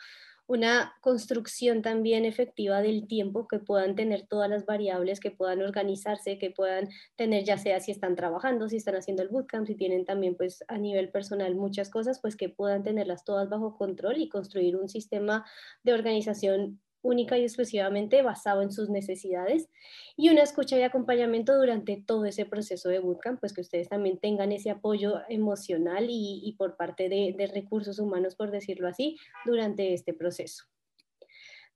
Una 0.47 0.93
construcción 1.01 1.81
también 1.81 2.23
efectiva 2.23 2.81
del 2.81 3.07
tiempo, 3.07 3.47
que 3.47 3.57
puedan 3.57 3.95
tener 3.95 4.27
todas 4.27 4.47
las 4.49 4.65
variables, 4.65 5.19
que 5.19 5.31
puedan 5.31 5.61
organizarse, 5.61 6.37
que 6.37 6.51
puedan 6.51 6.89
tener 7.15 7.45
ya 7.45 7.57
sea 7.57 7.79
si 7.79 7.91
están 7.91 8.15
trabajando, 8.15 8.69
si 8.69 8.75
están 8.75 8.95
haciendo 8.95 9.23
el 9.23 9.29
bootcamp, 9.29 9.65
si 9.65 9.75
tienen 9.75 10.05
también 10.05 10.35
pues 10.35 10.63
a 10.67 10.77
nivel 10.77 11.09
personal 11.09 11.55
muchas 11.55 11.89
cosas, 11.89 12.19
pues 12.21 12.35
que 12.35 12.49
puedan 12.49 12.83
tenerlas 12.83 13.23
todas 13.23 13.49
bajo 13.49 13.75
control 13.75 14.17
y 14.17 14.29
construir 14.29 14.75
un 14.75 14.87
sistema 14.89 15.45
de 15.81 15.93
organización 15.93 16.81
única 17.05 17.37
y 17.37 17.43
exclusivamente 17.43 18.21
basado 18.21 18.61
en 18.61 18.71
sus 18.71 18.89
necesidades 18.89 19.69
y 20.17 20.29
una 20.29 20.43
escucha 20.43 20.77
y 20.77 20.81
acompañamiento 20.81 21.55
durante 21.57 22.03
todo 22.05 22.25
ese 22.25 22.45
proceso 22.45 22.89
de 22.89 22.99
bootcamp, 22.99 23.39
pues 23.39 23.53
que 23.53 23.61
ustedes 23.61 23.89
también 23.89 24.17
tengan 24.17 24.51
ese 24.51 24.71
apoyo 24.71 25.21
emocional 25.29 26.07
y, 26.09 26.55
por 26.57 26.75
parte 26.75 27.09
de 27.09 27.51
recursos 27.53 27.99
humanos, 27.99 28.35
por 28.35 28.51
decirlo 28.51 28.87
así, 28.87 29.17
durante 29.45 29.93
este 29.93 30.13
proceso 30.13 30.65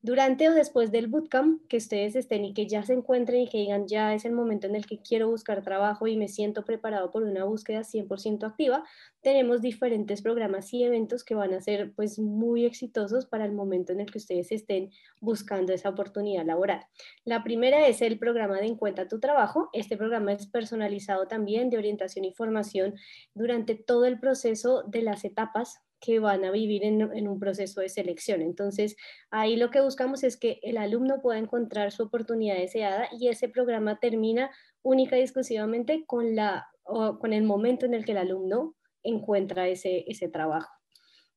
durante 0.02 0.48
o 0.48 0.54
después 0.54 0.92
del 0.92 1.08
bootcamp, 1.08 1.62
que 1.68 1.76
ustedes 1.76 2.16
estén 2.16 2.46
y 2.46 2.54
que 2.54 2.68
ya 2.68 2.84
se 2.84 2.94
encuentren 2.94 3.42
y 3.42 3.50
que 3.50 3.58
digan, 3.58 3.86
ya 3.86 4.14
es 4.14 4.24
el 4.24 4.32
momento 4.32 4.66
en 4.66 4.76
el 4.76 4.86
que 4.86 5.02
quiero 5.02 5.30
buscar 5.30 5.62
trabajo 5.62 6.08
y 6.08 6.16
me 6.16 6.30
siento 6.30 6.64
preparado 6.64 7.12
por 7.12 7.24
una 7.24 7.44
búsqueda 7.44 7.82
100% 7.82 8.48
activa, 8.48 8.86
tenemos 9.22 9.62
diferentes 9.62 10.22
programas 10.22 10.74
y 10.74 10.84
eventos 10.86 11.26
que 11.26 11.36
van 11.36 11.54
a 11.54 11.60
ser 11.60 11.92
pues 11.96 12.18
muy 12.18 12.66
exitosos 12.66 13.26
para 13.26 13.44
el 13.44 13.52
momento 13.52 13.92
en 13.92 14.00
el 14.00 14.10
que 14.10 14.20
ustedes 14.20 14.54
estén 14.54 14.90
buscando 15.20 15.74
esa 15.74 15.90
oportunidad 15.90 16.46
laboral. 16.46 16.86
La 17.26 17.44
primera 17.44 17.86
es 17.88 18.02
el 18.02 18.18
programa 18.18 18.62
de 18.62 18.68
Encuentra 18.68 19.10
tu 19.10 19.20
trabajo. 19.20 19.70
Este 19.74 19.98
programa 19.98 20.32
es 20.32 20.48
personalizado 20.48 21.28
también 21.28 21.70
de 21.70 21.78
orientación 21.78 22.24
y 22.24 22.34
formación 22.34 22.96
durante 23.34 23.76
todo 23.76 24.06
el 24.06 24.20
proceso 24.20 24.84
de 24.84 25.02
las 25.02 25.26
etapas 25.26 25.82
que 26.00 26.20
van 26.20 26.46
a 26.46 26.52
vivir 26.52 26.84
en, 26.84 27.28
un 27.28 27.40
proceso 27.40 27.82
de 27.82 27.90
selección. 27.90 28.42
Entonces, 28.42 28.96
ahí 29.32 29.58
lo 29.58 29.70
que 29.70 29.82
buscamos 29.82 30.24
es 30.24 30.38
que 30.38 30.60
el 30.64 30.78
alumno 30.78 31.22
pueda 31.22 31.40
encontrar 31.40 31.92
su 31.92 32.04
oportunidad 32.04 32.56
deseada 32.56 33.10
y 33.20 33.28
ese 33.28 33.50
programa 33.50 34.00
termina 34.00 34.50
única 34.82 35.18
y 35.18 35.22
exclusivamente 35.22 36.06
con, 36.06 36.36
la, 36.36 36.68
con 36.84 37.34
el 37.34 37.44
momento 37.44 37.86
en 37.86 37.94
el 37.94 38.06
que 38.06 38.14
el 38.14 38.20
alumno 38.20 38.76
encuentra 39.04 39.68
ese, 39.68 40.06
ese 40.08 40.30
trabajo. 40.30 40.72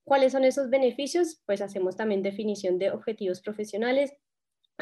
¿Cuáles 0.04 0.32
son 0.32 0.44
esos 0.44 0.68
beneficios? 0.68 1.42
Pues 1.46 1.60
hacemos 1.60 1.96
también 1.96 2.22
definición 2.22 2.78
de 2.78 2.90
objetivos 2.90 3.40
profesionales, 3.40 4.12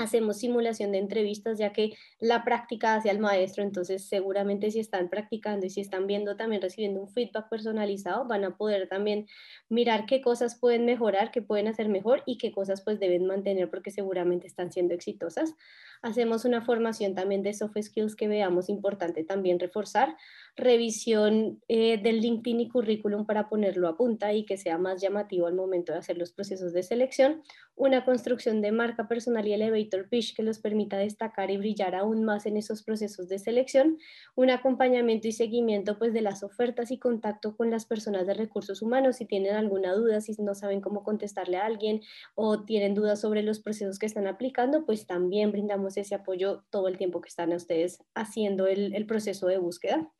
hacemos 0.01 0.39
simulación 0.39 0.93
de 0.93 0.99
entrevistas, 0.99 1.59
ya 1.59 1.73
que 1.73 1.97
la 2.19 2.45
práctica 2.45 2.95
hacia 2.95 3.13
el 3.13 3.19
maestro, 3.19 3.63
entonces 3.63 4.09
seguramente 4.09 4.71
si 4.71 4.81
están 4.81 5.09
practicando 5.09 5.67
y 5.67 5.71
si 5.71 5.81
están 5.81 6.07
viendo 6.07 6.37
también 6.37 6.63
recibiendo 6.63 7.01
un 7.01 7.09
feedback 7.09 7.49
personalizado, 7.49 8.27
van 8.27 8.45
a 8.45 8.57
poder 8.57 8.89
también 8.89 9.27
mirar 9.69 10.07
qué 10.07 10.21
cosas 10.21 10.59
pueden 10.59 10.85
mejorar, 10.85 11.31
qué 11.31 11.43
pueden 11.43 11.69
hacer 11.69 11.89
mejor 11.89 12.23
y 12.27 12.39
qué 12.39 12.53
cosas 12.53 12.83
pues 12.83 12.99
deben 12.99 13.27
mantener 13.27 13.71
porque 13.71 13.91
seguramente 13.91 14.47
están 14.47 14.73
siendo 14.73 14.95
exitosas. 14.95 15.55
Hacemos 16.03 16.45
una 16.45 16.63
formación 16.63 17.15
también 17.15 17.43
de 17.43 17.53
soft 17.53 17.77
skills 17.81 18.17
que 18.17 18.29
veamos 18.29 18.69
importante 18.69 19.23
también 19.25 19.59
reforzar, 19.61 20.17
revisión 20.57 21.61
eh, 21.69 21.99
del 22.03 22.21
LinkedIn 22.21 22.61
y 22.61 22.69
currículum 22.69 23.27
para 23.27 23.49
ponerlo 23.49 23.89
a 23.89 23.97
punta 23.97 24.33
y 24.33 24.45
que 24.45 24.57
sea 24.57 24.79
más 24.79 25.01
llamativo 25.01 25.47
al 25.47 25.55
momento 25.55 25.93
de 25.93 25.99
hacer 25.99 26.19
los 26.19 26.33
procesos 26.33 26.73
de 26.73 26.83
selección, 26.83 27.43
una 27.77 28.05
construcción 28.05 28.61
de 28.61 28.73
marca 28.73 29.09
personal 29.09 29.47
y 29.47 29.55
elevator 29.55 30.09
pitch 30.09 30.35
que 30.35 30.43
los 30.43 30.59
permita 30.59 30.99
destacar 30.99 31.51
y 31.51 31.57
brillar 31.57 31.95
aún 31.95 32.25
más 32.25 32.47
en 32.47 32.57
esos 32.57 32.83
procesos 32.83 33.29
de 33.29 33.39
selección, 33.39 33.99
un 34.35 34.51
acompañamiento 34.51 35.29
y 35.29 35.33
seguimiento 35.33 35.99
pues 35.99 36.13
de 36.13 36.21
las 36.21 36.43
ofertas 36.43 36.91
y 36.91 36.99
contacto 36.99 37.57
con 37.57 37.71
las 37.71 37.87
personas 37.87 38.27
de 38.27 38.35
recursos 38.35 38.83
humanos. 38.83 39.17
Si 39.17 39.25
tienen 39.25 39.55
alguna 39.55 39.95
duda, 39.95 40.21
si 40.21 40.35
no 40.43 40.55
saben 40.55 40.81
cómo 40.81 41.03
contestarle 41.03 41.57
a 41.57 41.67
alguien 41.67 42.01
o 42.35 42.65
tienen 42.65 42.95
dudas 42.95 43.21
sobre 43.21 43.43
los 43.43 43.61
procesos 43.61 43.99
que 43.99 44.07
están 44.07 44.27
aplicando, 44.27 44.85
pues 44.85 45.07
también 45.07 45.53
brindamos 45.53 45.97
ese 45.97 46.15
apoyo 46.15 46.65
todo 46.71 46.89
el 46.89 46.99
tiempo 46.99 47.21
que 47.21 47.29
están 47.29 47.53
ustedes 47.53 48.03
haciendo 48.15 48.67
el 48.67 49.07
proceso 49.07 49.47
de 49.47 49.59
búsqueda. 49.59 50.11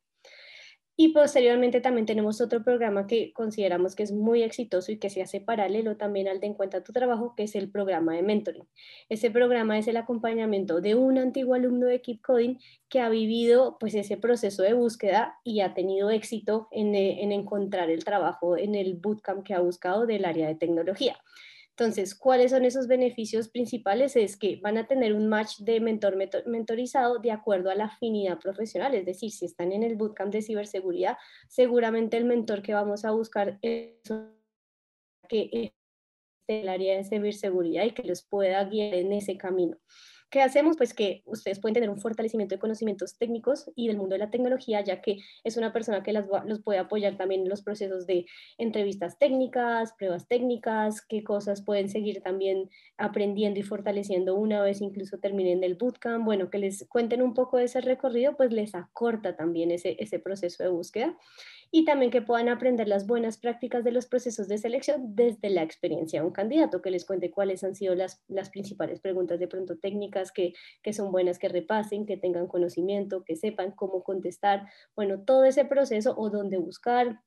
Y 1.01 1.07
posteriormente 1.13 1.81
también 1.81 2.05
tenemos 2.05 2.41
otro 2.41 2.63
programa 2.63 3.07
que 3.07 3.33
consideramos 3.33 3.95
que 3.95 4.03
es 4.03 4.11
muy 4.11 4.43
exitoso 4.43 4.91
y 4.91 4.99
que 4.99 5.09
se 5.09 5.23
hace 5.23 5.41
paralelo 5.41 5.97
también 5.97 6.27
al 6.27 6.39
de 6.39 6.45
Encuentra 6.45 6.83
tu 6.83 6.93
Trabajo, 6.93 7.33
que 7.35 7.41
es 7.41 7.55
el 7.55 7.71
programa 7.71 8.13
de 8.13 8.21
mentoring. 8.21 8.67
Ese 9.09 9.31
programa 9.31 9.79
es 9.79 9.87
el 9.87 9.97
acompañamiento 9.97 10.79
de 10.79 10.93
un 10.93 11.17
antiguo 11.17 11.55
alumno 11.55 11.87
de 11.87 12.03
Keep 12.03 12.21
Coding 12.21 12.59
que 12.87 12.99
ha 12.99 13.09
vivido 13.09 13.77
pues 13.79 13.95
ese 13.95 14.15
proceso 14.15 14.61
de 14.61 14.73
búsqueda 14.73 15.39
y 15.43 15.61
ha 15.61 15.73
tenido 15.73 16.11
éxito 16.11 16.67
en, 16.69 16.93
en 16.93 17.31
encontrar 17.31 17.89
el 17.89 18.03
trabajo 18.03 18.55
en 18.55 18.75
el 18.75 18.93
bootcamp 18.93 19.43
que 19.43 19.55
ha 19.55 19.59
buscado 19.59 20.05
del 20.05 20.23
área 20.23 20.47
de 20.49 20.53
tecnología. 20.53 21.17
Entonces, 21.81 22.13
¿cuáles 22.13 22.51
son 22.51 22.63
esos 22.63 22.87
beneficios 22.87 23.49
principales? 23.49 24.15
Es 24.15 24.37
que 24.37 24.59
van 24.61 24.77
a 24.77 24.85
tener 24.85 25.15
un 25.15 25.27
match 25.27 25.57
de 25.61 25.79
mentor 25.79 26.15
mentorizado 26.45 27.17
de 27.17 27.31
acuerdo 27.31 27.71
a 27.71 27.75
la 27.75 27.85
afinidad 27.85 28.37
profesional, 28.37 28.93
es 28.93 29.03
decir, 29.03 29.31
si 29.31 29.45
están 29.45 29.71
en 29.71 29.81
el 29.81 29.95
bootcamp 29.95 30.31
de 30.31 30.43
ciberseguridad, 30.43 31.17
seguramente 31.49 32.17
el 32.17 32.25
mentor 32.25 32.61
que 32.61 32.75
vamos 32.75 33.03
a 33.03 33.09
buscar 33.09 33.57
es 33.63 33.95
que 35.27 35.73
el 36.47 36.69
área 36.69 36.97
de 36.97 37.03
ciberseguridad 37.03 37.85
y 37.85 37.95
que 37.95 38.03
los 38.03 38.21
pueda 38.21 38.63
guiar 38.65 38.93
en 38.93 39.13
ese 39.13 39.35
camino. 39.35 39.75
¿Qué 40.31 40.41
hacemos? 40.41 40.77
Pues 40.77 40.93
que 40.93 41.23
ustedes 41.25 41.59
pueden 41.59 41.73
tener 41.73 41.89
un 41.89 41.99
fortalecimiento 41.99 42.55
de 42.55 42.59
conocimientos 42.59 43.17
técnicos 43.17 43.69
y 43.75 43.89
del 43.89 43.97
mundo 43.97 44.13
de 44.13 44.19
la 44.19 44.29
tecnología, 44.29 44.79
ya 44.81 45.01
que 45.01 45.17
es 45.43 45.57
una 45.57 45.73
persona 45.73 46.03
que 46.03 46.13
los 46.13 46.61
puede 46.63 46.79
apoyar 46.79 47.17
también 47.17 47.41
en 47.41 47.49
los 47.49 47.61
procesos 47.61 48.07
de 48.07 48.25
entrevistas 48.57 49.19
técnicas, 49.19 49.91
pruebas 49.97 50.29
técnicas, 50.29 51.01
qué 51.01 51.21
cosas 51.21 51.61
pueden 51.61 51.89
seguir 51.89 52.21
también 52.21 52.69
aprendiendo 52.97 53.59
y 53.59 53.63
fortaleciendo 53.63 54.35
una 54.35 54.63
vez 54.63 54.79
incluso 54.79 55.17
terminen 55.17 55.65
el 55.65 55.75
bootcamp. 55.75 56.23
Bueno, 56.23 56.49
que 56.49 56.59
les 56.59 56.87
cuenten 56.87 57.21
un 57.21 57.33
poco 57.33 57.57
de 57.57 57.65
ese 57.65 57.81
recorrido, 57.81 58.37
pues 58.37 58.53
les 58.53 58.73
acorta 58.73 59.35
también 59.35 59.69
ese 59.69 60.19
proceso 60.19 60.63
de 60.63 60.69
búsqueda 60.69 61.17
y 61.73 61.85
también 61.85 62.11
que 62.11 62.21
puedan 62.21 62.49
aprender 62.49 62.89
las 62.89 63.07
buenas 63.07 63.37
prácticas 63.37 63.85
de 63.85 63.93
los 63.93 64.05
procesos 64.05 64.49
de 64.49 64.57
selección 64.57 65.15
desde 65.15 65.49
la 65.49 65.63
experiencia 65.63 66.19
de 66.19 66.27
un 66.27 66.33
candidato, 66.33 66.81
que 66.81 66.91
les 66.91 67.05
cuente 67.05 67.31
cuáles 67.31 67.63
han 67.63 67.75
sido 67.75 67.95
las, 67.95 68.21
las 68.27 68.49
principales 68.49 68.99
preguntas 68.99 69.39
de 69.39 69.47
pronto 69.47 69.77
técnicas 69.77 70.33
que, 70.33 70.53
que 70.83 70.91
son 70.91 71.13
buenas 71.13 71.39
que 71.39 71.47
repasen, 71.47 72.05
que 72.05 72.17
tengan 72.17 72.47
conocimiento, 72.47 73.23
que 73.23 73.37
sepan 73.37 73.71
cómo 73.71 74.03
contestar, 74.03 74.67
bueno, 74.97 75.21
todo 75.21 75.45
ese 75.45 75.63
proceso 75.63 76.13
o 76.17 76.29
dónde 76.29 76.57
buscar, 76.57 77.21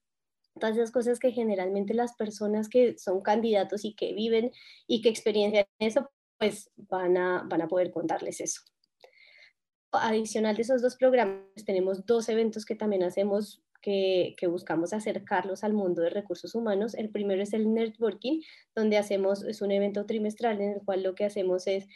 todas 0.61 0.77
esas 0.77 0.93
cosas 0.93 1.19
que 1.19 1.33
generalmente 1.33 1.95
las 1.95 2.15
personas 2.15 2.69
que 2.69 2.99
son 2.99 3.23
candidatos 3.23 3.87
y 3.87 3.95
que 3.95 4.13
viven 4.13 4.53
y 4.87 5.01
que 5.01 5.09
experiencian 5.09 5.65
eso, 5.79 6.11
pues 6.39 6.71
van 6.77 7.17
a, 7.17 7.45
van 7.49 7.63
a 7.63 7.69
poder 7.69 7.91
contarles 7.91 8.43
eso. 8.43 8.61
Adicional 9.91 10.57
de 10.57 10.63
esos 10.63 10.83
dos 10.83 10.97
programas, 10.97 11.65
tenemos 11.65 12.05
dos 12.05 12.29
eventos 12.29 12.67
que 12.67 12.75
también 12.75 13.05
hacemos 13.05 13.64
que, 13.85 14.47
buscamos 14.49 14.93
acercarlos 14.93 15.65
al 15.65 15.75
mundo 15.75 16.03
de 16.03 16.11
recursos 16.11 16.55
humanos. 16.55 16.95
El 16.95 17.11
primero 17.11 17.43
es 17.43 17.53
el 17.53 17.73
networking, 17.73 18.41
donde 18.75 18.97
hacemos, 18.97 19.45
es 19.45 19.61
un 19.63 19.73
evento 19.73 20.07
trimestral 20.07 20.61
en 20.61 20.73
el 20.73 20.83
cual 20.85 21.03
lo 21.03 21.15
que 21.15 21.25
hacemos 21.25 21.67
es 21.67 21.87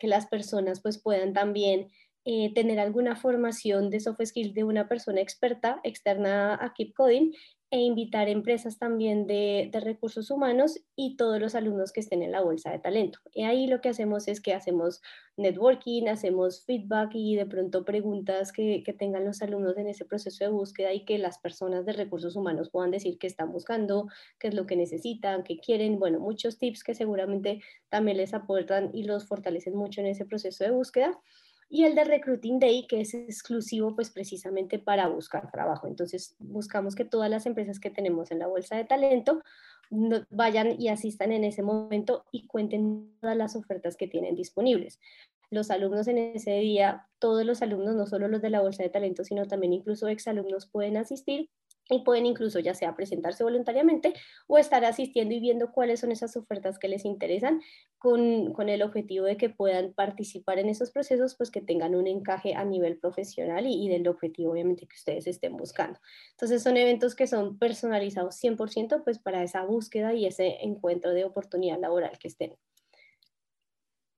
que 0.00 0.06
las 0.08 0.26
personas 0.26 0.80
pues 0.80 0.98
puedan 0.98 1.32
también 1.32 1.88
eh, 2.24 2.52
tener 2.54 2.80
alguna 2.80 3.16
formación 3.16 3.90
de 3.90 4.00
soft 4.00 4.20
skills 4.24 4.54
de 4.54 4.64
una 4.64 4.88
persona 4.88 5.20
experta 5.20 5.80
externa 5.84 6.54
a 6.54 6.74
Keep 6.74 6.94
Coding 6.94 7.32
e 7.72 7.78
invitar 7.78 8.28
empresas 8.28 8.78
también 8.78 9.28
de, 9.28 9.70
recursos 9.72 10.30
humanos 10.30 10.80
y 10.96 11.16
todos 11.16 11.40
los 11.40 11.54
alumnos 11.54 11.92
que 11.92 12.00
estén 12.00 12.22
en 12.22 12.32
la 12.32 12.42
bolsa 12.42 12.70
de 12.72 12.80
talento. 12.80 13.20
Y 13.32 13.44
ahí 13.44 13.68
lo 13.68 13.80
que 13.80 13.88
hacemos 13.88 14.26
es 14.26 14.40
que 14.40 14.54
hacemos 14.54 15.00
networking, 15.36 16.08
hacemos 16.08 16.64
feedback 16.64 17.12
y 17.14 17.36
de 17.36 17.46
pronto 17.46 17.84
preguntas 17.84 18.52
que, 18.52 18.82
que 18.84 18.92
tengan 18.92 19.24
los 19.24 19.40
alumnos 19.40 19.78
en 19.78 19.86
ese 19.86 20.04
proceso 20.04 20.44
de 20.44 20.50
búsqueda 20.50 20.92
y 20.92 21.04
que 21.04 21.18
las 21.18 21.38
personas 21.38 21.86
de 21.86 21.92
recursos 21.92 22.34
humanos 22.34 22.70
puedan 22.70 22.90
decir 22.90 23.18
qué 23.18 23.28
están 23.28 23.52
buscando, 23.52 24.08
qué 24.40 24.48
es 24.48 24.54
lo 24.54 24.66
que 24.66 24.76
necesitan, 24.76 25.44
qué 25.44 25.58
quieren. 25.58 26.00
Bueno, 26.00 26.18
muchos 26.18 26.58
tips 26.58 26.82
que 26.82 26.94
seguramente 26.94 27.62
también 27.88 28.16
les 28.16 28.34
aportan 28.34 28.90
y 28.92 29.04
los 29.04 29.28
fortalecen 29.28 29.76
mucho 29.76 30.00
en 30.00 30.08
ese 30.08 30.24
proceso 30.24 30.64
de 30.64 30.72
búsqueda. 30.72 31.20
Y 31.72 31.84
el 31.84 31.94
de 31.94 32.02
Recruiting 32.02 32.58
Day, 32.58 32.86
que 32.88 33.00
es 33.00 33.14
exclusivo 33.14 33.94
pues 33.94 34.10
precisamente 34.10 34.80
para 34.80 35.06
buscar 35.06 35.52
trabajo. 35.52 35.86
Entonces 35.86 36.34
buscamos 36.40 36.96
que 36.96 37.04
todas 37.04 37.30
las 37.30 37.46
empresas 37.46 37.78
que 37.78 37.90
tenemos 37.90 38.32
en 38.32 38.40
la 38.40 38.48
bolsa 38.48 38.76
de 38.76 38.84
talento 38.84 39.40
vayan 40.30 40.80
y 40.80 40.88
asistan 40.88 41.30
en 41.30 41.44
ese 41.44 41.62
momento 41.62 42.24
y 42.32 42.46
cuenten 42.48 43.12
todas 43.20 43.36
las 43.36 43.54
ofertas 43.54 43.96
que 43.96 44.08
tienen 44.08 44.34
disponibles. 44.34 44.98
Los 45.50 45.70
alumnos 45.70 46.08
en 46.08 46.18
ese 46.18 46.58
día, 46.58 47.06
todos 47.20 47.44
los 47.44 47.62
alumnos, 47.62 47.94
no 47.94 48.06
solo 48.06 48.26
los 48.26 48.42
de 48.42 48.50
la 48.50 48.60
bolsa 48.60 48.82
de 48.82 48.88
talento, 48.88 49.24
sino 49.24 49.46
también 49.46 49.72
incluso 49.72 50.08
exalumnos 50.08 50.66
pueden 50.66 50.96
asistir 50.96 51.50
y 51.94 52.04
pueden 52.04 52.26
incluso 52.26 52.58
ya 52.58 52.74
sea 52.74 52.94
presentarse 52.94 53.44
voluntariamente 53.44 54.14
o 54.46 54.58
estar 54.58 54.84
asistiendo 54.84 55.34
y 55.34 55.40
viendo 55.40 55.72
cuáles 55.72 56.00
son 56.00 56.12
esas 56.12 56.36
ofertas 56.36 56.78
que 56.78 56.88
les 56.88 57.04
interesan 57.04 57.60
con, 57.98 58.52
con, 58.52 58.68
el 58.68 58.82
objetivo 58.82 59.26
de 59.26 59.36
que 59.36 59.50
puedan 59.50 59.92
participar 59.92 60.58
en 60.58 60.68
esos 60.68 60.90
procesos, 60.90 61.34
pues 61.36 61.50
que 61.50 61.60
tengan 61.60 61.94
un 61.94 62.06
encaje 62.06 62.54
a 62.54 62.64
nivel 62.64 62.98
profesional 62.98 63.66
y, 63.66 63.84
y 63.84 63.88
del 63.88 64.06
objetivo 64.08 64.52
obviamente 64.52 64.86
que 64.86 64.96
ustedes 64.96 65.26
estén 65.26 65.56
buscando. 65.56 65.98
Entonces 66.32 66.62
son 66.62 66.76
eventos 66.76 67.14
que 67.14 67.26
son 67.26 67.58
personalizados 67.58 68.36
100% 68.42 69.04
pues 69.04 69.18
para 69.18 69.42
esa 69.42 69.64
búsqueda 69.64 70.14
y 70.14 70.26
ese 70.26 70.58
encuentro 70.62 71.12
de 71.12 71.24
oportunidad 71.24 71.78
laboral 71.78 72.18
que 72.18 72.28
estén. 72.28 72.56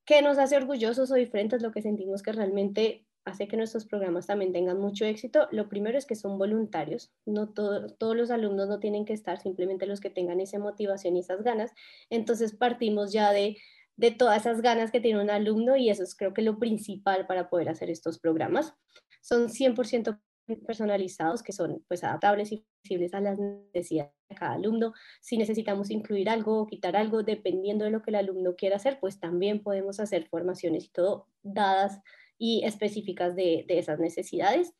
¿Qué 0.05 0.21
nos 0.21 0.39
hace 0.39 0.57
orgullosos 0.57 1.11
o 1.11 1.15
diferentes? 1.15 1.63
Lo 1.63 1.71
que 1.71 1.81
sentimos 1.81 2.23
que 2.23 2.33
realmente 2.33 3.07
hace 3.25 3.49
que 3.49 3.57
nuestros 3.57 3.87
programas 3.87 4.27
también 4.27 4.53
tengan 4.53 4.81
mucho 4.81 5.05
éxito. 5.05 5.49
Lo 5.51 5.69
primero 5.69 5.99
es 5.99 6.07
que 6.07 6.17
son 6.17 6.39
voluntarios, 6.39 7.13
no 7.25 7.53
todos 7.53 8.17
los 8.17 8.31
alumnos 8.31 8.69
no 8.69 8.81
tienen 8.81 9.05
que 9.05 9.13
estar, 9.13 9.41
simplemente 9.41 9.87
los 9.87 10.01
que 10.01 10.11
tengan 10.11 10.41
esa 10.41 10.59
motivación 10.59 11.17
y 11.17 11.21
esas 11.21 11.43
ganas. 11.43 11.73
Entonces 12.11 12.55
partimos 12.55 13.13
ya 13.13 13.33
de, 13.33 13.57
de 13.97 14.11
todas 14.11 14.43
esas 14.43 14.61
ganas 14.61 14.91
que 14.91 15.01
tiene 15.01 15.21
un 15.21 15.31
alumno 15.31 15.77
y 15.77 15.91
eso 15.91 16.03
es 16.03 16.17
creo 16.17 16.35
que 16.35 16.43
lo 16.43 16.59
principal 16.59 17.27
para 17.27 17.49
poder 17.49 17.69
hacer 17.69 17.91
estos 17.91 18.19
programas. 18.19 18.75
Son 19.21 19.49
100% 19.49 20.19
personalizados, 20.67 21.43
que 21.43 21.53
son 21.53 21.85
pues 21.89 22.03
adaptables 22.05 22.53
y 22.53 22.67
flexibles 22.83 23.15
a 23.15 23.21
las 23.21 23.39
necesidades 23.39 24.13
de 24.29 24.37
cada 24.37 24.55
alumno. 24.55 24.93
Si 25.21 25.39
necesitamos 25.39 25.91
incluir 25.91 26.29
algo 26.29 26.61
o 26.61 26.67
quitar 26.67 26.97
algo, 26.97 27.23
dependiendo 27.23 27.85
de 27.85 27.91
lo 27.91 28.03
que 28.03 28.11
el 28.11 28.17
alumno 28.17 28.57
quiera 28.57 28.77
hacer, 28.77 28.99
pues 29.01 29.21
también 29.21 29.63
podemos 29.63 30.01
hacer 30.01 30.27
formaciones 30.29 30.85
y 30.87 30.89
todo 30.91 31.29
dadas 31.43 32.01
y 32.43 32.65
específicas 32.65 33.37
de, 33.37 33.65
esas 33.69 34.01
necesidades. 34.01 34.75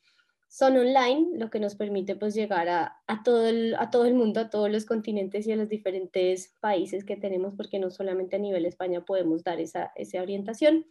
Son 0.49 0.77
online, 0.77 1.39
lo 1.39 1.49
que 1.49 1.61
nos 1.61 1.77
permite 1.77 2.17
pues 2.17 2.35
llegar 2.35 2.69
a, 2.69 3.23
todo 3.25 3.47
el, 3.47 3.77
a 3.77 3.89
todo 3.89 4.05
el 4.05 4.15
mundo, 4.15 4.41
a 4.41 4.51
todos 4.51 4.69
los 4.69 4.85
continentes 4.85 5.47
y 5.47 5.53
a 5.53 5.57
los 5.57 5.69
diferentes 5.69 6.57
países 6.61 7.05
que 7.05 7.17
tenemos, 7.17 7.55
porque 7.55 7.79
no 7.79 7.89
solamente 7.93 8.35
a 8.35 8.41
nivel 8.41 8.67
España 8.67 9.05
podemos 9.05 9.45
dar 9.45 9.61
esa, 9.61 9.93
esa 9.95 10.21
orientación. 10.21 10.87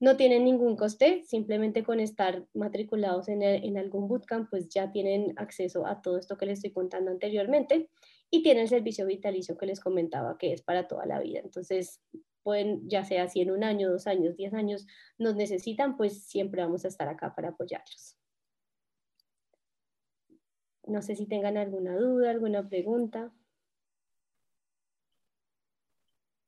No 0.00 0.16
tienen 0.16 0.44
ningún 0.44 0.74
coste, 0.74 1.22
simplemente 1.26 1.84
con 1.84 2.00
estar 2.00 2.46
matriculados 2.54 3.28
en, 3.28 3.42
en, 3.42 3.76
algún 3.76 4.08
bootcamp, 4.08 4.48
pues 4.48 4.70
ya 4.70 4.90
tienen 4.92 5.34
acceso 5.36 5.86
a 5.86 6.00
todo 6.00 6.16
esto 6.16 6.38
que 6.38 6.46
les 6.46 6.60
estoy 6.60 6.72
contando 6.72 7.10
anteriormente 7.10 7.90
y 8.30 8.42
tienen 8.42 8.62
el 8.62 8.68
servicio 8.70 9.04
vitalicio 9.04 9.58
que 9.58 9.66
les 9.66 9.80
comentaba 9.80 10.38
que 10.38 10.54
es 10.54 10.62
para 10.62 10.88
toda 10.88 11.04
la 11.04 11.20
vida. 11.20 11.40
Entonces, 11.44 12.00
pueden, 12.46 12.88
ya 12.88 13.04
sea 13.04 13.28
si 13.28 13.40
en 13.40 13.50
un 13.50 13.64
año, 13.64 13.90
dos 13.90 14.06
años, 14.06 14.36
diez 14.36 14.54
años 14.54 14.86
nos 15.18 15.34
necesitan, 15.34 15.96
pues 15.96 16.28
siempre 16.28 16.62
vamos 16.62 16.84
a 16.84 16.88
estar 16.88 17.08
acá 17.08 17.34
para 17.34 17.48
apoyarlos. 17.48 18.16
No 20.84 21.02
sé 21.02 21.16
si 21.16 21.26
tengan 21.26 21.56
alguna 21.56 21.96
duda, 21.96 22.30
alguna 22.30 22.68
pregunta. 22.68 23.32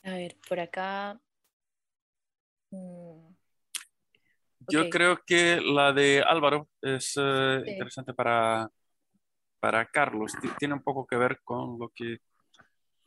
A 0.04 0.12
ver, 0.12 0.36
por 0.48 0.60
acá. 0.60 1.20
Mm, 2.70 3.34
Yo 4.68 4.88
creo 4.90 5.18
que 5.26 5.60
la 5.60 5.92
de 5.92 6.22
Álvaro 6.24 6.68
es 6.80 7.14
eh, 7.16 7.62
interesante 7.66 8.14
para, 8.14 8.70
para 9.58 9.84
Carlos. 9.86 10.32
Tiene 10.60 10.74
un 10.74 10.82
poco 10.82 11.04
que 11.08 11.16
ver 11.16 11.40
con 11.42 11.76
lo 11.76 11.88
que 11.88 12.18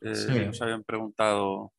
eh, 0.02 0.44
nos 0.44 0.60
habían 0.60 0.84
preguntado 0.84 1.72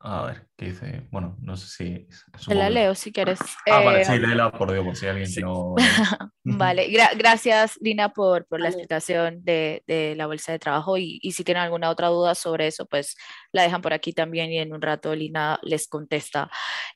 a 0.00 0.26
ver, 0.26 0.46
¿qué 0.56 0.66
dice? 0.66 1.06
Bueno, 1.10 1.36
no 1.40 1.56
sé 1.56 1.68
si... 1.68 2.08
Te 2.46 2.54
la 2.54 2.70
leo 2.70 2.94
si 2.94 3.12
quieres. 3.12 3.40
Ah, 3.68 3.80
vale, 3.80 4.04
sí, 4.04 4.12
eh, 4.12 4.18
léela 4.18 4.52
por 4.52 4.70
Dios, 4.70 4.84
por 4.84 4.96
si 4.96 5.06
alguien 5.06 5.28
no... 5.40 5.74
vale, 6.44 6.88
gracias 7.16 7.78
Lina 7.80 8.12
por, 8.12 8.46
por 8.46 8.60
la 8.60 8.68
explicación 8.68 9.42
de, 9.42 9.82
de, 9.86 10.14
la 10.14 10.26
bolsa 10.26 10.52
de 10.52 10.58
trabajo 10.58 10.98
y, 10.98 11.18
y, 11.22 11.32
si 11.32 11.44
tienen 11.44 11.62
alguna 11.62 11.90
otra 11.90 12.08
duda 12.08 12.34
sobre 12.34 12.66
eso, 12.66 12.86
pues 12.86 13.16
la 13.52 13.62
dejan 13.62 13.82
por 13.82 13.94
aquí 13.94 14.12
también 14.12 14.52
y 14.52 14.58
en 14.58 14.72
un 14.72 14.82
rato 14.82 15.14
Lina 15.14 15.58
les 15.62 15.88
contesta. 15.88 16.50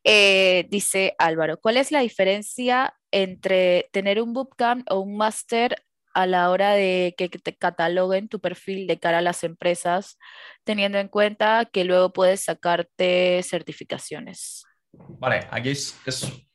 Eh, 0.04 0.66
dice 0.70 1.14
Álvaro, 1.18 1.58
¿cuál 1.58 1.78
es 1.78 1.90
la 1.90 2.00
diferencia 2.00 2.94
entre 3.10 3.88
tener 3.92 4.20
un 4.20 4.32
bootcamp 4.32 4.86
o 4.90 5.00
un 5.00 5.16
máster 5.16 5.82
a 6.14 6.26
la 6.26 6.50
hora 6.50 6.72
de 6.72 7.14
que 7.16 7.28
te 7.28 7.56
cataloguen 7.56 8.28
tu 8.28 8.40
perfil 8.40 8.86
de 8.86 8.98
cara 8.98 9.18
a 9.18 9.22
las 9.22 9.44
empresas, 9.44 10.18
teniendo 10.64 10.98
en 10.98 11.08
cuenta 11.08 11.64
que 11.66 11.84
luego 11.84 12.12
puedes 12.12 12.44
sacarte 12.44 13.42
certificaciones? 13.42 14.64
Vale, 14.92 15.46
aquí 15.50 15.70
es, 15.70 15.96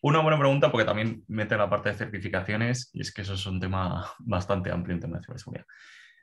una 0.02 0.20
buena 0.20 0.38
pregunta 0.38 0.72
porque 0.72 0.86
también 0.86 1.24
mete 1.28 1.56
la 1.56 1.70
parte 1.70 1.90
de 1.90 1.96
certificaciones 1.96 2.90
y 2.94 3.02
es 3.02 3.14
que 3.14 3.22
eso 3.22 3.34
es 3.36 3.46
un 3.46 3.60
tema 3.60 4.12
bastante 4.20 4.72
amplio 4.72 4.96
en 4.96 5.02
tema 5.02 5.18
de 5.18 5.24
ciberseguridad. 5.24 5.66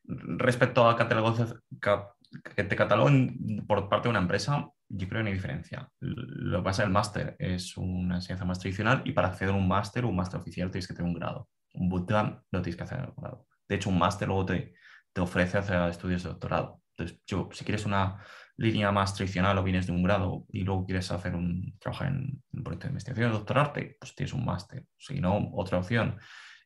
Respecto 0.04 0.88
a 0.88 0.96
que 0.98 2.64
te 2.64 2.76
cataloguen 2.76 3.64
por 3.66 3.88
parte 3.88 4.08
de 4.08 4.10
una 4.10 4.18
empresa, 4.18 4.68
yo 4.88 5.08
creo 5.08 5.20
que 5.20 5.22
no 5.22 5.28
hay 5.28 5.34
diferencia. 5.34 5.88
Lo 6.00 6.58
que 6.58 6.64
pasa 6.64 6.82
es 6.82 6.86
el 6.86 6.92
máster 6.92 7.36
es 7.38 7.76
una 7.76 8.16
enseñanza 8.16 8.44
más 8.44 8.58
tradicional 8.58 9.02
y 9.04 9.12
para 9.12 9.28
acceder 9.28 9.54
a 9.54 9.56
un 9.56 9.68
máster 9.68 10.04
o 10.04 10.08
un 10.08 10.16
máster 10.16 10.40
oficial 10.40 10.70
tienes 10.70 10.88
que 10.88 10.94
tener 10.94 11.08
un 11.08 11.18
grado 11.18 11.48
un 11.74 11.88
bootcamp 11.88 12.42
no 12.50 12.62
tienes 12.62 12.76
que 12.76 12.84
hacer 12.84 13.00
el 13.00 13.06
doctorado. 13.06 13.46
De 13.68 13.76
hecho, 13.76 13.90
un 13.90 13.98
máster 13.98 14.28
luego 14.28 14.46
te, 14.46 14.74
te 15.12 15.20
ofrece 15.20 15.58
hacer 15.58 15.80
estudios 15.88 16.22
de 16.22 16.30
doctorado. 16.30 16.82
Entonces, 16.96 17.20
yo, 17.26 17.48
si 17.52 17.64
quieres 17.64 17.86
una 17.86 18.22
línea 18.56 18.92
más 18.92 19.14
tradicional 19.14 19.56
o 19.58 19.64
vienes 19.64 19.86
de 19.86 19.92
un 19.92 20.02
grado 20.02 20.44
y 20.50 20.62
luego 20.62 20.84
quieres 20.84 21.10
hacer 21.10 21.34
un 21.34 21.76
trabajar 21.78 22.08
en 22.08 22.42
un 22.52 22.62
proyecto 22.62 22.86
de 22.86 22.90
investigación, 22.90 23.32
doctorarte, 23.32 23.96
pues 23.98 24.14
tienes 24.14 24.34
un 24.34 24.44
máster. 24.44 24.84
Si 24.98 25.20
no, 25.20 25.50
otra 25.54 25.78
opción 25.78 26.18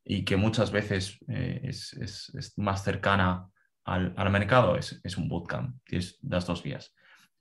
y 0.09 0.25
que 0.25 0.37
muchas 0.37 0.71
veces 0.71 1.19
eh, 1.29 1.61
es, 1.65 1.93
es, 1.95 2.33
es, 2.35 2.57
más 2.57 2.85
cercana 2.85 3.49
al, 3.85 4.15
al 4.17 4.31
mercado 4.31 4.77
es, 4.77 5.01
es, 5.03 5.17
un 5.17 5.29
bootcamp. 5.29 5.77
Tienes 5.85 6.19
las 6.23 6.47
dos 6.47 6.63
vías. 6.63 6.95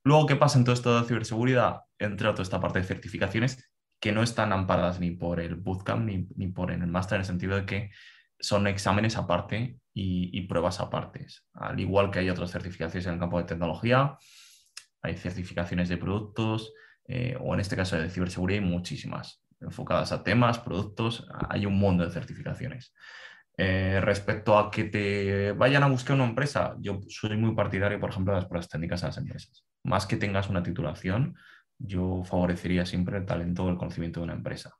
Luego, 0.04 0.26
¿qué 0.26 0.36
pasa 0.36 0.58
en 0.58 0.66
todo 0.66 0.74
esto 0.74 1.00
de 1.00 1.08
ciberseguridad? 1.08 1.82
Entre 2.00 2.28
toda 2.28 2.42
esta 2.42 2.60
parte 2.60 2.80
de 2.80 2.86
certificaciones, 2.86 3.72
que 4.00 4.12
no 4.12 4.24
están 4.24 4.54
amparadas 4.54 5.00
ni 5.00 5.12
por 5.12 5.40
el 5.40 5.56
bootcamp 5.56 6.06
ni, 6.06 6.28
ni 6.36 6.48
por 6.48 6.72
el 6.72 6.86
máster, 6.88 7.16
en 7.16 7.22
el 7.22 7.26
sentido 7.26 7.56
de 7.56 7.66
que 7.66 7.92
son 8.40 8.68
exámenes 8.68 9.18
aparte 9.18 9.80
y, 9.94 10.42
pruebas 10.42 10.80
aparte. 10.80 11.26
Al 11.54 11.80
igual 11.80 12.12
que 12.12 12.20
hay 12.20 12.30
otras 12.30 12.52
certificaciones 12.52 13.08
en 13.08 13.14
el 13.14 13.20
campo 13.20 13.38
de 13.38 13.46
tecnología, 13.46 14.18
hay 15.02 15.16
certificaciones 15.16 15.90
de 15.90 15.98
productos, 15.98 16.74
eh, 17.08 17.38
o 17.40 17.54
en 17.54 17.60
este 17.60 17.76
caso 17.76 17.98
de 17.98 18.10
ciberseguridad, 18.10 18.62
hay 18.62 18.70
muchísimas, 18.70 19.42
enfocadas 19.62 20.12
a 20.12 20.24
temas, 20.24 20.60
productos, 20.60 21.28
hay 21.50 21.66
un 21.66 21.78
mundo 21.78 22.04
de 22.04 22.12
certificaciones. 22.12 22.94
Eh, 23.58 24.02
respecto 24.02 24.58
a 24.58 24.70
que 24.70 24.84
te 24.86 25.54
vayan 25.54 25.84
a 25.84 25.88
buscar 25.88 26.16
una 26.16 26.26
empresa, 26.26 26.76
yo 26.80 27.00
soy 27.08 27.38
muy 27.38 27.56
partidario, 27.56 28.00
por 28.00 28.10
ejemplo, 28.10 28.34
de 28.34 28.42
las 28.42 28.50
pruebas 28.50 28.68
técnicas 28.68 29.04
a 29.04 29.08
las 29.08 29.18
empresas. 29.18 29.66
Más 29.84 30.06
que 30.06 30.18
tengas 30.18 30.50
una 30.50 30.62
titulación, 30.62 31.38
yo 31.78 32.24
favorecería 32.24 32.86
siempre 32.86 33.18
el 33.18 33.26
talento 33.26 33.66
o 33.66 33.70
el 33.70 33.78
conocimiento 33.78 34.20
de 34.20 34.26
una 34.26 34.34
empresa. 34.34 34.76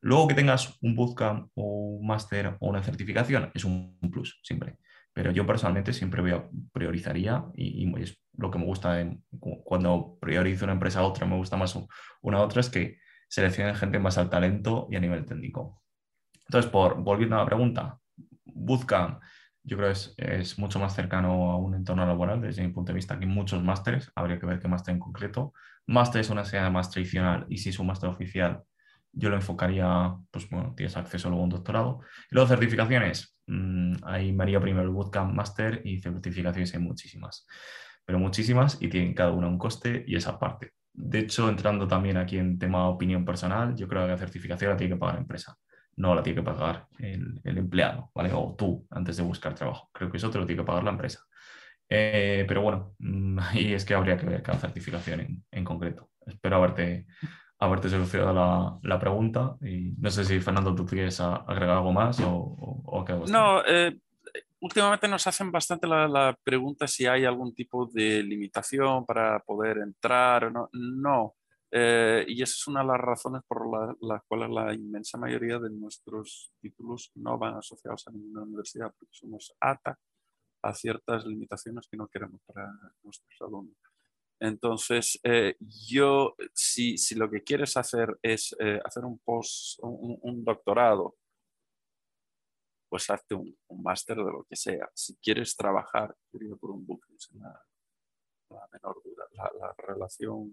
Luego 0.00 0.28
que 0.28 0.34
tengas 0.34 0.78
un 0.80 0.94
bootcamp 0.94 1.50
o 1.54 1.98
un 1.98 2.06
máster 2.06 2.56
o 2.60 2.68
una 2.68 2.82
certificación 2.82 3.50
es 3.54 3.64
un 3.64 3.98
plus, 4.10 4.40
siempre. 4.42 4.78
Pero 5.12 5.30
yo 5.32 5.46
personalmente 5.46 5.92
siempre 5.92 6.22
priorizaría 6.72 7.44
y, 7.54 7.92
es 8.00 8.18
lo 8.36 8.50
que 8.50 8.58
me 8.58 8.64
gusta 8.64 9.04
cuando 9.64 10.16
priorizo 10.20 10.64
una 10.64 10.74
empresa 10.74 11.00
a 11.00 11.04
otra, 11.04 11.26
me 11.26 11.36
gusta 11.36 11.56
más 11.56 11.78
una 12.22 12.38
a 12.38 12.42
otra, 12.42 12.60
es 12.60 12.70
que 12.70 12.98
seleccionen 13.28 13.74
gente 13.74 13.98
más 13.98 14.16
al 14.18 14.30
talento 14.30 14.88
y 14.90 14.96
a 14.96 15.00
nivel 15.00 15.26
técnico. 15.26 15.82
Entonces, 16.46 16.70
por, 16.70 17.02
volviendo 17.02 17.36
a 17.36 17.40
la 17.40 17.46
pregunta, 17.46 17.98
bootcamp, 18.46 19.20
yo 19.62 19.76
creo 19.76 19.88
que 19.88 19.92
es, 19.92 20.14
es, 20.16 20.58
mucho 20.58 20.78
más 20.80 20.94
cercano 20.94 21.50
a 21.50 21.58
un 21.58 21.74
entorno 21.74 22.06
laboral 22.06 22.40
desde 22.40 22.66
mi 22.66 22.72
punto 22.72 22.92
de 22.92 22.96
vista 22.96 23.18
que 23.18 23.26
muchos 23.26 23.62
másteres. 23.62 24.10
Habría 24.14 24.38
que 24.38 24.46
ver 24.46 24.58
qué 24.58 24.68
máster 24.68 24.94
en 24.94 25.00
concreto. 25.00 25.52
Máster 25.90 26.20
es 26.20 26.30
una 26.30 26.42
enseñanza 26.42 26.70
más 26.70 26.90
tradicional 26.90 27.46
y 27.48 27.58
si 27.58 27.70
es 27.70 27.78
un 27.78 27.86
máster 27.86 28.08
oficial, 28.08 28.62
yo 29.12 29.28
lo 29.28 29.36
enfocaría, 29.36 30.14
pues 30.30 30.48
bueno, 30.48 30.72
tienes 30.76 30.96
acceso 30.96 31.28
luego 31.28 31.42
a 31.42 31.44
un 31.44 31.50
doctorado. 31.50 32.00
Y 32.30 32.34
luego 32.34 32.48
certificaciones, 32.48 33.36
ahí 34.04 34.32
María 34.32 34.60
primero 34.60 34.84
el 34.84 34.90
bootcamp, 34.90 35.34
máster 35.34 35.82
y 35.84 36.00
certificaciones 36.00 36.72
hay 36.74 36.80
muchísimas. 36.80 37.46
Pero 38.04 38.18
muchísimas 38.18 38.80
y 38.80 38.88
tienen 38.88 39.14
cada 39.14 39.32
una 39.32 39.48
un 39.48 39.58
coste 39.58 40.04
y 40.06 40.16
esa 40.16 40.38
parte. 40.38 40.72
De 40.92 41.20
hecho, 41.20 41.48
entrando 41.48 41.86
también 41.88 42.16
aquí 42.16 42.38
en 42.38 42.58
tema 42.58 42.88
opinión 42.88 43.24
personal, 43.24 43.74
yo 43.74 43.88
creo 43.88 44.02
que 44.02 44.12
la 44.12 44.18
certificación 44.18 44.70
la 44.70 44.76
tiene 44.76 44.94
que 44.94 44.98
pagar 44.98 45.16
la 45.16 45.20
empresa 45.22 45.56
no 46.00 46.14
la 46.14 46.22
tiene 46.22 46.40
que 46.40 46.44
pagar 46.44 46.86
el, 46.98 47.40
empleado, 47.44 48.10
¿vale? 48.14 48.32
O 48.32 48.54
tú 48.58 48.86
antes 48.90 49.16
de 49.16 49.22
buscar 49.22 49.54
trabajo. 49.54 49.90
Creo 49.92 50.10
que 50.10 50.16
eso 50.16 50.30
te 50.30 50.38
lo 50.38 50.46
tiene 50.46 50.62
que 50.62 50.66
pagar 50.66 50.82
la 50.82 50.90
empresa. 50.90 51.20
Eh, 51.92 52.44
pero 52.46 52.62
bueno, 52.62 52.94
mm, 53.00 53.38
ahí 53.50 53.74
es 53.74 53.84
que 53.84 53.94
habría 53.94 54.16
que 54.16 54.26
ver 54.26 54.42
cada 54.42 54.58
certificación 54.58 55.44
en, 55.50 55.64
concreto. 55.64 56.10
Espero 56.24 56.56
haberte, 56.56 57.06
haberte 57.58 57.88
solucionado 57.88 58.32
la, 58.32 58.78
la, 58.82 58.98
pregunta. 58.98 59.56
Y 59.60 59.92
no 59.98 60.10
sé 60.10 60.24
si, 60.24 60.40
Fernando, 60.40 60.74
tú 60.74 60.86
quieres 60.86 61.20
agregar 61.20 61.76
algo 61.78 61.92
más 61.92 62.20
o, 62.20 62.30
o, 62.30 63.04
qué 63.04 63.14
No, 63.28 63.62
eh, 63.66 63.98
últimamente 64.60 65.08
nos 65.08 65.26
hacen 65.26 65.50
bastante 65.50 65.88
la, 65.88 66.06
la, 66.06 66.38
pregunta 66.44 66.86
si 66.86 67.06
hay 67.06 67.24
algún 67.24 67.52
tipo 67.54 67.86
de 67.86 68.22
limitación 68.22 69.04
para 69.04 69.40
poder 69.40 69.78
entrar 69.78 70.44
o 70.44 70.50
no. 70.50 70.68
No. 70.72 71.34
Eh, 71.72 72.24
y 72.26 72.42
esa 72.42 72.52
es 72.52 72.66
una 72.66 72.80
de 72.80 72.88
las 72.88 73.00
razones 73.00 73.42
por 73.46 73.70
las 73.70 73.96
la 74.00 74.20
cuales 74.26 74.50
la 74.50 74.74
inmensa 74.74 75.18
mayoría 75.18 75.58
de 75.58 75.70
nuestros 75.70 76.52
títulos 76.60 77.12
no 77.14 77.38
van 77.38 77.56
asociados 77.56 78.06
a 78.06 78.10
ninguna 78.10 78.42
universidad, 78.42 78.92
porque 78.98 79.12
somos 79.12 79.54
ATA 79.60 79.96
a 80.62 80.74
ciertas 80.74 81.24
limitaciones 81.26 81.86
que 81.88 81.96
no 81.96 82.08
queremos 82.08 82.40
para 82.46 82.70
nuestros 83.02 83.40
alumnos. 83.40 83.76
Entonces, 84.40 85.20
eh, 85.22 85.56
yo, 85.60 86.34
si, 86.54 86.96
si, 86.96 87.14
lo 87.14 87.30
que 87.30 87.42
quieres 87.42 87.76
hacer 87.76 88.18
es 88.22 88.56
eh, 88.58 88.80
hacer 88.84 89.04
un 89.04 89.18
post, 89.18 89.78
un, 89.82 90.18
un, 90.22 90.44
doctorado, 90.44 91.16
pues 92.88 93.08
hazte 93.10 93.34
un, 93.34 93.54
un 93.68 93.82
máster 93.82 94.16
de 94.16 94.24
lo 94.24 94.44
que 94.48 94.56
sea. 94.56 94.88
Si 94.94 95.14
quieres 95.16 95.54
trabajar, 95.54 96.16
por 96.58 96.70
un 96.70 96.86
book, 96.86 97.04
la, 97.34 97.66
la 98.48 98.68
menor 98.72 99.02
duda. 99.04 99.24
La, 99.32 99.50
la 99.58 99.74
relación 99.76 100.52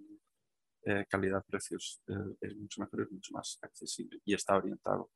eh, 0.83 1.05
calidad-precios 1.09 2.01
es 2.39 2.55
mucho 2.55 2.81
mejor, 2.81 3.01
es 3.01 3.11
mucho 3.11 3.33
más 3.33 3.57
accesible 3.61 4.21
y 4.23 4.33
está 4.33 4.55
orientado 4.55 5.11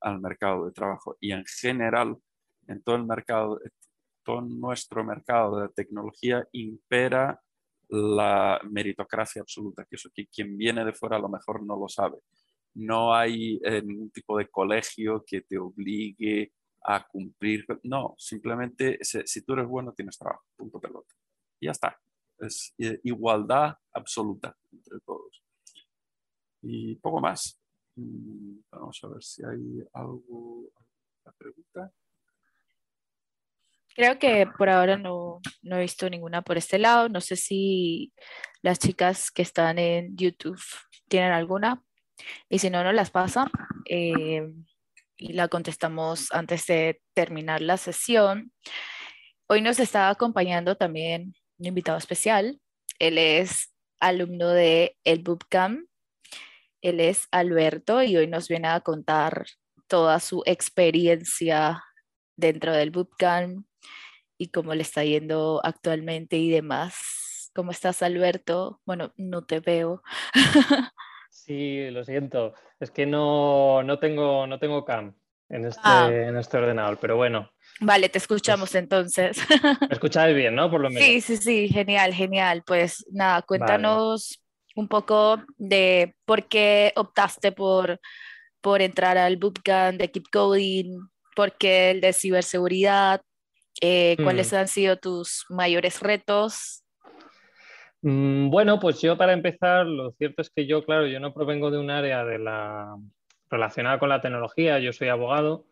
al 0.00 0.20
mercado 0.20 0.66
de 0.66 0.72
trabajo. 0.72 1.16
Y 1.20 1.32
en 1.32 1.44
general, 1.44 2.16
en 2.66 2.82
todo 2.82 2.96
el 2.96 3.04
mercado, 3.04 3.60
nuestro 4.40 5.02
mercado 5.04 5.60
de 5.60 5.68
tecnología 5.70 6.46
impera 6.52 7.40
la 7.90 8.60
meritocracia 8.70 9.42
absoluta, 9.42 9.84
que 9.84 9.96
eso 9.96 10.10
que 10.14 10.26
quien 10.26 10.56
viene 10.56 10.84
de 10.84 10.92
fuera 10.92 11.16
a 11.16 11.20
lo 11.20 11.28
mejor 11.28 11.62
no 11.64 11.76
lo 11.76 11.88
sabe. 11.88 12.18
No 12.74 13.14
hay 13.14 13.60
eh, 13.64 13.82
ningún 13.82 14.10
tipo 14.10 14.38
de 14.38 14.48
colegio 14.48 15.24
que 15.26 15.40
te 15.40 15.58
obligue 15.58 16.52
a 16.82 17.06
cumplir. 17.06 17.66
No, 17.82 18.14
simplemente 18.16 18.98
si, 19.02 19.42
tú 19.42 19.54
eres 19.54 19.66
bueno 19.66 19.92
tienes 19.92 20.16
trabajo, 20.18 20.44
punto 20.56 20.80
pelota. 20.80 21.14
Y 21.58 21.66
ya 21.66 21.72
está. 21.72 21.98
Es 22.38 22.72
eh, 22.78 23.00
igualdad 23.04 23.76
absoluta 23.92 24.56
entre 24.72 25.00
todos. 25.00 25.42
Y 26.62 26.94
poco 26.96 27.20
más. 27.20 27.58
Mm, 27.96 28.58
vamos 28.70 29.00
a 29.02 29.08
ver 29.08 29.22
si 29.22 29.42
hay 29.44 29.82
algo, 29.92 30.70
alguna 30.76 31.36
pregunta. 31.36 31.92
Creo 34.00 34.18
que 34.18 34.46
por 34.46 34.70
ahora 34.70 34.96
no, 34.96 35.42
no, 35.60 35.76
he 35.76 35.82
visto 35.82 36.08
ninguna 36.08 36.40
por 36.40 36.56
este 36.56 36.78
lado. 36.78 37.10
No 37.10 37.20
sé 37.20 37.36
si 37.36 38.14
las 38.62 38.78
chicas 38.78 39.30
que 39.30 39.42
están 39.42 39.78
en 39.78 40.16
YouTube 40.16 40.58
tienen 41.08 41.32
alguna. 41.32 41.84
Y 42.48 42.60
si 42.60 42.70
no, 42.70 42.82
nos 42.82 42.94
las 42.94 43.10
pasan. 43.10 43.50
Eh, 43.84 44.50
y 45.18 45.34
la 45.34 45.48
contestamos 45.48 46.32
antes 46.32 46.64
de 46.64 47.02
terminar 47.12 47.60
la 47.60 47.76
sesión. 47.76 48.54
Hoy 49.46 49.60
nos 49.60 49.78
está 49.78 50.08
acompañando 50.08 50.76
también 50.76 51.34
un 51.58 51.66
invitado 51.66 51.98
especial. 51.98 52.58
Él 52.98 53.18
es 53.18 53.70
alumno 54.00 54.48
de 54.48 54.96
el 55.04 55.22
Bootcamp. 55.22 55.86
Él 56.80 57.00
es 57.00 57.28
Alberto 57.32 58.02
y 58.02 58.16
hoy 58.16 58.28
nos 58.28 58.48
viene 58.48 58.68
a 58.68 58.80
contar 58.80 59.44
toda 59.88 60.20
su 60.20 60.42
experiencia 60.46 61.84
dentro 62.34 62.72
del 62.72 62.92
Bootcamp, 62.92 63.66
y 64.40 64.48
cómo 64.48 64.74
le 64.74 64.80
está 64.80 65.04
yendo 65.04 65.60
actualmente 65.62 66.38
y 66.38 66.48
demás. 66.50 67.50
¿Cómo 67.54 67.72
estás, 67.72 68.02
Alberto? 68.02 68.80
Bueno, 68.86 69.12
no 69.18 69.44
te 69.44 69.60
veo. 69.60 70.02
sí, 71.28 71.90
lo 71.90 72.04
siento. 72.04 72.54
Es 72.80 72.90
que 72.90 73.04
no, 73.04 73.82
no, 73.82 73.98
tengo, 73.98 74.46
no 74.46 74.58
tengo 74.58 74.86
cam 74.86 75.14
en 75.50 75.66
este, 75.66 75.82
ah. 75.84 76.08
en 76.10 76.38
este 76.38 76.56
ordenador, 76.56 76.96
pero 76.98 77.16
bueno. 77.16 77.50
Vale, 77.80 78.08
te 78.08 78.16
escuchamos 78.16 78.70
pues 78.70 78.82
entonces. 78.82 79.36
¿Me 79.62 79.88
escucháis 79.90 80.34
bien, 80.34 80.54
no? 80.54 80.70
Por 80.70 80.80
lo 80.80 80.88
menos. 80.88 81.04
Sí, 81.04 81.20
sí, 81.20 81.36
sí, 81.36 81.68
genial, 81.68 82.14
genial. 82.14 82.62
Pues 82.66 83.04
nada, 83.12 83.42
cuéntanos 83.42 84.42
un 84.74 84.88
poco 84.88 85.42
de 85.58 86.16
por 86.24 86.48
qué 86.48 86.94
optaste 86.96 87.52
por, 87.52 88.00
por 88.62 88.80
entrar 88.80 89.18
al 89.18 89.36
bootcamp 89.36 90.00
de 90.00 90.10
Keep 90.10 90.30
Coding, 90.32 90.98
por 91.36 91.58
qué 91.58 91.90
el 91.90 92.00
de 92.00 92.14
ciberseguridad, 92.14 93.20
eh, 93.80 94.16
¿Cuáles 94.22 94.52
mm. 94.52 94.56
han 94.56 94.68
sido 94.68 94.96
tus 94.98 95.46
mayores 95.48 96.00
retos? 96.00 96.84
Mm, 98.02 98.50
bueno, 98.50 98.78
pues 98.80 99.00
yo 99.00 99.16
para 99.16 99.32
empezar, 99.32 99.86
lo 99.86 100.12
cierto 100.12 100.42
es 100.42 100.50
que 100.50 100.66
yo, 100.66 100.84
claro, 100.84 101.06
yo 101.06 101.20
no 101.20 101.34
provengo 101.34 101.70
de 101.70 101.78
un 101.78 101.90
área 101.90 102.24
de 102.24 102.38
la... 102.38 102.96
relacionada 103.50 103.98
con 103.98 104.08
la 104.08 104.20
tecnología, 104.20 104.78
yo 104.78 104.92
soy 104.92 105.08
abogado, 105.08 105.66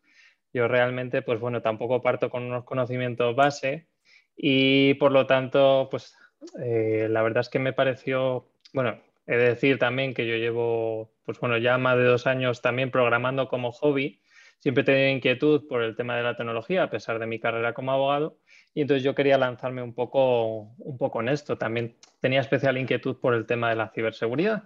yo 0.53 0.69
realmente, 0.69 1.23
pues 1.23 1.41
bueno, 1.41 1.63
tampoco 1.63 2.03
parto 2.03 2.31
con 2.31 2.45
unos 2.45 2.65
conocimientos 2.65 3.37
base 3.37 3.89
y 4.37 4.95
por 4.95 5.13
lo 5.13 5.27
tanto, 5.27 5.89
pues 5.91 6.15
eh, 6.63 7.09
la 7.11 7.23
verdad 7.23 7.41
es 7.41 7.49
que 7.49 7.59
me 7.59 7.73
pareció, 7.73 8.49
bueno, 8.73 9.01
he 9.27 9.37
de 9.37 9.49
decir 9.49 9.79
también 9.79 10.15
que 10.15 10.27
yo 10.27 10.37
llevo, 10.37 11.13
pues 11.25 11.39
bueno, 11.41 11.59
ya 11.59 11.77
más 11.79 11.97
de 11.97 12.05
dos 12.05 12.27
años 12.27 12.63
también 12.63 12.91
programando 12.91 13.49
como 13.49 13.73
hobby 13.73 14.23
siempre 14.59 14.85
tenido 14.85 15.09
inquietud 15.09 15.67
por 15.69 15.83
el 15.83 15.97
tema 15.97 16.17
de 16.17 16.23
la 16.23 16.37
tecnología, 16.37 16.85
a 16.85 16.91
pesar 16.91 17.19
de 17.19 17.27
mi 17.27 17.39
carrera 17.39 17.75
como 17.75 17.93
abogado, 17.93 18.39
y 18.75 18.83
entonces 18.83 19.03
yo 19.03 19.15
quería 19.15 19.39
lanzarme 19.39 19.83
un 19.83 19.95
poco, 19.95 20.75
un 20.79 20.99
poco 20.99 21.21
en 21.21 21.29
esto. 21.29 21.59
También 21.59 21.97
tenía 22.21 22.41
especial 22.41 22.79
inquietud 22.79 23.19
por 23.21 23.35
el 23.35 23.47
tema 23.47 23.71
de 23.71 23.77
la 23.77 23.91
ciberseguridad. 23.91 24.65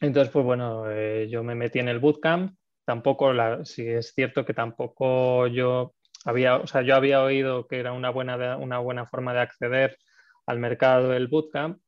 Entonces, 0.00 0.32
pues 0.32 0.44
bueno, 0.44 0.90
eh, 0.90 1.28
yo 1.30 1.44
me 1.44 1.54
metí 1.54 1.78
en 1.78 1.88
el 1.88 1.98
bootcamp. 1.98 2.56
Tampoco, 2.84 3.32
la, 3.32 3.64
si 3.64 3.86
es 3.86 4.12
cierto 4.14 4.44
que 4.44 4.54
tampoco 4.54 5.46
yo 5.46 5.94
había, 6.24 6.56
o 6.56 6.66
sea, 6.66 6.82
yo 6.82 6.96
había 6.96 7.22
oído 7.22 7.68
que 7.68 7.78
era 7.78 7.92
una 7.92 8.10
buena, 8.10 8.56
una 8.56 8.78
buena 8.78 9.06
forma 9.06 9.34
de 9.34 9.40
acceder 9.40 9.96
al 10.46 10.58
mercado 10.58 11.10
del 11.10 11.28
bootcamp, 11.28 11.80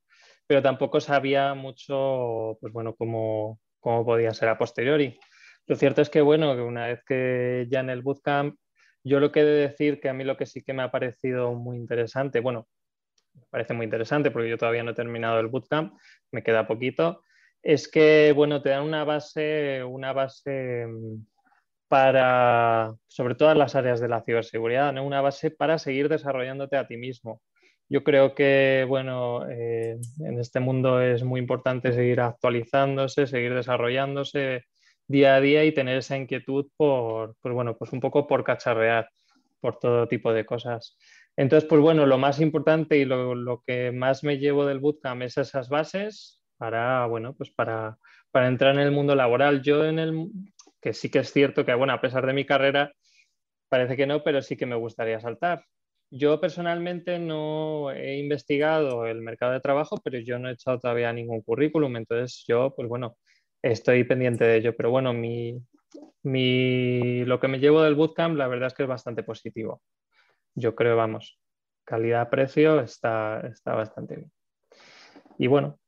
pero 0.46 0.62
tampoco 0.62 1.00
sabía 1.00 1.54
mucho, 1.54 2.58
pues 2.60 2.72
bueno, 2.72 2.94
cómo, 2.94 3.58
cómo 3.80 4.04
podía 4.04 4.34
ser 4.34 4.50
a 4.50 4.58
posteriori. 4.58 5.18
Lo 5.66 5.76
cierto 5.76 6.02
es 6.02 6.10
que, 6.10 6.20
bueno, 6.20 6.52
una 6.64 6.86
vez 6.88 7.02
que 7.04 7.66
ya 7.70 7.80
en 7.80 7.90
el 7.90 8.02
bootcamp, 8.02 8.56
yo 9.04 9.20
lo 9.20 9.32
que 9.32 9.40
he 9.40 9.44
de 9.44 9.68
decir 9.68 10.00
que 10.00 10.08
a 10.08 10.12
mí 10.12 10.24
lo 10.24 10.36
que 10.36 10.46
sí 10.46 10.62
que 10.62 10.72
me 10.72 10.82
ha 10.82 10.90
parecido 10.90 11.54
muy 11.54 11.76
interesante, 11.76 12.40
bueno, 12.40 12.68
me 13.34 13.42
parece 13.50 13.74
muy 13.74 13.84
interesante 13.84 14.30
porque 14.30 14.50
yo 14.50 14.58
todavía 14.58 14.82
no 14.82 14.92
he 14.92 14.94
terminado 14.94 15.40
el 15.40 15.48
bootcamp, 15.48 15.94
me 16.30 16.42
queda 16.42 16.66
poquito, 16.66 17.22
es 17.62 17.88
que, 17.88 18.32
bueno, 18.34 18.60
te 18.62 18.70
dan 18.70 18.82
una 18.82 19.04
base, 19.04 19.84
una 19.84 20.12
base 20.12 20.86
mm, 20.86 21.24
para, 21.88 22.94
sobre 23.06 23.34
todas 23.34 23.56
las 23.56 23.74
áreas 23.74 24.00
de 24.00 24.08
la 24.08 24.22
ciberseguridad, 24.22 24.92
¿no? 24.92 25.04
una 25.04 25.20
base 25.20 25.50
para 25.50 25.78
seguir 25.78 26.08
desarrollándote 26.08 26.76
a 26.76 26.86
ti 26.86 26.96
mismo. 26.96 27.42
Yo 27.88 28.02
creo 28.04 28.34
que, 28.34 28.86
bueno, 28.88 29.48
eh, 29.50 29.98
en 30.20 30.38
este 30.40 30.60
mundo 30.60 31.00
es 31.02 31.22
muy 31.24 31.40
importante 31.40 31.92
seguir 31.92 32.20
actualizándose, 32.20 33.26
seguir 33.26 33.54
desarrollándose, 33.54 34.64
día 35.12 35.36
a 35.36 35.40
día 35.40 35.64
y 35.64 35.72
tener 35.72 35.98
esa 35.98 36.16
inquietud 36.16 36.66
por, 36.76 37.36
pues 37.40 37.54
bueno, 37.54 37.76
pues 37.76 37.92
un 37.92 38.00
poco 38.00 38.26
por 38.26 38.42
cacharrear, 38.42 39.08
por 39.60 39.78
todo 39.78 40.08
tipo 40.08 40.32
de 40.32 40.44
cosas. 40.44 40.96
Entonces, 41.36 41.68
pues 41.68 41.80
bueno, 41.80 42.04
lo 42.06 42.18
más 42.18 42.40
importante 42.40 42.98
y 42.98 43.04
lo, 43.04 43.62
que 43.66 43.92
más 43.92 44.24
me 44.24 44.38
llevo 44.38 44.66
del 44.66 44.80
bootcamp 44.80 45.22
es 45.22 45.38
esas 45.38 45.68
bases 45.68 46.42
para, 46.56 47.06
bueno, 47.06 47.34
pues 47.34 47.50
para, 47.50 47.98
para 48.30 48.48
entrar 48.48 48.74
en 48.74 48.80
el 48.80 48.90
mundo 48.90 49.14
laboral. 49.14 49.62
Yo 49.62 49.84
en 49.84 49.98
el, 49.98 50.28
que 50.80 50.92
sí 50.92 51.10
que 51.10 51.20
es 51.20 51.32
cierto 51.32 51.64
que, 51.64 51.74
bueno, 51.74 51.92
a 51.92 52.00
pesar 52.00 52.26
de 52.26 52.32
mi 52.32 52.44
carrera, 52.44 52.92
parece 53.68 53.96
que 53.96 54.06
no, 54.06 54.22
pero 54.22 54.42
sí 54.42 54.56
que 54.56 54.66
me 54.66 54.76
gustaría 54.76 55.20
saltar. 55.20 55.64
Yo 56.10 56.38
personalmente 56.40 57.18
no 57.18 57.90
he 57.90 58.18
investigado 58.18 59.06
el 59.06 59.22
mercado 59.22 59.52
de 59.52 59.60
trabajo, 59.60 59.96
pero 60.04 60.18
yo 60.18 60.38
no 60.38 60.50
he 60.50 60.52
echado 60.52 60.78
todavía 60.78 61.12
ningún 61.12 61.40
currículum. 61.40 61.96
Entonces 61.96 62.44
yo, 62.46 62.74
pues 62.76 62.86
bueno, 62.88 63.16
estoy 63.62 64.04
pendiente 64.04 64.44
de 64.44 64.56
ello. 64.56 64.76
Pero 64.76 64.90
bueno, 64.90 65.12
mi, 65.12 65.64
lo 67.24 67.40
que 67.40 67.48
me 67.48 67.58
llevo 67.58 67.82
del 67.82 67.94
bootcamp, 67.94 68.36
la 68.36 68.48
verdad 68.48 68.66
es 68.68 68.74
que 68.74 68.82
es 68.82 68.88
bastante 68.88 69.22
positivo. 69.22 69.82
Yo 70.54 70.74
creo, 70.74 70.96
vamos, 70.96 71.40
calidad-precio 71.84 72.80
está, 72.80 73.40
está 73.46 73.74
bastante 73.74 74.16
bien. 74.16 74.32
Y 75.38 75.46
bueno, 75.46 75.78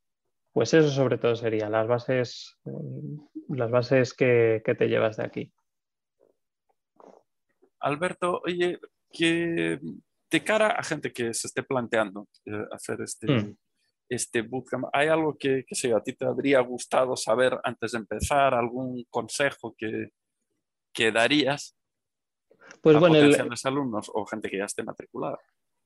pues 0.52 0.72
eso 0.72 0.88
sobre 0.88 1.18
todo 1.18 1.36
sería 1.36 1.68
las 1.68 1.86
bases, 1.86 2.56
mm, 2.64 3.56
las 3.56 3.70
bases 3.70 4.14
que, 4.14 4.62
te 4.64 4.88
llevas 4.88 5.16
de 5.16 5.24
aquí. 5.24 5.52
Alberto, 7.80 8.40
oye, 8.44 8.78
que 9.10 9.78
de 10.30 10.42
cara 10.42 10.68
a 10.68 10.82
gente 10.82 11.12
que 11.12 11.34
se 11.34 11.48
esté 11.48 11.62
planteando 11.62 12.28
eh, 12.46 12.64
hacer 12.72 13.02
este, 13.02 13.30
mm 13.30 13.56
este 14.09 14.42
bootcamp. 14.42 14.86
¿Hay 14.92 15.09
algo 15.09 15.36
que, 15.36 15.64
que 15.66 15.92
a 15.92 16.00
ti 16.00 16.12
te 16.14 16.26
habría 16.26 16.61
gustado 16.61 17.16
saber 17.16 17.59
antes 17.64 17.92
de 17.92 17.98
empezar? 17.98 18.55
¿Algún 18.55 19.05
consejo 19.11 19.74
que, 19.76 20.11
que 20.92 21.12
darías 21.12 21.76
pues 22.82 22.96
a 22.96 23.00
bueno, 23.00 23.16
potenciales 23.16 23.64
alumnos 23.64 24.11
o 24.12 24.26
gente 24.26 24.48
que 24.50 24.59
ya 24.59 24.64
esté 24.64 24.82
matriculada? 24.82 25.38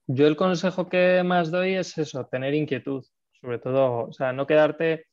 Yo 0.06 0.26
el 0.26 0.36
consejo 0.36 0.88
que 0.88 1.22
más 1.22 1.50
doy 1.50 1.74
es 1.74 1.96
eso, 1.98 2.26
tener 2.26 2.54
inquietud, 2.54 3.04
sobre 3.40 3.58
todo, 3.58 4.08
o 4.08 4.12
sea, 4.12 4.32
no 4.32 4.46
quedarte, 4.46 5.06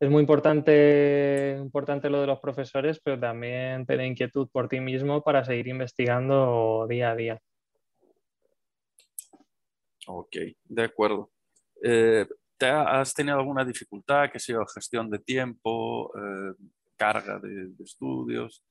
es 0.00 0.10
muy 0.10 0.20
importante, 0.20 1.56
importante 1.60 2.10
lo 2.10 2.20
de 2.20 2.26
los 2.26 2.40
profesores, 2.40 3.00
pero 3.02 3.18
también 3.18 3.86
tener 3.86 4.06
inquietud 4.06 4.48
por 4.50 4.68
ti 4.68 4.80
mismo 4.80 5.22
para 5.22 5.44
seguir 5.44 5.68
investigando 5.68 6.86
día 6.88 7.12
a 7.12 7.16
día. 7.16 7.40
Ok, 10.06 10.36
de 10.64 10.82
acuerdo. 10.82 11.30
Eh, 11.86 12.26
¿te 12.56 12.66
¿Has 12.66 13.12
tenido 13.12 13.38
alguna 13.38 13.64
dificultad, 13.64 14.30
que 14.30 14.38
sea 14.38 14.58
gestión 14.72 15.10
de 15.10 15.18
tiempo, 15.18 16.10
eh, 16.16 16.54
carga 16.96 17.38
de, 17.38 17.72
estudios? 17.84 18.64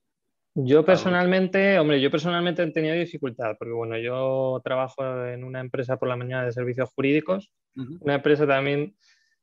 Yo 0.56 0.84
personalmente, 0.84 1.78
hombre, 1.78 2.02
yo 2.02 2.10
personalmente 2.10 2.64
he 2.64 2.72
tenido 2.72 2.96
dificultad, 2.96 3.56
porque 3.58 3.74
bueno, 3.74 3.98
yo 3.98 4.62
trabajo 4.64 5.26
en 5.26 5.44
una 5.44 5.60
empresa 5.60 5.98
por 5.98 6.08
la 6.10 6.16
mañana 6.16 6.46
de 6.46 6.52
servicios 6.52 6.90
jurídicos, 6.96 7.52
una 7.76 8.16
empresa 8.16 8.46
también 8.46 8.96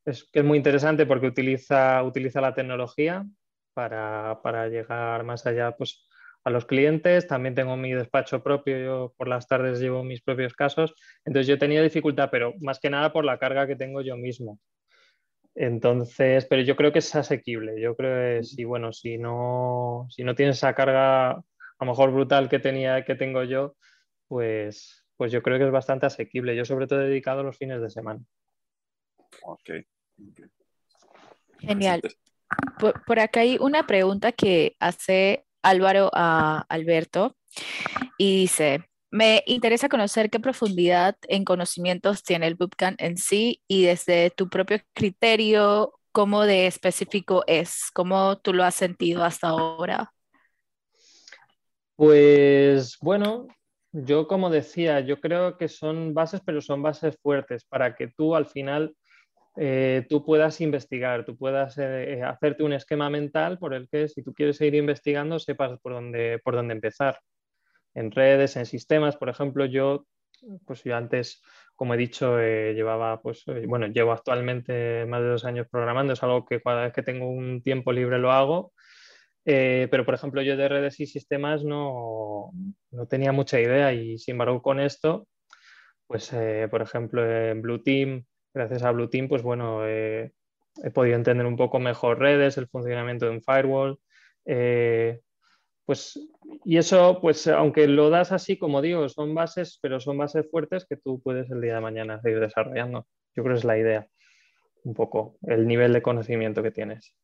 es, 0.05 0.25
que 0.25 0.41
es 0.41 0.45
muy 0.45 0.57
interesante 0.59 1.07
porque 1.07 1.27
utiliza, 1.27 2.03
utiliza 2.03 2.41
la 2.41 2.55
tecnología 2.55 3.27
para, 3.75 4.41
para 4.43 4.69
llegar 4.69 5.25
más 5.25 5.47
allá 5.47 5.77
pues, 5.77 6.09
a 6.45 6.51
los 6.51 6.67
clientes. 6.67 7.27
También 7.27 7.55
tengo 7.55 7.77
mi 7.77 7.93
despacho 7.93 8.43
propio, 8.43 8.79
yo 8.79 9.15
por 9.17 9.29
las 9.29 9.47
tardes 9.47 9.81
llevo 9.81 10.05
mis 10.05 10.23
propios 10.23 10.55
casos. 10.55 10.95
Entonces 11.25 11.47
yo 11.47 11.59
tenido 11.59 11.83
dificultad, 11.83 12.29
pero 12.31 12.55
más 12.61 12.79
que 12.81 12.91
nada 12.91 13.13
por 13.13 13.25
la 13.25 13.39
carga 13.39 13.67
que 13.67 13.77
tengo 13.77 14.01
yo 14.03 14.17
mismo. 14.17 14.59
Entonces, 15.55 16.47
pero 16.47 16.63
yo 16.63 16.77
creo 16.77 16.93
que 16.93 17.01
es 17.01 17.15
asequible. 17.15 17.81
Yo 17.81 17.97
creo 17.97 18.39
que 18.39 18.45
si, 18.45 18.65
bueno, 18.65 18.93
si 18.93 19.19
no, 19.19 20.07
si 20.09 20.25
no 20.25 20.35
tienes 20.35 20.57
esa 20.57 20.75
carga 20.75 21.31
a 21.33 21.85
lo 21.85 21.87
mejor 21.87 22.13
brutal 22.13 22.49
que 22.49 22.59
tenía, 22.59 23.05
que 23.05 23.15
tengo 23.15 23.43
yo, 23.45 23.75
pues, 24.29 25.05
pues 25.17 25.33
yo 25.33 25.43
creo 25.43 25.59
que 25.59 25.65
es 25.65 25.71
bastante 25.71 26.07
asequible. 26.07 26.57
Yo 26.57 26.65
sobre 26.65 26.87
todo 26.87 27.03
he 27.03 27.09
dedicado 27.09 27.43
los 27.43 27.57
fines 27.57 27.81
de 27.81 27.91
semana. 27.91 28.21
Ok. 29.43 29.71
Genial. 31.59 32.03
Por, 32.79 33.21
acá 33.21 33.41
hay 33.41 33.59
una 33.61 33.87
pregunta 33.87 34.33
que 34.33 34.77
hace 34.81 35.47
Álvaro 35.63 36.11
a 36.15 36.65
Alberto 36.69 37.37
y 38.19 38.37
dice, 38.37 38.85
me 39.11 39.43
interesa 39.47 39.89
conocer 39.89 40.31
qué 40.31 40.41
profundidad 40.41 41.17
en 41.29 41.45
conocimientos 41.45 42.23
tiene 42.23 42.47
el 42.47 42.55
bootcamp 42.55 43.01
en 43.01 43.17
sí 43.17 43.63
y 43.67 43.85
desde 43.85 44.31
tu 44.31 44.49
propio 44.49 44.79
criterio, 44.93 45.93
cómo 46.13 46.45
de 46.45 46.67
específico 46.67 47.45
es, 47.47 47.91
cómo 47.93 48.39
tú 48.39 48.53
lo 48.53 48.65
has 48.65 48.75
sentido 48.75 49.25
hasta 49.25 49.49
ahora. 49.49 50.13
Pues 51.97 52.97
bueno, 53.01 53.49
yo 53.93 54.27
como 54.29 54.49
decía, 54.49 55.01
yo 55.01 55.21
creo 55.21 55.59
que 55.59 55.69
son 55.69 56.15
bases, 56.15 56.41
pero 56.45 56.61
son 56.61 56.83
bases 56.83 57.19
fuertes 57.21 57.65
para 57.65 57.95
que 57.95 58.09
tú 58.09 58.35
al 58.35 58.47
final 58.47 58.95
eh, 59.57 60.07
tú 60.09 60.25
puedas 60.25 60.61
investigar, 60.61 61.25
tú 61.25 61.37
puedas 61.37 61.77
eh, 61.79 62.15
eh, 62.15 62.23
hacerte 62.23 62.63
un 62.63 62.73
esquema 62.73 63.11
mental 63.11 63.59
por 63.59 63.75
el 63.75 63.89
que 63.89 64.09
si 64.09 64.23
tú 64.23 64.33
quieres 64.33 64.57
seguir 64.57 64.77
investigando 64.77 65.39
sepas 65.39 65.79
por 65.81 65.93
dónde, 65.93 66.41
por 66.45 66.55
dónde 66.55 66.75
empezar. 66.75 67.19
En 67.95 68.13
redes, 68.13 68.57
en 68.57 68.67
sistemas, 68.67 69.17
por 69.17 69.29
ejemplo, 69.29 69.65
yo, 69.67 70.07
pues 70.65 70.85
yo 70.85 70.97
antes, 70.97 71.43
como 71.75 71.95
he 71.95 71.97
dicho, 71.97 72.39
llevaba, 72.39 73.21
pues 73.21 73.45
bueno, 73.67 73.89
llevo 73.89 74.13
actualmente 74.13 75.05
más 75.07 75.23
de 75.23 75.29
dos 75.29 75.45
años 75.45 75.67
programando, 75.69 76.13
es 76.13 76.23
algo 76.23 76.47
que 76.47 76.61
cada 76.63 76.85
vez 76.85 76.93
que 76.93 77.03
tengo 77.03 77.29
un 77.29 77.63
tiempo 77.63 77.93
libre 77.93 78.19
lo 78.19 78.31
hago. 78.31 78.73
pero, 79.45 80.05
por 80.05 80.15
ejemplo, 80.15 80.41
yo 80.43 80.57
de 80.57 80.69
redes 80.69 81.01
y 81.01 81.07
sistemas 81.07 81.65
no, 81.65 82.53
no 82.93 83.07
tenía 83.09 83.33
mucha 83.33 83.61
idea 83.61 83.93
y, 83.93 84.19
sin 84.19 84.35
embargo, 84.35 84.63
con 84.63 84.79
esto, 84.81 85.27
pues, 86.07 86.33
por 86.71 86.83
ejemplo, 86.83 87.29
en 87.29 87.61
Blue 87.61 87.83
Team 87.83 88.25
gracias 88.53 88.83
a 88.83 88.91
Blue 88.93 89.09
Team, 89.09 89.29
pues 89.29 89.43
bueno, 89.43 89.87
he 89.87 90.33
podido 90.93 91.17
entender 91.17 91.47
un 91.47 91.57
poco 91.57 91.79
mejor 91.79 92.19
redes, 92.19 92.57
el 92.59 92.69
funcionamiento 92.69 93.27
de 93.27 93.33
un 93.33 93.43
firewall. 93.43 93.99
Eh, 94.45 95.21
pues, 95.85 96.19
y 96.65 96.77
eso, 96.77 97.19
pues 97.21 97.49
aunque 97.49 97.87
lo 97.89 98.11
das 98.11 98.33
así, 98.33 98.57
como 98.57 98.81
digo, 98.81 99.09
son 99.09 99.35
bases, 99.35 99.79
pero 99.83 100.01
son 100.01 100.19
bases 100.19 100.49
fuertes 100.51 100.87
que 100.87 100.97
tú 100.97 101.21
puedes 101.21 101.51
el 101.51 101.61
día 101.61 101.75
de 101.75 101.81
mañana 101.81 102.21
seguir 102.21 102.41
desarrollando. 102.41 103.07
Yo 103.35 103.43
creo 103.43 103.55
que 103.55 103.59
es 103.59 103.65
la 103.65 103.79
idea, 103.79 104.07
un 104.85 104.95
poco, 104.95 105.37
el 105.43 105.67
nivel 105.67 105.93
de 105.93 106.03
conocimiento 106.03 106.63
que 106.63 106.71
tienes. 106.71 107.15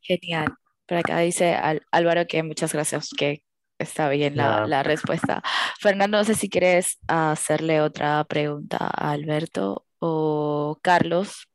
Genial. 0.00 0.54
Por 0.86 0.98
acá 0.98 1.18
dice 1.18 1.56
Álvaro 1.92 2.26
que 2.26 2.42
muchas 2.42 2.72
gracias, 2.72 3.10
que 3.16 3.42
está 3.82 4.08
bien 4.08 4.36
la, 4.36 4.82
respuesta. 4.82 5.42
Fernando, 5.78 6.18
no 6.18 6.24
sé 6.24 6.34
si 6.34 6.48
quieres 6.48 6.98
hacerle 7.08 7.80
otra 7.80 8.24
pregunta 8.24 8.78
a 8.78 9.10
Alberto 9.12 9.86
o 9.98 10.78
Carlos. 10.82 11.48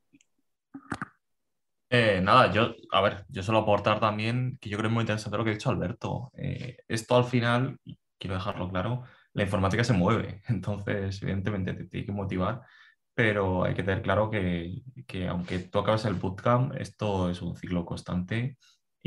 Eh, 1.89 2.19
nada, 2.21 2.51
yo, 2.51 2.75
a 2.91 3.01
ver, 3.01 3.25
yo 3.29 3.43
solo 3.43 3.59
aportar 3.59 3.99
también 3.99 4.57
que 4.59 4.69
yo 4.69 4.77
creo 4.77 4.89
que 4.89 4.91
es 4.91 4.93
muy 4.93 5.01
interesante 5.01 5.37
lo 5.37 5.43
que 5.43 5.51
ha 5.51 5.53
dicho 5.53 5.69
Alberto. 5.69 6.31
Eh, 6.35 6.77
esto 6.87 7.15
al 7.15 7.25
final, 7.25 7.79
quiero 8.17 8.35
dejarlo 8.35 8.69
claro, 8.69 9.03
la 9.33 9.43
informática 9.43 9.83
se 9.83 9.93
mueve, 9.93 10.41
entonces 10.47 11.21
evidentemente 11.21 11.73
te 11.73 11.85
tiene 11.85 12.05
que 12.05 12.11
motivar, 12.11 12.61
pero 13.13 13.63
hay 13.63 13.73
que 13.73 13.83
tener 13.83 14.01
claro 14.01 14.29
que, 14.29 14.81
que 15.07 15.27
aunque 15.27 15.59
tú 15.59 15.79
acabes 15.79 16.05
el 16.05 16.15
bootcamp, 16.15 16.73
esto 16.75 17.29
es 17.29 17.41
un 17.41 17.55
ciclo 17.55 17.85
constante 17.85 18.57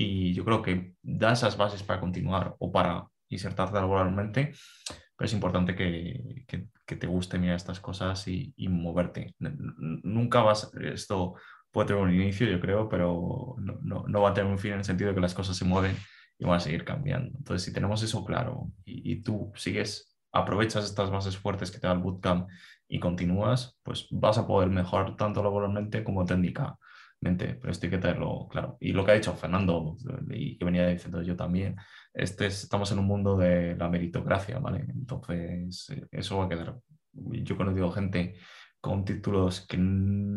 y 0.00 0.32
yo 0.32 0.44
creo 0.44 0.62
que 0.62 0.94
da 1.02 1.32
esas 1.32 1.56
bases 1.56 1.82
para 1.82 1.98
continuar 1.98 2.54
o 2.60 2.70
para 2.70 3.08
insertarte 3.30 3.74
laboralmente, 3.74 4.52
pero 5.16 5.26
es 5.26 5.32
importante 5.32 5.74
que, 5.74 6.44
que, 6.46 6.96
te 6.96 7.06
guste 7.08 7.36
mirar 7.36 7.56
estas 7.56 7.80
cosas 7.80 8.28
y, 8.28 8.54
y, 8.56 8.68
moverte. 8.68 9.34
Nunca 9.40 10.42
vas, 10.42 10.70
esto 10.80 11.34
puede 11.72 11.88
tener 11.88 12.02
un 12.02 12.14
inicio, 12.14 12.48
yo 12.48 12.60
creo, 12.60 12.88
pero 12.88 13.56
no, 13.58 13.80
no, 13.82 14.04
no, 14.06 14.22
va 14.22 14.30
a 14.30 14.34
tener 14.34 14.48
un 14.48 14.60
fin 14.60 14.74
en 14.74 14.78
el 14.78 14.84
sentido 14.84 15.08
de 15.08 15.16
que 15.16 15.20
las 15.20 15.34
cosas 15.34 15.56
se 15.56 15.64
mueven 15.64 15.96
y 16.38 16.44
van 16.44 16.58
a 16.58 16.60
seguir 16.60 16.84
cambiando. 16.84 17.36
Entonces, 17.36 17.64
si 17.64 17.72
tenemos 17.72 18.00
eso 18.04 18.24
claro 18.24 18.70
y, 18.84 19.14
y 19.14 19.22
tú 19.24 19.50
sigues, 19.56 20.16
aprovechas 20.30 20.84
estas 20.84 21.10
bases 21.10 21.36
fuertes 21.36 21.72
que 21.72 21.80
te 21.80 21.88
da 21.88 21.94
el 21.94 21.98
bootcamp 21.98 22.48
y 22.86 23.00
continúas, 23.00 23.76
pues 23.82 24.06
vas 24.12 24.38
a 24.38 24.46
poder 24.46 24.70
mejorar 24.70 25.16
tanto 25.16 25.42
laboralmente 25.42 26.04
como 26.04 26.24
técnica 26.24 26.78
pero 27.20 27.70
esto 27.70 27.86
hay 27.86 27.90
que 27.90 27.98
tenerlo 27.98 28.46
claro. 28.48 28.76
Y 28.80 28.92
lo 28.92 29.04
que 29.04 29.12
ha 29.12 29.14
dicho 29.14 29.34
Fernando, 29.34 29.96
y 30.30 30.56
que 30.56 30.64
venía 30.64 30.86
diciendo 30.86 31.22
yo 31.22 31.36
también, 31.36 31.76
este 32.14 32.46
estamos 32.46 32.90
en 32.92 33.00
un 33.00 33.06
mundo 33.06 33.36
de 33.36 33.76
la 33.76 33.88
meritocracia, 33.88 34.58
¿vale? 34.58 34.86
Entonces, 34.88 35.90
eh, 35.90 36.06
eso 36.12 36.38
va 36.38 36.46
a 36.46 36.48
quedar. 36.48 36.76
Yo 37.12 37.54
he 37.54 37.58
conocido 37.58 37.90
gente 37.90 38.36
con 38.80 39.04
títulos 39.04 39.66
que 39.66 39.76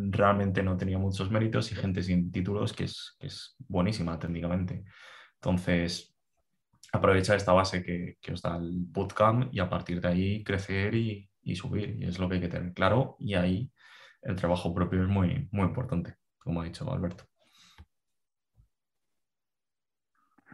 realmente 0.10 0.64
no 0.64 0.78
tenía 0.78 0.98
muchos 0.98 1.30
méritos 1.32 1.72
y 1.72 1.76
gente 1.76 2.02
sin 2.02 2.32
títulos 2.32 2.74
que 2.74 2.86
es, 2.86 3.16
que 3.20 3.28
es 3.28 3.56
buenísima 3.68 4.18
técnicamente. 4.18 4.84
Entonces, 5.36 6.16
aprovechar 6.94 7.38
esta 7.38 7.54
base 7.54 7.84
que, 7.84 8.18
que, 8.22 8.34
os 8.34 8.42
da 8.42 8.58
el 8.58 8.72
bootcamp 8.74 9.54
y 9.54 9.60
a 9.60 9.70
partir 9.70 10.02
de 10.02 10.08
ahí 10.08 10.44
crecer 10.44 10.96
y, 10.96 11.30
y 11.44 11.56
subir. 11.56 11.96
Y 12.00 12.06
es 12.06 12.20
lo 12.20 12.28
que 12.30 12.36
hay 12.36 12.42
que 12.42 12.50
tener 12.50 12.74
claro. 12.74 13.16
Y 13.20 13.36
ahí 13.36 13.72
el 14.24 14.36
trabajo 14.36 14.74
propio 14.74 15.04
es 15.04 15.10
muy, 15.10 15.48
muy 15.52 15.66
importante 15.68 16.21
como 16.44 16.62
ha 16.62 16.66
dicho 16.66 16.92
Alberto. 16.92 17.26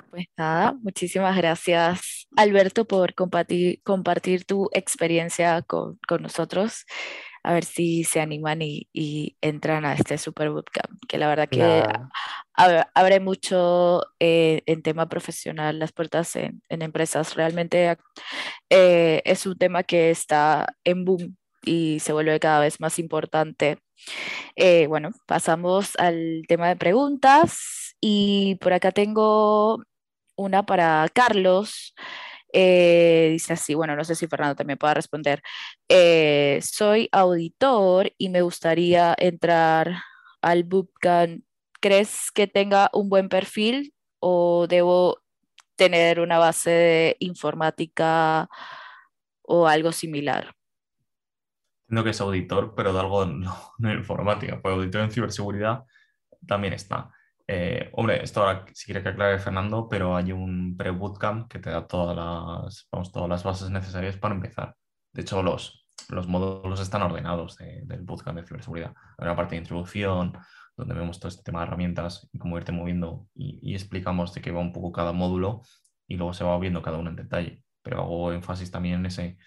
Pues 0.09 0.25
nada, 0.37 0.73
muchísimas 0.81 1.35
gracias 1.35 2.27
Alberto 2.35 2.85
por 2.85 3.13
compartir, 3.13 3.81
compartir 3.83 4.45
tu 4.45 4.69
experiencia 4.73 5.61
con, 5.63 5.99
nosotros. 6.19 6.85
A 7.43 7.53
ver 7.53 7.63
si 7.63 8.03
se 8.03 8.19
animan 8.19 8.61
y, 8.61 9.37
entran 9.41 9.85
a 9.85 9.93
este 9.93 10.17
Super 10.17 10.49
Bootcamp, 10.49 10.99
que 11.07 11.17
la 11.17 11.27
verdad 11.27 11.47
que 11.49 11.83
abre 12.53 13.19
mucho 13.19 14.01
eh, 14.19 14.63
en 14.65 14.81
tema 14.81 15.07
profesional 15.07 15.79
las 15.79 15.93
puertas 15.93 16.35
en, 16.35 16.61
empresas. 16.69 17.35
Realmente 17.35 17.97
eh, 18.69 19.21
es 19.25 19.45
un 19.45 19.57
tema 19.57 19.83
que 19.83 20.09
está 20.11 20.67
en 20.83 21.05
boom 21.05 21.37
y 21.63 21.99
se 21.99 22.13
vuelve 22.13 22.39
cada 22.39 22.59
vez 22.59 22.79
más 22.79 22.99
importante 22.99 23.77
eh, 24.55 24.87
bueno, 24.87 25.11
pasamos 25.25 25.95
al 25.97 26.43
tema 26.47 26.69
de 26.69 26.75
preguntas 26.75 27.95
y 28.01 28.55
por 28.61 28.73
acá 28.73 28.91
tengo 28.91 29.83
una 30.35 30.65
para 30.65 31.07
Carlos. 31.13 31.95
Eh, 32.53 33.29
dice 33.33 33.53
así, 33.53 33.75
bueno, 33.75 33.95
no 33.95 34.03
sé 34.05 34.15
si 34.15 34.27
Fernando 34.27 34.55
también 34.55 34.79
pueda 34.79 34.93
responder. 34.93 35.41
Eh, 35.89 36.59
soy 36.63 37.09
auditor 37.11 38.13
y 38.17 38.29
me 38.29 38.41
gustaría 38.41 39.15
entrar 39.17 40.03
al 40.41 40.63
bootcamp. 40.63 41.43
¿Crees 41.81 42.31
que 42.33 42.47
tenga 42.47 42.89
un 42.93 43.09
buen 43.09 43.29
perfil 43.29 43.93
o 44.19 44.67
debo 44.67 45.19
tener 45.75 46.19
una 46.19 46.39
base 46.39 46.71
de 46.71 47.17
informática 47.19 48.49
o 49.43 49.67
algo 49.67 49.91
similar? 49.91 50.56
Entiendo 51.87 52.03
que 52.03 52.09
es 52.09 52.21
auditor, 52.21 52.73
pero 52.75 52.91
de 52.91 52.99
algo 52.99 53.25
no 53.25 53.53
informática, 53.93 54.59
pues 54.61 54.75
auditor 54.75 55.01
en 55.03 55.11
ciberseguridad 55.11 55.85
también 56.45 56.73
está. 56.73 57.09
Eh, 57.47 57.89
hombre, 57.93 58.21
esto 58.21 58.41
ahora 58.41 58.65
sí 58.73 58.85
quiere 58.85 59.01
que 59.01 59.09
aclare 59.09 59.39
Fernando, 59.39 59.87
pero 59.87 60.17
hay 60.17 60.33
un 60.33 60.75
pre-bootcamp 60.75 61.49
que 61.49 61.59
te 61.59 61.69
da 61.69 61.87
todas 61.87 62.15
las, 62.15 62.87
vamos, 62.91 63.11
todas 63.13 63.29
las 63.29 63.43
bases 63.43 63.69
necesarias 63.69 64.17
para 64.17 64.35
empezar. 64.35 64.75
De 65.13 65.21
hecho, 65.21 65.41
los, 65.41 65.87
los 66.09 66.27
módulos 66.27 66.81
están 66.81 67.03
ordenados 67.03 67.55
del 67.57 68.01
bootcamp 68.01 68.37
de 68.37 68.45
ciberseguridad. 68.45 68.93
Hay 69.17 69.25
una 69.25 69.35
parte 69.37 69.55
de 69.55 69.61
introducción 69.61 70.37
donde 70.75 70.93
vemos 70.93 71.19
todo 71.19 71.29
este 71.29 71.43
tema 71.43 71.61
de 71.61 71.67
herramientas 71.67 72.29
y 72.33 72.37
cómo 72.37 72.57
irte 72.57 72.73
moviendo 72.73 73.27
y, 73.33 73.73
explicamos 73.73 74.33
de 74.33 74.41
qué 74.41 74.51
va 74.51 74.59
un 74.59 74.73
poco 74.73 74.91
cada 74.91 75.13
módulo 75.13 75.61
y 76.05 76.17
luego 76.17 76.33
se 76.33 76.43
va 76.43 76.59
viendo 76.59 76.81
cada 76.81 76.97
uno 76.97 77.09
en 77.09 77.15
detalle. 77.15 77.63
Pero 77.81 78.01
hago 78.01 78.33
énfasis 78.33 78.71
también 78.71 78.99
en 78.99 79.05
ese 79.05 79.37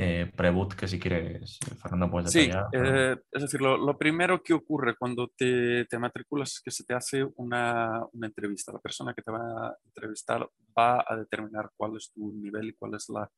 eh, 0.00 0.30
pre-boot 0.32 0.74
que 0.74 0.86
si 0.86 1.00
quieres, 1.00 1.58
Fernando, 1.82 2.08
puedes 2.08 2.32
detallar. 2.32 2.66
Sí, 2.70 2.78
eh, 2.80 3.16
es 3.32 3.42
decir, 3.42 3.60
lo, 3.60 3.98
primero 3.98 4.40
que 4.40 4.54
ocurre 4.54 4.94
cuando 4.96 5.26
te, 5.36 5.86
te, 5.86 5.98
matriculas 5.98 6.52
es 6.52 6.60
que 6.60 6.70
se 6.70 6.84
te 6.84 6.94
hace 6.94 7.26
una, 7.34 8.06
una 8.12 8.28
entrevista. 8.28 8.72
La 8.72 8.78
persona 8.78 9.12
que 9.12 9.22
te 9.22 9.32
va 9.32 9.40
a 9.40 9.76
entrevistar 9.84 10.48
va 10.78 11.04
a 11.04 11.16
determinar 11.16 11.72
cuál 11.76 11.96
es 11.96 12.12
tu 12.12 12.32
nivel 12.32 12.68
y 12.68 12.74
cuál 12.74 12.94
es 12.94 13.08
la 13.08 13.28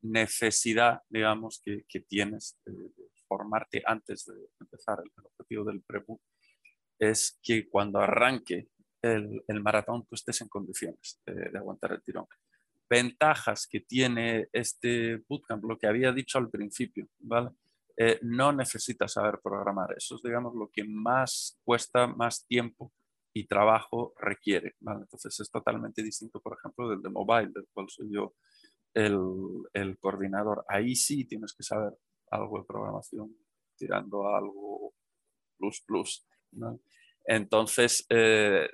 necesidad, 0.00 1.02
digamos, 1.10 1.60
que, 1.62 1.84
que 1.86 2.00
tienes 2.00 2.58
de 2.64 2.90
formarte 3.28 3.82
antes 3.84 4.24
de 4.24 4.34
empezar. 4.58 5.00
El, 5.04 5.10
objetivo 5.22 5.64
del 5.64 5.82
preboot 5.82 6.22
es 6.98 7.38
que 7.42 7.68
cuando 7.68 8.00
arranque 8.00 8.68
el, 9.02 9.44
el 9.46 9.62
maratón 9.62 10.06
tú 10.06 10.14
estés 10.14 10.40
en 10.40 10.48
condiciones 10.48 11.20
de, 11.26 11.58
aguantar 11.58 11.92
el 11.92 12.02
tirón. 12.02 12.24
Ventajas 12.88 13.66
que 13.66 13.80
tiene 13.80 14.48
este 14.52 15.22
bootcamp, 15.28 15.64
lo 15.64 15.78
que 15.78 15.86
había 15.86 16.12
dicho 16.12 16.38
al 16.38 16.48
principio. 16.48 17.08
Eh, 17.96 18.18
no 18.22 18.52
necesitas 18.52 19.12
saber 19.12 19.40
programar. 19.42 19.94
Eso 19.96 20.14
es, 20.14 20.22
digamos, 20.22 20.54
lo 20.54 20.70
que 20.72 20.84
más 20.84 21.58
cuesta, 21.64 22.06
más 22.06 22.46
tiempo 22.46 22.92
y 23.32 23.46
trabajo 23.46 24.14
requiere. 24.18 24.74
¿vale? 24.80 25.00
Entonces 25.02 25.38
es 25.40 25.50
totalmente 25.50 26.02
distinto, 26.02 26.40
por 26.40 26.56
ejemplo, 26.56 26.88
del 26.88 27.02
de 27.02 27.10
mobile, 27.10 27.50
del 27.52 27.66
cual 27.72 27.88
soy 27.88 28.08
yo 28.12 28.34
el, 28.94 29.98
coordinador. 29.98 30.64
Ahí 30.68 30.94
sí 30.94 31.24
tienes 31.24 31.52
que 31.52 31.62
saber 31.62 31.92
algo 32.30 32.58
de 32.58 32.64
programación 32.64 33.36
tirando 33.76 34.28
a 34.28 34.38
algo 34.38 34.94
plus 35.56 35.82
plus. 35.86 36.26
Entonces, 37.26 38.06
eh, 38.08 38.68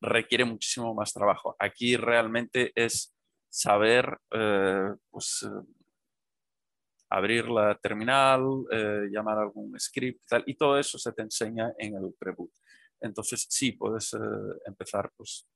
requiere 0.00 0.44
muchísimo 0.44 0.94
más 0.94 1.12
trabajo. 1.12 1.56
Aquí 1.58 1.96
realmente 1.96 2.72
es 2.74 3.13
saber 3.54 4.18
eh, 4.32 4.94
pues, 5.10 5.44
eh, 5.44 5.66
abrir 7.10 7.48
la 7.48 7.78
terminal, 7.78 8.42
llamar 9.10 9.38
algún 9.38 9.78
script 9.78 10.28
y 10.46 10.54
todo 10.56 10.76
eso 10.78 10.98
se 10.98 11.12
te 11.12 11.22
enseña 11.22 11.72
en 11.78 11.94
el 11.94 12.12
preboot. 12.18 12.50
Entonces, 13.00 13.46
sí, 13.48 13.72
puedes 13.72 14.16
empezar 14.66 15.12
pues, 15.16 15.46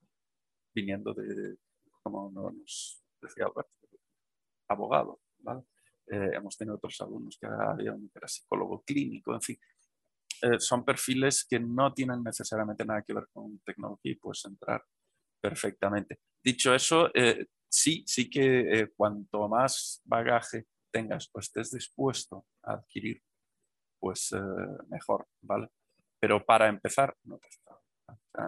viniendo 0.72 1.12
de, 1.12 1.56
como 2.02 2.30
nos 2.30 3.02
decía 3.20 3.46
Alberto, 3.46 3.72
abogado. 4.68 5.20
Eh, 6.06 6.30
hemos 6.34 6.56
tenido 6.56 6.76
otros 6.76 7.00
alumnos 7.00 7.36
que 7.38 7.46
había 7.46 7.92
un 7.92 8.08
que 8.08 8.18
era 8.18 8.28
psicólogo 8.28 8.82
clínico, 8.82 9.34
en 9.34 9.42
fin. 9.42 9.58
Eh, 10.42 10.60
son 10.60 10.84
perfiles 10.84 11.44
que 11.44 11.58
no 11.58 11.92
tienen 11.92 12.22
necesariamente 12.22 12.84
nada 12.84 13.02
que 13.02 13.12
ver 13.12 13.26
con 13.32 13.58
tecnología 13.60 14.12
y 14.12 14.14
puedes 14.14 14.44
entrar 14.44 14.84
perfectamente. 15.40 16.20
Dicho 16.42 16.74
eso, 16.74 17.10
eh, 17.14 17.46
sí, 17.68 18.04
sí 18.06 18.30
que 18.30 18.90
cuanto 18.96 19.48
más 19.48 20.00
bagaje 20.04 20.66
tengas 20.90 21.28
o 21.32 21.40
estés 21.40 21.70
dispuesto 21.70 22.46
a 22.62 22.74
adquirir, 22.74 23.22
pues 24.00 24.30
mejor, 24.88 25.26
¿vale? 25.42 25.68
Pero 26.20 26.44
para 26.44 26.68
empezar, 26.68 27.16
no, 27.24 27.38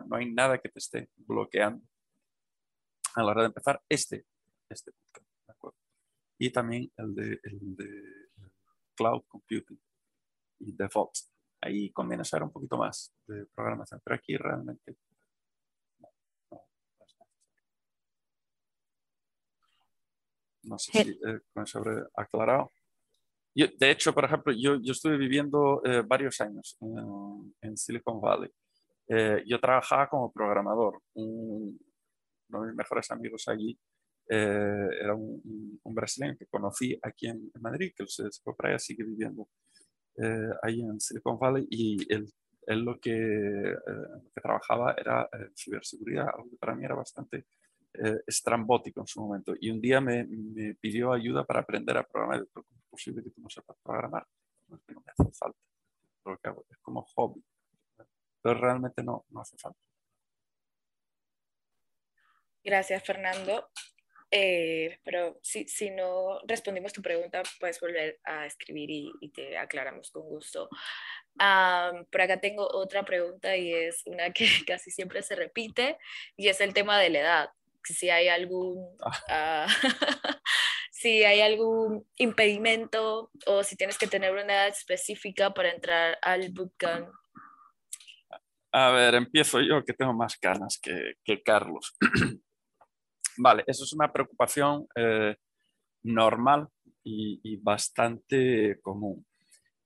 no 0.07 0.17
hay 0.17 0.33
nada 0.33 0.59
que 0.59 0.69
te 0.69 0.79
esté 0.79 1.11
bloqueando 1.17 1.85
a 3.15 3.23
la 3.23 3.31
hora 3.31 3.43
de 3.43 3.49
empezar 3.49 3.83
este, 3.89 4.27
este 4.69 4.93
¿de 4.93 5.53
acuerdo? 5.53 5.77
y 6.39 6.51
también 6.51 6.91
el 6.97 7.15
de, 7.15 7.41
el 7.43 7.77
de 7.77 8.31
Cloud 8.95 9.23
Computing 9.29 9.81
y 10.61 10.73
DevOps. 10.73 11.31
Ahí 11.63 11.91
conviene 11.91 12.25
saber 12.25 12.45
un 12.45 12.53
poquito 12.53 12.79
más 12.79 13.13
de 13.27 13.47
programación, 13.55 14.01
pero 14.03 14.17
aquí 14.17 14.37
realmente 14.37 14.97
no, 20.63 20.79
sé 20.79 20.93
si 20.93 21.11
eh, 21.11 21.41
con 21.53 21.65
eso 21.65 21.79
habré 21.79 22.03
aclarado. 22.15 22.73
Yo, 23.55 23.67
de 23.79 23.91
hecho, 23.91 24.15
por 24.15 24.25
ejemplo, 24.25 24.53
yo, 24.57 24.77
yo 24.81 24.93
estuve 24.93 25.17
viviendo 25.17 25.83
eh, 25.85 26.03
varios 26.07 26.41
años 26.41 26.79
en, 27.61 27.77
Silicon 27.77 28.21
Valley. 28.21 28.51
Eh, 29.09 29.43
yo 29.47 29.59
trabajaba 29.59 30.09
como 30.09 30.33
programador. 30.33 31.03
uno 31.15 31.75
de 32.49 32.67
mis 32.69 32.77
mejores 32.77 33.11
amigos 33.11 33.49
allí 33.49 33.79
eh, 34.33 34.89
era 35.03 35.13
un, 35.13 35.81
brasileño 35.93 36.37
que 36.39 36.47
conocí 36.47 36.97
aquí 37.03 37.27
en, 37.27 37.51
Madrid, 37.61 37.93
que 37.97 38.07
se, 38.07 38.31
fue 38.45 38.55
para 38.55 38.71
allá, 38.71 38.79
sigue 38.79 39.03
viviendo 39.03 39.49
eh, 40.17 40.51
ahí 40.63 40.81
en 40.81 41.01
Silicon 41.01 41.37
Valley 41.37 41.67
y 41.69 41.97
él, 42.15 42.33
él 42.69 42.81
lo, 42.81 43.01
que, 43.01 43.11
eh, 43.11 43.77
que, 44.33 44.41
trabajaba 44.41 44.95
era 44.97 45.29
ciberseguridad, 45.57 46.29
algo 46.29 46.49
que 46.49 46.57
para 46.59 46.77
mí 46.77 46.85
era 46.85 46.95
bastante 46.95 47.47
estrambótico 48.27 49.01
en 49.01 49.07
su 49.07 49.21
momento. 49.21 49.55
Y 49.61 49.71
un 49.71 49.81
día 49.81 50.01
me, 50.01 50.25
me 50.25 50.75
pidió 50.75 51.13
ayuda 51.13 51.45
para 51.45 51.61
aprender 51.61 51.97
a 51.97 52.07
programar. 52.07 52.47
¿Cómo 52.53 52.67
es 52.71 52.85
posible 52.89 53.23
que 53.23 53.31
tú 53.31 53.41
no 53.41 53.51
sepas 53.51 53.77
programar? 53.83 54.27
No, 54.69 54.81
no 54.89 55.01
me 55.01 55.13
hace 55.13 55.33
falta. 55.33 55.59
Lo 56.25 56.39
que 56.39 56.49
hago 56.49 56.65
es 56.71 56.79
como 56.79 57.03
hobby. 57.03 57.43
Pero 58.43 58.61
realmente 58.61 59.03
no, 59.03 59.25
no 59.31 59.41
hace 59.41 59.57
falta. 59.59 59.79
Gracias, 62.63 63.03
Fernando. 63.05 63.71
Eh, 64.33 65.01
pero 65.03 65.41
si, 65.43 65.67
si, 65.67 65.91
no 65.91 66.39
respondimos 66.47 66.93
tu 66.93 67.03
pregunta, 67.03 67.43
puedes 67.59 67.81
volver 67.81 68.21
a 68.25 68.47
escribir 68.47 68.89
y, 68.91 69.31
te 69.31 69.59
aclaramos 69.59 70.11
con 70.11 70.23
gusto. 70.23 70.69
por 72.11 72.21
acá 72.21 72.41
tengo 72.41 72.69
otra 72.71 73.05
pregunta 73.05 73.57
y 73.57 73.73
es 73.73 74.03
una 74.07 74.33
que 74.33 74.45
casi 74.67 74.91
siempre 74.91 75.23
se 75.23 75.35
repite 75.35 75.99
y 76.37 76.49
es 76.49 76.61
el 76.61 76.75
tema 76.75 76.99
de 76.99 77.11
la 77.11 77.21
edad. 77.21 77.51
Si 77.85 78.11
hay 78.11 78.29
algún, 78.29 78.97
ah. 79.05 79.23
Ah, 79.29 79.67
si 80.91 81.25
hay 81.25 81.41
algún 81.41 82.07
impedimento 82.17 83.31
o 83.47 83.63
si 83.63 83.77
tienes 83.77 83.99
que 83.99 84.07
tener 84.07 84.33
una 84.33 84.43
edad 84.43 84.69
específica 84.69 85.53
para 85.53 85.71
entrar 85.71 86.19
al 86.23 86.51
bootcamp. 86.53 87.09
A 88.73 88.91
ver, 88.91 89.15
empiezo 89.15 89.61
yo 89.61 89.85
que 89.85 89.95
tengo 89.95 90.15
más 90.15 90.39
ganas 90.41 90.79
que, 90.81 91.15
que 91.25 91.43
Carlos. 91.43 91.97
Vale, 93.37 93.65
eso 93.67 93.85
es 93.85 93.93
una 93.93 94.13
preocupación 94.13 94.87
eh, 94.95 95.37
normal 96.03 96.69
y, 97.03 97.57
bastante 97.57 98.79
común. 98.83 99.27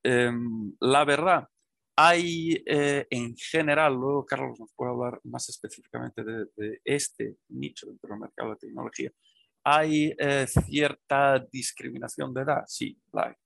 Em, 0.03 0.75
la 0.81 1.05
verdad, 1.05 1.49
hay 1.97 2.63
eh, 2.67 3.07
en 3.11 3.37
general, 3.37 3.95
luego 3.95 4.27
Carlos 4.27 4.59
nos 4.59 4.73
puede 4.75 4.93
hablar 4.93 5.21
más 5.25 5.49
específicamente 5.49 6.25
de, 6.25 6.81
este 6.85 7.37
nicho 7.49 7.87
dentro 7.87 8.11
del 8.11 8.21
mercado 8.21 8.51
de 8.51 8.57
tecnología, 8.57 9.11
hay 9.65 10.15
eh, 10.19 10.47
cierta 10.47 11.39
discriminación 11.51 12.35
de 12.35 12.43
edad, 12.43 12.65
sí, 12.67 13.01
¿vale? 13.13 13.37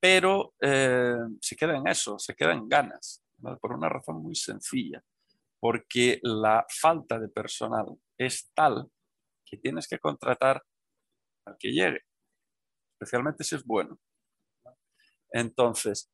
pero 0.00 0.54
se 0.58 1.56
queda 1.56 1.76
en 1.76 1.86
eso, 1.86 2.18
se 2.18 2.34
queda 2.34 2.52
en 2.52 2.68
ganas, 2.68 3.22
por 3.60 3.72
una 3.72 3.88
razón 3.88 4.22
muy 4.22 4.34
sencilla 4.34 5.02
porque 5.64 6.20
la 6.22 6.66
falta 6.68 7.18
de 7.18 7.30
personal 7.30 7.86
es 8.18 8.52
tal 8.52 8.86
que 9.46 9.56
tienes 9.56 9.88
que 9.88 9.98
contratar 9.98 10.62
al 11.46 11.56
que 11.58 11.72
llegue, 11.72 12.02
especialmente 12.92 13.44
si 13.44 13.54
es 13.54 13.64
bueno. 13.64 13.98
Entonces, 15.30 16.12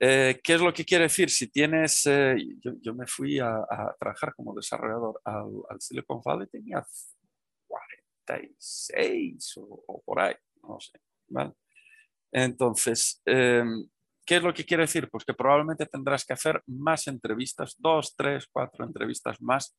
eh, 0.00 0.40
¿qué 0.42 0.54
es 0.54 0.60
lo 0.60 0.72
que 0.72 0.84
quiere 0.84 1.04
decir? 1.04 1.30
Si 1.30 1.48
tienes, 1.48 2.06
eh, 2.06 2.36
yo, 2.80 2.94
me 2.94 3.06
fui 3.06 3.38
a, 3.38 3.64
trabajar 3.98 4.34
como 4.34 4.54
desarrollador 4.54 5.20
al, 5.24 5.80
Silicon 5.80 6.22
Valley, 6.24 6.48
tenía 6.48 6.84
46 7.68 9.54
o, 9.58 10.02
por 10.04 10.20
ahí, 10.20 10.34
no 10.62 10.78
sé. 10.80 10.98
Entonces, 12.32 13.20
em, 13.24 13.86
¿Qué 14.30 14.36
es 14.36 14.42
lo 14.44 14.54
que 14.54 14.64
quiere 14.64 14.84
decir? 14.84 15.08
Pues 15.10 15.24
que 15.24 15.34
probablemente 15.34 15.86
tendrás 15.86 16.24
que 16.24 16.32
hacer 16.32 16.62
más 16.66 17.08
entrevistas, 17.08 17.74
dos, 17.76 18.14
tres, 18.16 18.46
cuatro 18.52 18.84
entrevistas 18.84 19.42
más 19.42 19.76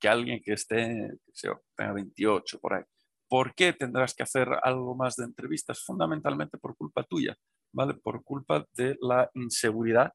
que 0.00 0.08
alguien 0.08 0.42
que 0.42 0.54
esté, 0.54 1.12
que 1.32 1.50
tenga 1.76 1.92
28 1.92 2.58
por 2.58 2.74
ahí. 2.74 2.82
¿Por 3.28 3.54
qué 3.54 3.72
tendrás 3.72 4.12
que 4.12 4.24
hacer 4.24 4.48
algo 4.64 4.96
más 4.96 5.14
de 5.14 5.24
entrevistas? 5.26 5.84
Fundamentalmente 5.84 6.58
por 6.58 6.76
culpa 6.76 7.04
tuya, 7.04 7.36
¿vale? 7.72 7.94
Por 7.94 8.22
culpa 8.24 8.66
de 8.74 8.96
la 9.00 9.30
inseguridad 9.34 10.12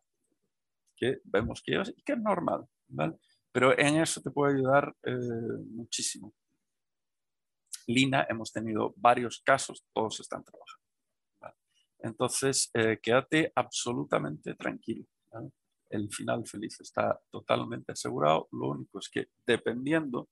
que 0.95 1.19
vemos 1.23 1.61
que 1.63 1.71
llevas 1.71 1.89
y 1.89 2.01
que 2.03 2.13
es 2.13 2.19
normal, 2.19 2.65
¿vale? 2.87 3.17
Pero 3.51 3.77
en 3.77 3.95
eso 3.99 4.21
te 4.21 4.31
puede 4.31 4.55
ayudar 4.55 4.95
eh, 5.03 5.17
muchísimo. 5.71 6.33
Lina, 7.87 8.25
hemos 8.29 8.51
tenido 8.51 8.93
varios 8.97 9.41
casos, 9.43 9.83
todos 9.93 10.19
están 10.19 10.43
trabajando. 10.43 10.81
Entonces, 12.03 12.69
eh, 12.73 12.99
quédate 13.01 13.51
absolutamente 13.55 14.55
tranquilo. 14.55 15.05
El 15.89 16.09
final 16.09 16.47
feliz 16.47 16.79
está 16.79 17.19
totalmente 17.29 17.91
asegurado. 17.91 18.47
Lo 18.51 18.69
único 18.69 18.99
es 18.99 19.09
que 19.09 19.27
dependiendo 19.45 20.29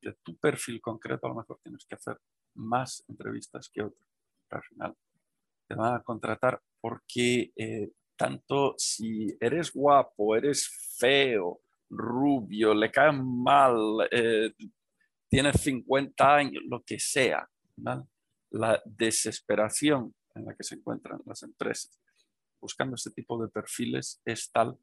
de 0.00 0.12
tu 0.22 0.36
perfil 0.36 0.80
concreto, 0.80 1.26
a 1.26 1.30
lo 1.30 1.36
mejor 1.36 1.58
tienes 1.62 1.84
que 1.86 1.94
hacer 1.94 2.18
más 2.54 3.04
entrevistas 3.08 3.70
que 3.72 3.82
otras. 3.82 4.06
al 4.50 4.62
final 4.62 4.96
te 5.70 5.76
van 5.76 5.94
a 5.94 6.02
contratar 6.02 6.60
porque 6.80 7.52
eh, 7.54 7.92
tanto 8.16 8.74
si 8.76 9.28
eres 9.38 9.72
guapo, 9.72 10.34
eres 10.34 10.68
feo, 10.98 11.60
rubio, 11.88 12.74
le 12.74 12.90
cae 12.90 13.12
mal, 13.12 14.08
eh, 14.10 14.52
tienes 15.28 15.60
50 15.60 16.34
años, 16.34 16.64
lo 16.66 16.82
que 16.82 16.98
sea, 16.98 17.48
la 18.50 18.82
desesperación 18.84 20.12
en 20.34 20.44
la 20.44 20.56
que 20.56 20.64
se 20.64 20.74
encuentran 20.74 21.22
las 21.24 21.44
empresas 21.44 22.00
buscando 22.60 22.96
este 22.96 23.12
tipo 23.12 23.40
de 23.40 23.48
perfiles 23.48 24.20
es 24.24 24.50
tal 24.50 24.76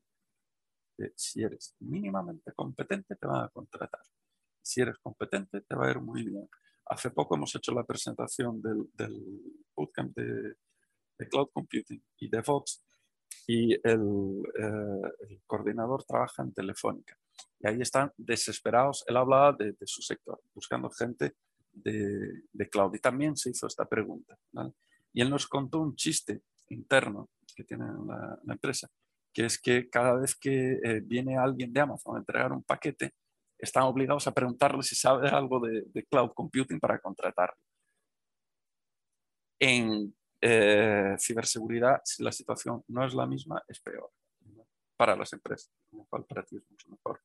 que 0.97 1.11
si 1.15 1.43
eres 1.43 1.75
mínimamente 1.79 2.53
competente 2.53 3.17
te 3.17 3.27
van 3.27 3.43
a 3.43 3.49
contratar. 3.49 4.01
Si 4.61 4.79
eres 4.79 4.97
competente 4.99 5.61
te 5.61 5.75
va 5.75 5.87
a 5.87 5.91
ir 5.91 5.99
muy 5.99 6.23
bien. 6.23 6.49
Hace 6.85 7.11
poco 7.11 7.35
hemos 7.35 7.53
hecho 7.55 7.73
la 7.73 7.83
presentación 7.83 8.61
del, 8.61 8.89
del 8.93 9.41
bootcamp 9.75 10.15
de, 10.15 10.55
de, 11.17 11.27
Cloud 11.27 11.49
Computing 11.53 12.03
y 12.19 12.29
DevOps 12.29 12.83
y 13.47 13.73
el, 13.73 14.43
eh, 14.59 15.11
el, 15.29 15.41
coordinador 15.45 16.03
trabaja 16.03 16.43
en 16.43 16.53
Telefónica. 16.53 17.17
Y 17.59 17.67
ahí 17.67 17.81
están 17.81 18.11
desesperados. 18.17 19.03
Él 19.07 19.17
hablaba 19.17 19.53
de, 19.53 19.75
su 19.85 20.01
sector, 20.01 20.41
buscando 20.53 20.89
gente 20.89 21.35
de, 21.71 22.69
cloud. 22.69 22.93
Y 22.95 22.99
también 22.99 23.37
se 23.37 23.51
hizo 23.51 23.67
esta 23.67 23.85
pregunta. 23.85 24.37
Y 25.13 25.21
él 25.21 25.29
nos 25.29 25.47
contó 25.47 25.79
un 25.79 25.95
chiste 25.95 26.41
interno 26.69 27.29
que 27.55 27.63
tiene 27.63 27.85
la, 27.85 28.39
la 28.43 28.53
empresa, 28.53 28.89
que 29.33 29.45
es 29.45 29.59
que 29.59 29.89
cada 29.89 30.15
vez 30.15 30.35
que 30.35 30.79
eh, 30.83 31.01
viene 31.03 31.37
alguien 31.37 31.71
de 31.71 31.79
Amazon 31.79 32.15
a 32.15 32.19
entregar 32.19 32.51
un 32.51 32.63
paquete, 32.63 33.13
están 33.57 33.83
obligados 33.83 34.27
a 34.27 34.33
preguntarle 34.33 34.83
si 34.83 34.95
sabe 34.95 35.29
algo 35.29 35.59
de, 35.59 35.83
de 35.87 36.03
cloud 36.05 36.31
computing 36.35 36.79
para 36.79 36.99
contratarlo. 36.99 37.59
En 39.59 40.15
eh, 40.41 41.15
ciberseguridad, 41.19 42.01
si 42.03 42.23
la 42.23 42.31
situación 42.31 42.83
no 42.87 43.05
es 43.05 43.13
la 43.13 43.25
misma, 43.25 43.63
es 43.67 43.79
peor 43.79 44.11
para 44.97 45.15
las 45.15 45.31
empresas, 45.31 45.71
lo 45.91 46.05
cual 46.05 46.25
para 46.25 46.43
ti 46.43 46.57
es 46.57 46.63
mucho 46.69 46.89
mejor. 46.89 47.21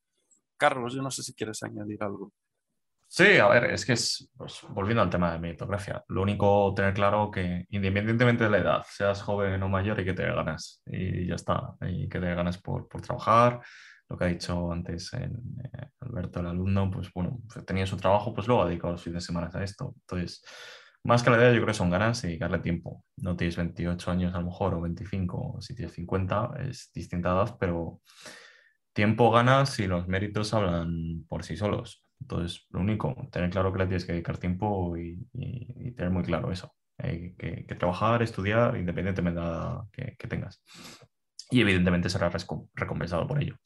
Carlos, 0.57 0.95
yo 0.95 1.03
no 1.03 1.11
sé 1.11 1.23
si 1.23 1.35
quieres 1.35 1.63
añadir 1.63 2.03
algo. 2.03 2.33
Sí, 3.09 3.37
a 3.37 3.49
ver, 3.49 3.65
es 3.65 3.85
que 3.85 3.93
es, 3.93 4.31
pues, 4.37 4.61
volviendo 4.71 5.03
al 5.03 5.11
tema 5.11 5.33
de 5.33 5.39
meritocracia, 5.39 6.03
lo 6.09 6.23
único 6.23 6.73
tener 6.75 6.95
claro 6.95 7.31
que 7.31 7.67
independientemente 7.69 8.45
de 8.45 8.51
la 8.51 8.59
edad, 8.59 8.87
seas 8.89 9.21
joven 9.21 9.63
o 9.63 9.69
mayor, 9.69 9.99
hay 9.99 10.05
que 10.05 10.15
tener 10.15 10.35
ganas 10.35 10.83
y 10.87 11.27
ya 11.27 11.35
está, 11.35 11.75
hay 11.81 12.09
que 12.09 12.19
tener 12.19 12.37
ganas 12.37 12.57
por, 12.57 12.89
por 12.89 13.03
trabajar, 13.03 13.61
lo 14.09 14.17
que 14.17 14.25
ha 14.25 14.29
dicho 14.29 14.73
antes 14.73 15.13
en, 15.13 15.35
eh, 15.63 15.89
Alberto, 16.01 16.41
el 16.41 16.47
alumno, 16.47 16.91
pues 16.91 17.13
bueno, 17.13 17.39
tenía 17.67 17.87
su 17.87 17.99
trabajo, 17.99 18.33
pues 18.33 18.47
luego 18.47 18.63
ha 18.63 18.67
dedicado 18.67 18.93
los 18.93 19.03
fines 19.03 19.23
de 19.23 19.27
semana 19.27 19.51
a 19.53 19.63
esto, 19.63 19.95
entonces, 19.95 20.43
más 21.05 21.23
que 21.23 21.31
la 21.31 21.37
idea, 21.37 21.51
yo 21.51 21.57
creo 21.57 21.67
que 21.67 21.75
son 21.75 21.91
ganas 21.91 22.23
y 22.25 22.39
darle 22.39 22.61
tiempo, 22.61 23.05
no 23.17 23.37
tienes 23.37 23.57
28 23.57 24.11
años 24.11 24.35
a 24.35 24.39
lo 24.39 24.47
mejor 24.47 24.75
o 24.75 24.81
25, 24.81 25.59
si 25.61 25.75
tienes 25.75 25.95
50, 25.95 26.53
es 26.69 26.91
distinta 26.95 27.31
edad, 27.31 27.57
pero 27.59 28.01
tiempo 28.93 29.31
ganas 29.31 29.79
y 29.81 29.87
los 29.87 30.07
méritos 30.07 30.55
hablan 30.55 31.25
por 31.29 31.45
sí 31.45 31.57
solos. 31.57 32.05
Entonces, 32.21 32.67
lo 32.71 32.81
único, 32.81 33.17
tener 33.33 33.51
claro 33.51 33.73
que 33.73 33.81
le 33.81 33.87
tienes 33.87 34.05
que 34.05 34.13
dedicar 34.13 34.39
tiempo 34.39 34.97
y, 34.97 35.27
tener 35.97 36.11
muy 36.11 36.23
claro 36.23 36.53
eso. 36.53 36.73
Que, 36.97 37.35
que, 37.37 37.75
trabajar, 37.75 38.23
estudiar, 38.23 38.77
independientemente 38.77 39.41
de 39.41 39.47
la 39.47 39.85
que, 39.91 40.15
que 40.17 40.29
tengas. 40.29 40.63
Y 41.51 41.61
evidentemente 41.61 42.09
será 42.09 42.31
recompensado 42.75 43.27
por 43.27 43.43
ello. 43.43 43.57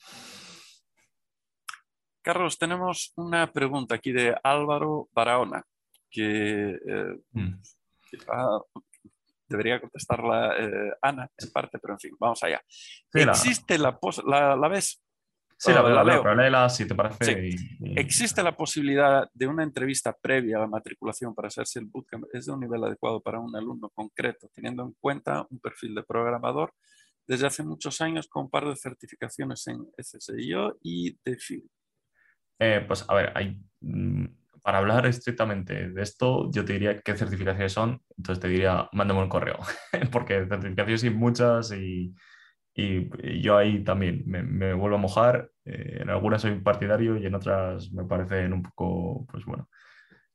Carlos, 2.23 2.59
tenemos 2.59 3.13
una 3.17 3.53
pregunta 3.53 3.95
aquí 3.95 4.11
de 4.11 4.35
Álvaro 4.43 5.09
Barahona, 5.13 5.65
que, 6.11 6.71
eh, 6.71 7.21
mm. 7.33 7.53
que 8.11 8.19
ah, 8.29 8.61
debería 9.49 9.81
contestarla 9.81 10.57
eh, 10.59 10.93
Ana 11.03 11.31
en 11.39 11.51
parte, 11.51 11.79
pero 11.79 11.95
en 11.95 12.01
fin, 12.01 12.13
vamos 12.19 12.43
allá. 12.43 12.63
Sí, 12.69 13.21
¿Existe 13.21 13.79
la, 13.79 13.99
la, 14.27 14.57
la, 14.57 14.69
ves? 14.69 15.03
Sí, 15.59 15.73
la, 15.73 15.83
la, 15.83 16.05
leo. 16.05 16.35
Léela, 16.35 16.69
si 16.69 16.87
te 16.87 16.95
parece. 16.95 17.25
Sí. 17.25 17.57
Y, 17.81 17.93
y... 17.93 17.99
¿Existe 17.99 18.43
la 18.43 18.57
posibilidad 18.57 19.29
de 19.33 19.47
una 19.47 19.63
entrevista 19.63 20.13
previa 20.13 20.59
a 20.59 20.61
la 20.61 20.67
matriculación 20.67 21.35
para 21.35 21.51
saber 21.51 21.67
si 21.67 21.79
el 21.79 21.87
bootcamp 21.87 22.25
es 22.33 22.47
de 22.47 22.53
un 22.53 22.61
nivel 22.61 22.85
adecuado 22.85 23.21
para 23.21 23.41
un 23.41 23.55
alumno 23.57 23.89
concreto, 23.91 24.51
teniendo 24.55 24.83
en 24.83 24.93
cuenta 25.01 25.47
un 25.51 25.59
perfil 25.61 25.95
de 25.95 26.03
programador 26.03 26.73
desde 27.27 27.47
hace 27.47 27.63
muchos 27.65 28.01
años 28.01 28.29
con 28.29 28.45
un 28.45 28.51
par 28.51 28.69
de 28.69 28.77
certificaciones 28.77 29.67
en 29.67 29.87
SSIO 29.99 30.79
y 30.83 31.19
DeFi? 31.25 31.65
Eh, 32.59 32.85
pues 32.87 33.05
a 33.09 33.15
ver, 33.15 33.33
hay, 33.35 33.61
mm, 33.81 34.27
para 34.67 34.79
hablar 34.79 35.07
estrictamente 35.07 35.91
de 35.91 36.03
esto, 36.03 36.51
yo 36.51 36.65
te 36.65 36.73
diría 36.73 37.01
qué 37.01 37.17
certificaciones 37.17 37.73
son, 37.73 38.03
entonces 38.17 38.43
te 38.43 38.49
diría, 38.49 38.89
mándame 38.93 39.23
un 39.23 39.29
correo, 39.29 39.61
porque 40.11 40.45
certificaciones 40.49 41.05
hay 41.05 41.11
muchas 41.11 41.71
y 41.71 42.13
y 42.77 43.41
yo 43.41 43.57
ahí 43.57 43.83
también 43.83 44.23
me, 44.27 44.43
me 44.43 44.75
vuelvo 44.75 44.97
a 44.97 45.01
mojar. 45.01 45.51
Eh, 45.65 46.01
en 46.03 46.11
algunas 46.11 46.43
soy 46.43 46.61
partidario 46.61 47.17
y 47.17 47.25
en 47.25 47.35
otras 47.35 47.91
me 47.91 48.05
parecen 48.05 48.53
un 48.53 48.63
poco, 48.63 49.27
pues 49.33 49.47
bueno, 49.47 49.71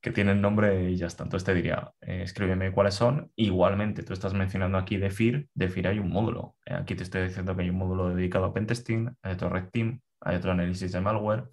que 0.02 0.12
tienen 0.12 0.42
nombre 0.42 0.90
y 0.90 0.96
ya 0.98 1.06
está. 1.06 1.24
Entonces 1.24 1.46
te 1.46 1.54
diría, 1.54 1.94
eh, 2.02 2.24
escríbeme 2.24 2.72
cuáles 2.72 2.96
son. 2.96 3.32
Igualmente, 3.36 4.02
tú 4.02 4.14
estás 4.14 4.34
mencionando 4.34 4.80
aquí 4.80 4.98
DeFIR. 4.98 5.50
DeFIR 5.54 5.90
hay 5.90 6.00
un 6.00 6.10
módulo. 6.10 6.56
Eh, 6.66 6.74
aquí 6.74 6.96
te 6.96 7.04
estoy 7.04 7.24
diciendo 7.24 7.56
que 7.56 7.62
hay 7.62 7.70
un 7.70 7.78
módulo 7.78 8.10
dedicado 8.16 8.46
a 8.46 8.54
pentesting, 8.54 9.16
hay 9.22 9.34
otro 9.34 9.50
red 9.50 9.70
team, 9.70 10.02
hay 10.22 10.38
otro 10.38 10.52
análisis 10.52 10.92
de 10.92 11.02
malware. 11.02 11.46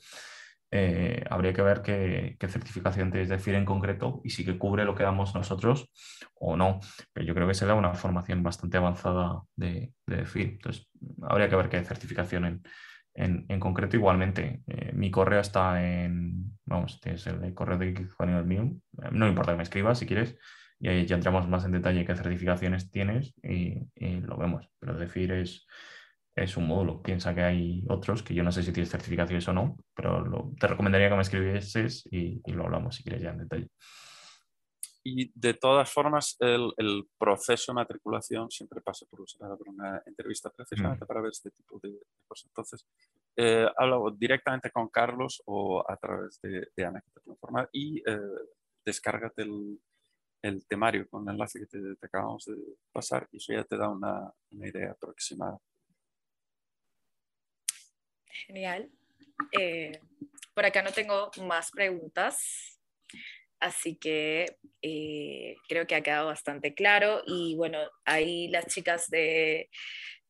Eh, 0.70 1.24
habría 1.30 1.54
que 1.54 1.62
ver 1.62 1.80
qué, 1.82 2.36
qué, 2.38 2.48
certificación 2.48 3.10
tienes 3.10 3.30
de 3.30 3.38
FIR 3.38 3.54
en 3.54 3.64
concreto 3.64 4.20
y 4.22 4.30
si 4.30 4.44
que 4.44 4.58
cubre 4.58 4.84
lo 4.84 4.94
que 4.94 5.02
damos 5.02 5.34
nosotros 5.34 5.90
o 6.34 6.56
no. 6.56 6.80
Pero 7.12 7.26
yo 7.26 7.34
creo 7.34 7.48
que 7.48 7.54
se 7.54 7.66
da 7.66 7.74
una 7.74 7.94
formación 7.94 8.42
bastante 8.42 8.76
avanzada 8.76 9.42
de, 9.56 9.92
de. 10.06 10.26
Entonces, 10.34 10.90
habría 11.22 11.48
que 11.48 11.56
ver 11.56 11.68
qué 11.68 11.82
certificación 11.84 12.44
en, 12.44 12.62
en, 13.14 13.46
en 13.48 13.60
concreto. 13.60 13.96
Igualmente, 13.96 14.62
eh, 14.66 14.92
mi 14.94 15.10
correo 15.10 15.40
está 15.40 15.82
en, 15.82 16.58
vamos, 16.66 17.00
tienes 17.00 17.26
el 17.26 17.54
correo 17.54 17.78
de 17.78 18.06
Juan 18.16 18.30
el. 18.30 18.82
No 19.12 19.26
importa 19.26 19.52
que 19.52 19.56
me 19.56 19.62
escribas 19.62 19.98
si 19.98 20.06
quieres. 20.06 20.36
Y 20.80 20.88
ahí 20.88 21.06
ya 21.06 21.16
entramos 21.16 21.48
más 21.48 21.64
en 21.64 21.72
detalle 21.72 22.04
qué 22.04 22.14
certificaciones 22.14 22.90
tienes 22.90 23.34
y, 23.42 23.88
lo 24.20 24.36
vemos. 24.36 24.68
Pero 24.78 24.94
de 24.94 25.08
FIR 25.08 25.32
es 25.32 25.66
es 26.43 26.57
un 26.57 26.66
módulo. 26.66 27.03
Piensa 27.03 27.34
que 27.34 27.43
hay 27.43 27.84
otros 27.89 28.22
que 28.22 28.34
yo 28.34 28.43
no 28.43 28.53
sé 28.53 28.62
si 28.62 28.72
tienes 28.72 28.91
certificaciones 28.91 29.47
o 29.49 29.53
no, 29.53 29.76
pero 29.95 30.24
lo, 30.24 30.53
te 30.59 30.66
recomendaría 30.66 31.09
que 31.09 31.16
me 31.16 31.22
escribieses 31.22 32.07
y, 32.11 32.41
y, 32.45 32.53
lo 32.53 32.64
hablamos 32.64 32.97
si 32.97 33.03
quieres 33.03 33.22
ya 33.22 33.30
en 33.30 33.39
detalle. 33.39 33.68
Y 35.05 35.30
de 35.34 35.55
todas 35.55 35.91
formas, 35.91 36.36
el, 36.41 36.72
el 36.76 37.09
proceso 37.18 37.72
de 37.72 37.76
matriculación 37.76 38.51
siempre 38.51 38.80
pasa 38.80 39.07
por, 39.09 39.20
por 39.57 39.68
una 39.68 40.03
entrevista 40.05 40.51
precisamente 40.51 41.05
mm. 41.05 41.09
para 41.09 41.20
ver 41.22 41.30
este 41.30 41.51
tipo 41.51 41.78
de, 41.82 41.99
cosas. 42.26 42.47
Entonces, 42.49 42.86
eh, 43.36 43.66
hablo 43.76 44.11
directamente 44.11 44.70
con 44.70 44.89
Carlos 44.89 45.43
o 45.47 45.84
a 45.89 45.97
través 45.97 46.41
de, 46.43 46.68
de 46.76 46.84
Ana 46.84 47.01
que 47.01 47.20
te 47.20 47.30
informar 47.30 47.70
y 47.72 47.99
eh, 47.99 48.18
descárgate 48.84 49.43
el, 49.43 49.80
el, 50.43 50.66
temario 50.66 51.09
con 51.09 51.26
el 51.26 51.34
enlace 51.34 51.61
que 51.61 51.66
te, 51.66 51.97
te, 51.97 52.07
acabamos 52.07 52.45
de 52.45 52.57
pasar 52.93 53.28
y 53.32 53.39
eso 53.39 53.53
ya 53.53 53.64
te 53.64 53.76
da 53.76 53.89
una, 53.89 54.30
una 54.51 54.68
idea 54.68 54.91
aproximada. 54.91 55.59
Genial. 58.47 58.91
Eh, 59.53 60.01
por 60.55 60.64
acá 60.64 60.82
no 60.82 60.93
tengo 60.93 61.30
más 61.43 61.70
preguntas, 61.70 62.80
así 63.61 63.97
que 63.97 64.57
eh, 64.82 65.57
creo 65.68 65.86
que 65.86 65.95
ha 65.95 66.03
quedado 66.03 66.26
bastante 66.26 66.74
claro. 66.74 67.22
Y 67.26 67.55
bueno, 67.57 67.78
ahí 68.05 68.49
las 68.49 68.66
chicas 68.66 69.09
de, 69.09 69.70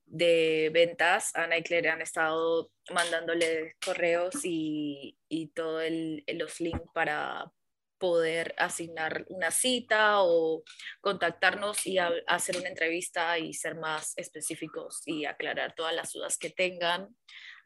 de 0.04 0.70
ventas, 0.72 1.34
Ana 1.34 1.58
y 1.58 1.62
Claire, 1.62 1.90
han 1.90 2.02
estado 2.02 2.70
mandándole 2.92 3.74
correos 3.84 4.34
y, 4.44 5.16
y 5.28 5.48
todos 5.48 5.84
los 6.26 6.60
links 6.60 6.90
para 6.92 7.50
poder 7.98 8.54
asignar 8.56 9.24
una 9.28 9.50
cita 9.50 10.22
o 10.22 10.62
contactarnos 11.00 11.86
y 11.86 11.98
a, 11.98 12.10
hacer 12.26 12.56
una 12.56 12.68
entrevista 12.68 13.38
y 13.38 13.52
ser 13.52 13.74
más 13.74 14.14
específicos 14.16 15.02
y 15.04 15.24
aclarar 15.24 15.74
todas 15.74 15.94
las 15.94 16.12
dudas 16.12 16.38
que 16.38 16.50
tengan. 16.50 17.08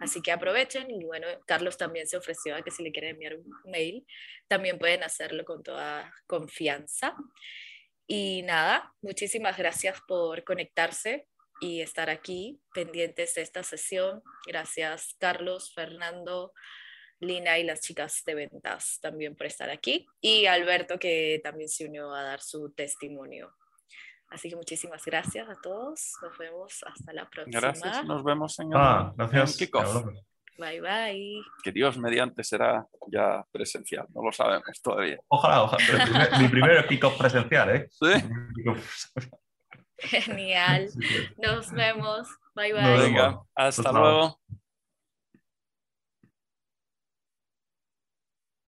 Así 0.02 0.20
que 0.20 0.32
aprovechen 0.32 0.90
y 0.90 1.04
bueno, 1.04 1.28
Carlos 1.46 1.76
también 1.76 2.08
se 2.08 2.16
ofreció 2.16 2.56
a 2.56 2.62
que 2.62 2.72
si 2.72 2.82
le 2.82 2.90
quieren 2.90 3.10
enviar 3.10 3.36
un 3.36 3.48
mail, 3.64 4.04
también 4.48 4.76
pueden 4.76 5.04
hacerlo 5.04 5.44
con 5.44 5.62
toda 5.62 6.12
confianza. 6.26 7.14
Y 8.08 8.42
nada, 8.42 8.92
muchísimas 9.00 9.56
gracias 9.56 10.00
por 10.08 10.42
conectarse 10.42 11.28
y 11.60 11.82
estar 11.82 12.10
aquí 12.10 12.60
pendientes 12.74 13.34
de 13.34 13.42
esta 13.42 13.62
sesión. 13.62 14.24
Gracias 14.44 15.14
Carlos, 15.20 15.72
Fernando, 15.72 16.52
Lina 17.20 17.60
y 17.60 17.62
las 17.62 17.80
chicas 17.80 18.24
de 18.26 18.34
ventas 18.34 18.98
también 19.00 19.36
por 19.36 19.46
estar 19.46 19.70
aquí. 19.70 20.08
Y 20.20 20.46
Alberto 20.46 20.98
que 20.98 21.40
también 21.44 21.68
se 21.68 21.86
unió 21.86 22.12
a 22.12 22.24
dar 22.24 22.40
su 22.40 22.72
testimonio. 22.72 23.54
Así 24.32 24.48
que 24.48 24.56
muchísimas 24.56 25.04
gracias 25.04 25.48
a 25.48 25.54
todos. 25.60 26.14
Nos 26.22 26.38
vemos 26.38 26.82
hasta 26.86 27.12
la 27.12 27.28
próxima. 27.28 27.60
Gracias. 27.60 28.04
Nos 28.04 28.24
vemos 28.24 28.58
en 28.60 28.72
el, 28.72 28.78
ah, 28.78 29.12
gracias. 29.16 29.56
kickoff. 29.58 30.06
Bye 30.58 30.80
bye. 30.80 31.42
Que 31.62 31.72
Dios 31.72 31.98
mediante 31.98 32.44
será 32.44 32.86
ya 33.08 33.44
presencial, 33.50 34.06
no 34.14 34.22
lo 34.22 34.32
sabemos 34.32 34.80
todavía. 34.82 35.18
Ojalá, 35.28 35.62
ojalá. 35.62 35.84
Primer- 35.86 36.40
mi 36.40 36.48
primer 36.48 36.86
pick-up 36.86 37.16
presencial, 37.18 37.76
¿eh? 37.76 37.88
¿Sí? 37.90 38.12
Genial. 39.98 40.88
Nos 41.38 41.70
vemos. 41.72 42.28
Bye 42.54 42.72
Nos 42.72 42.82
bye. 42.82 42.98
Venga, 42.98 43.40
hasta 43.54 43.92
luego. 43.92 44.38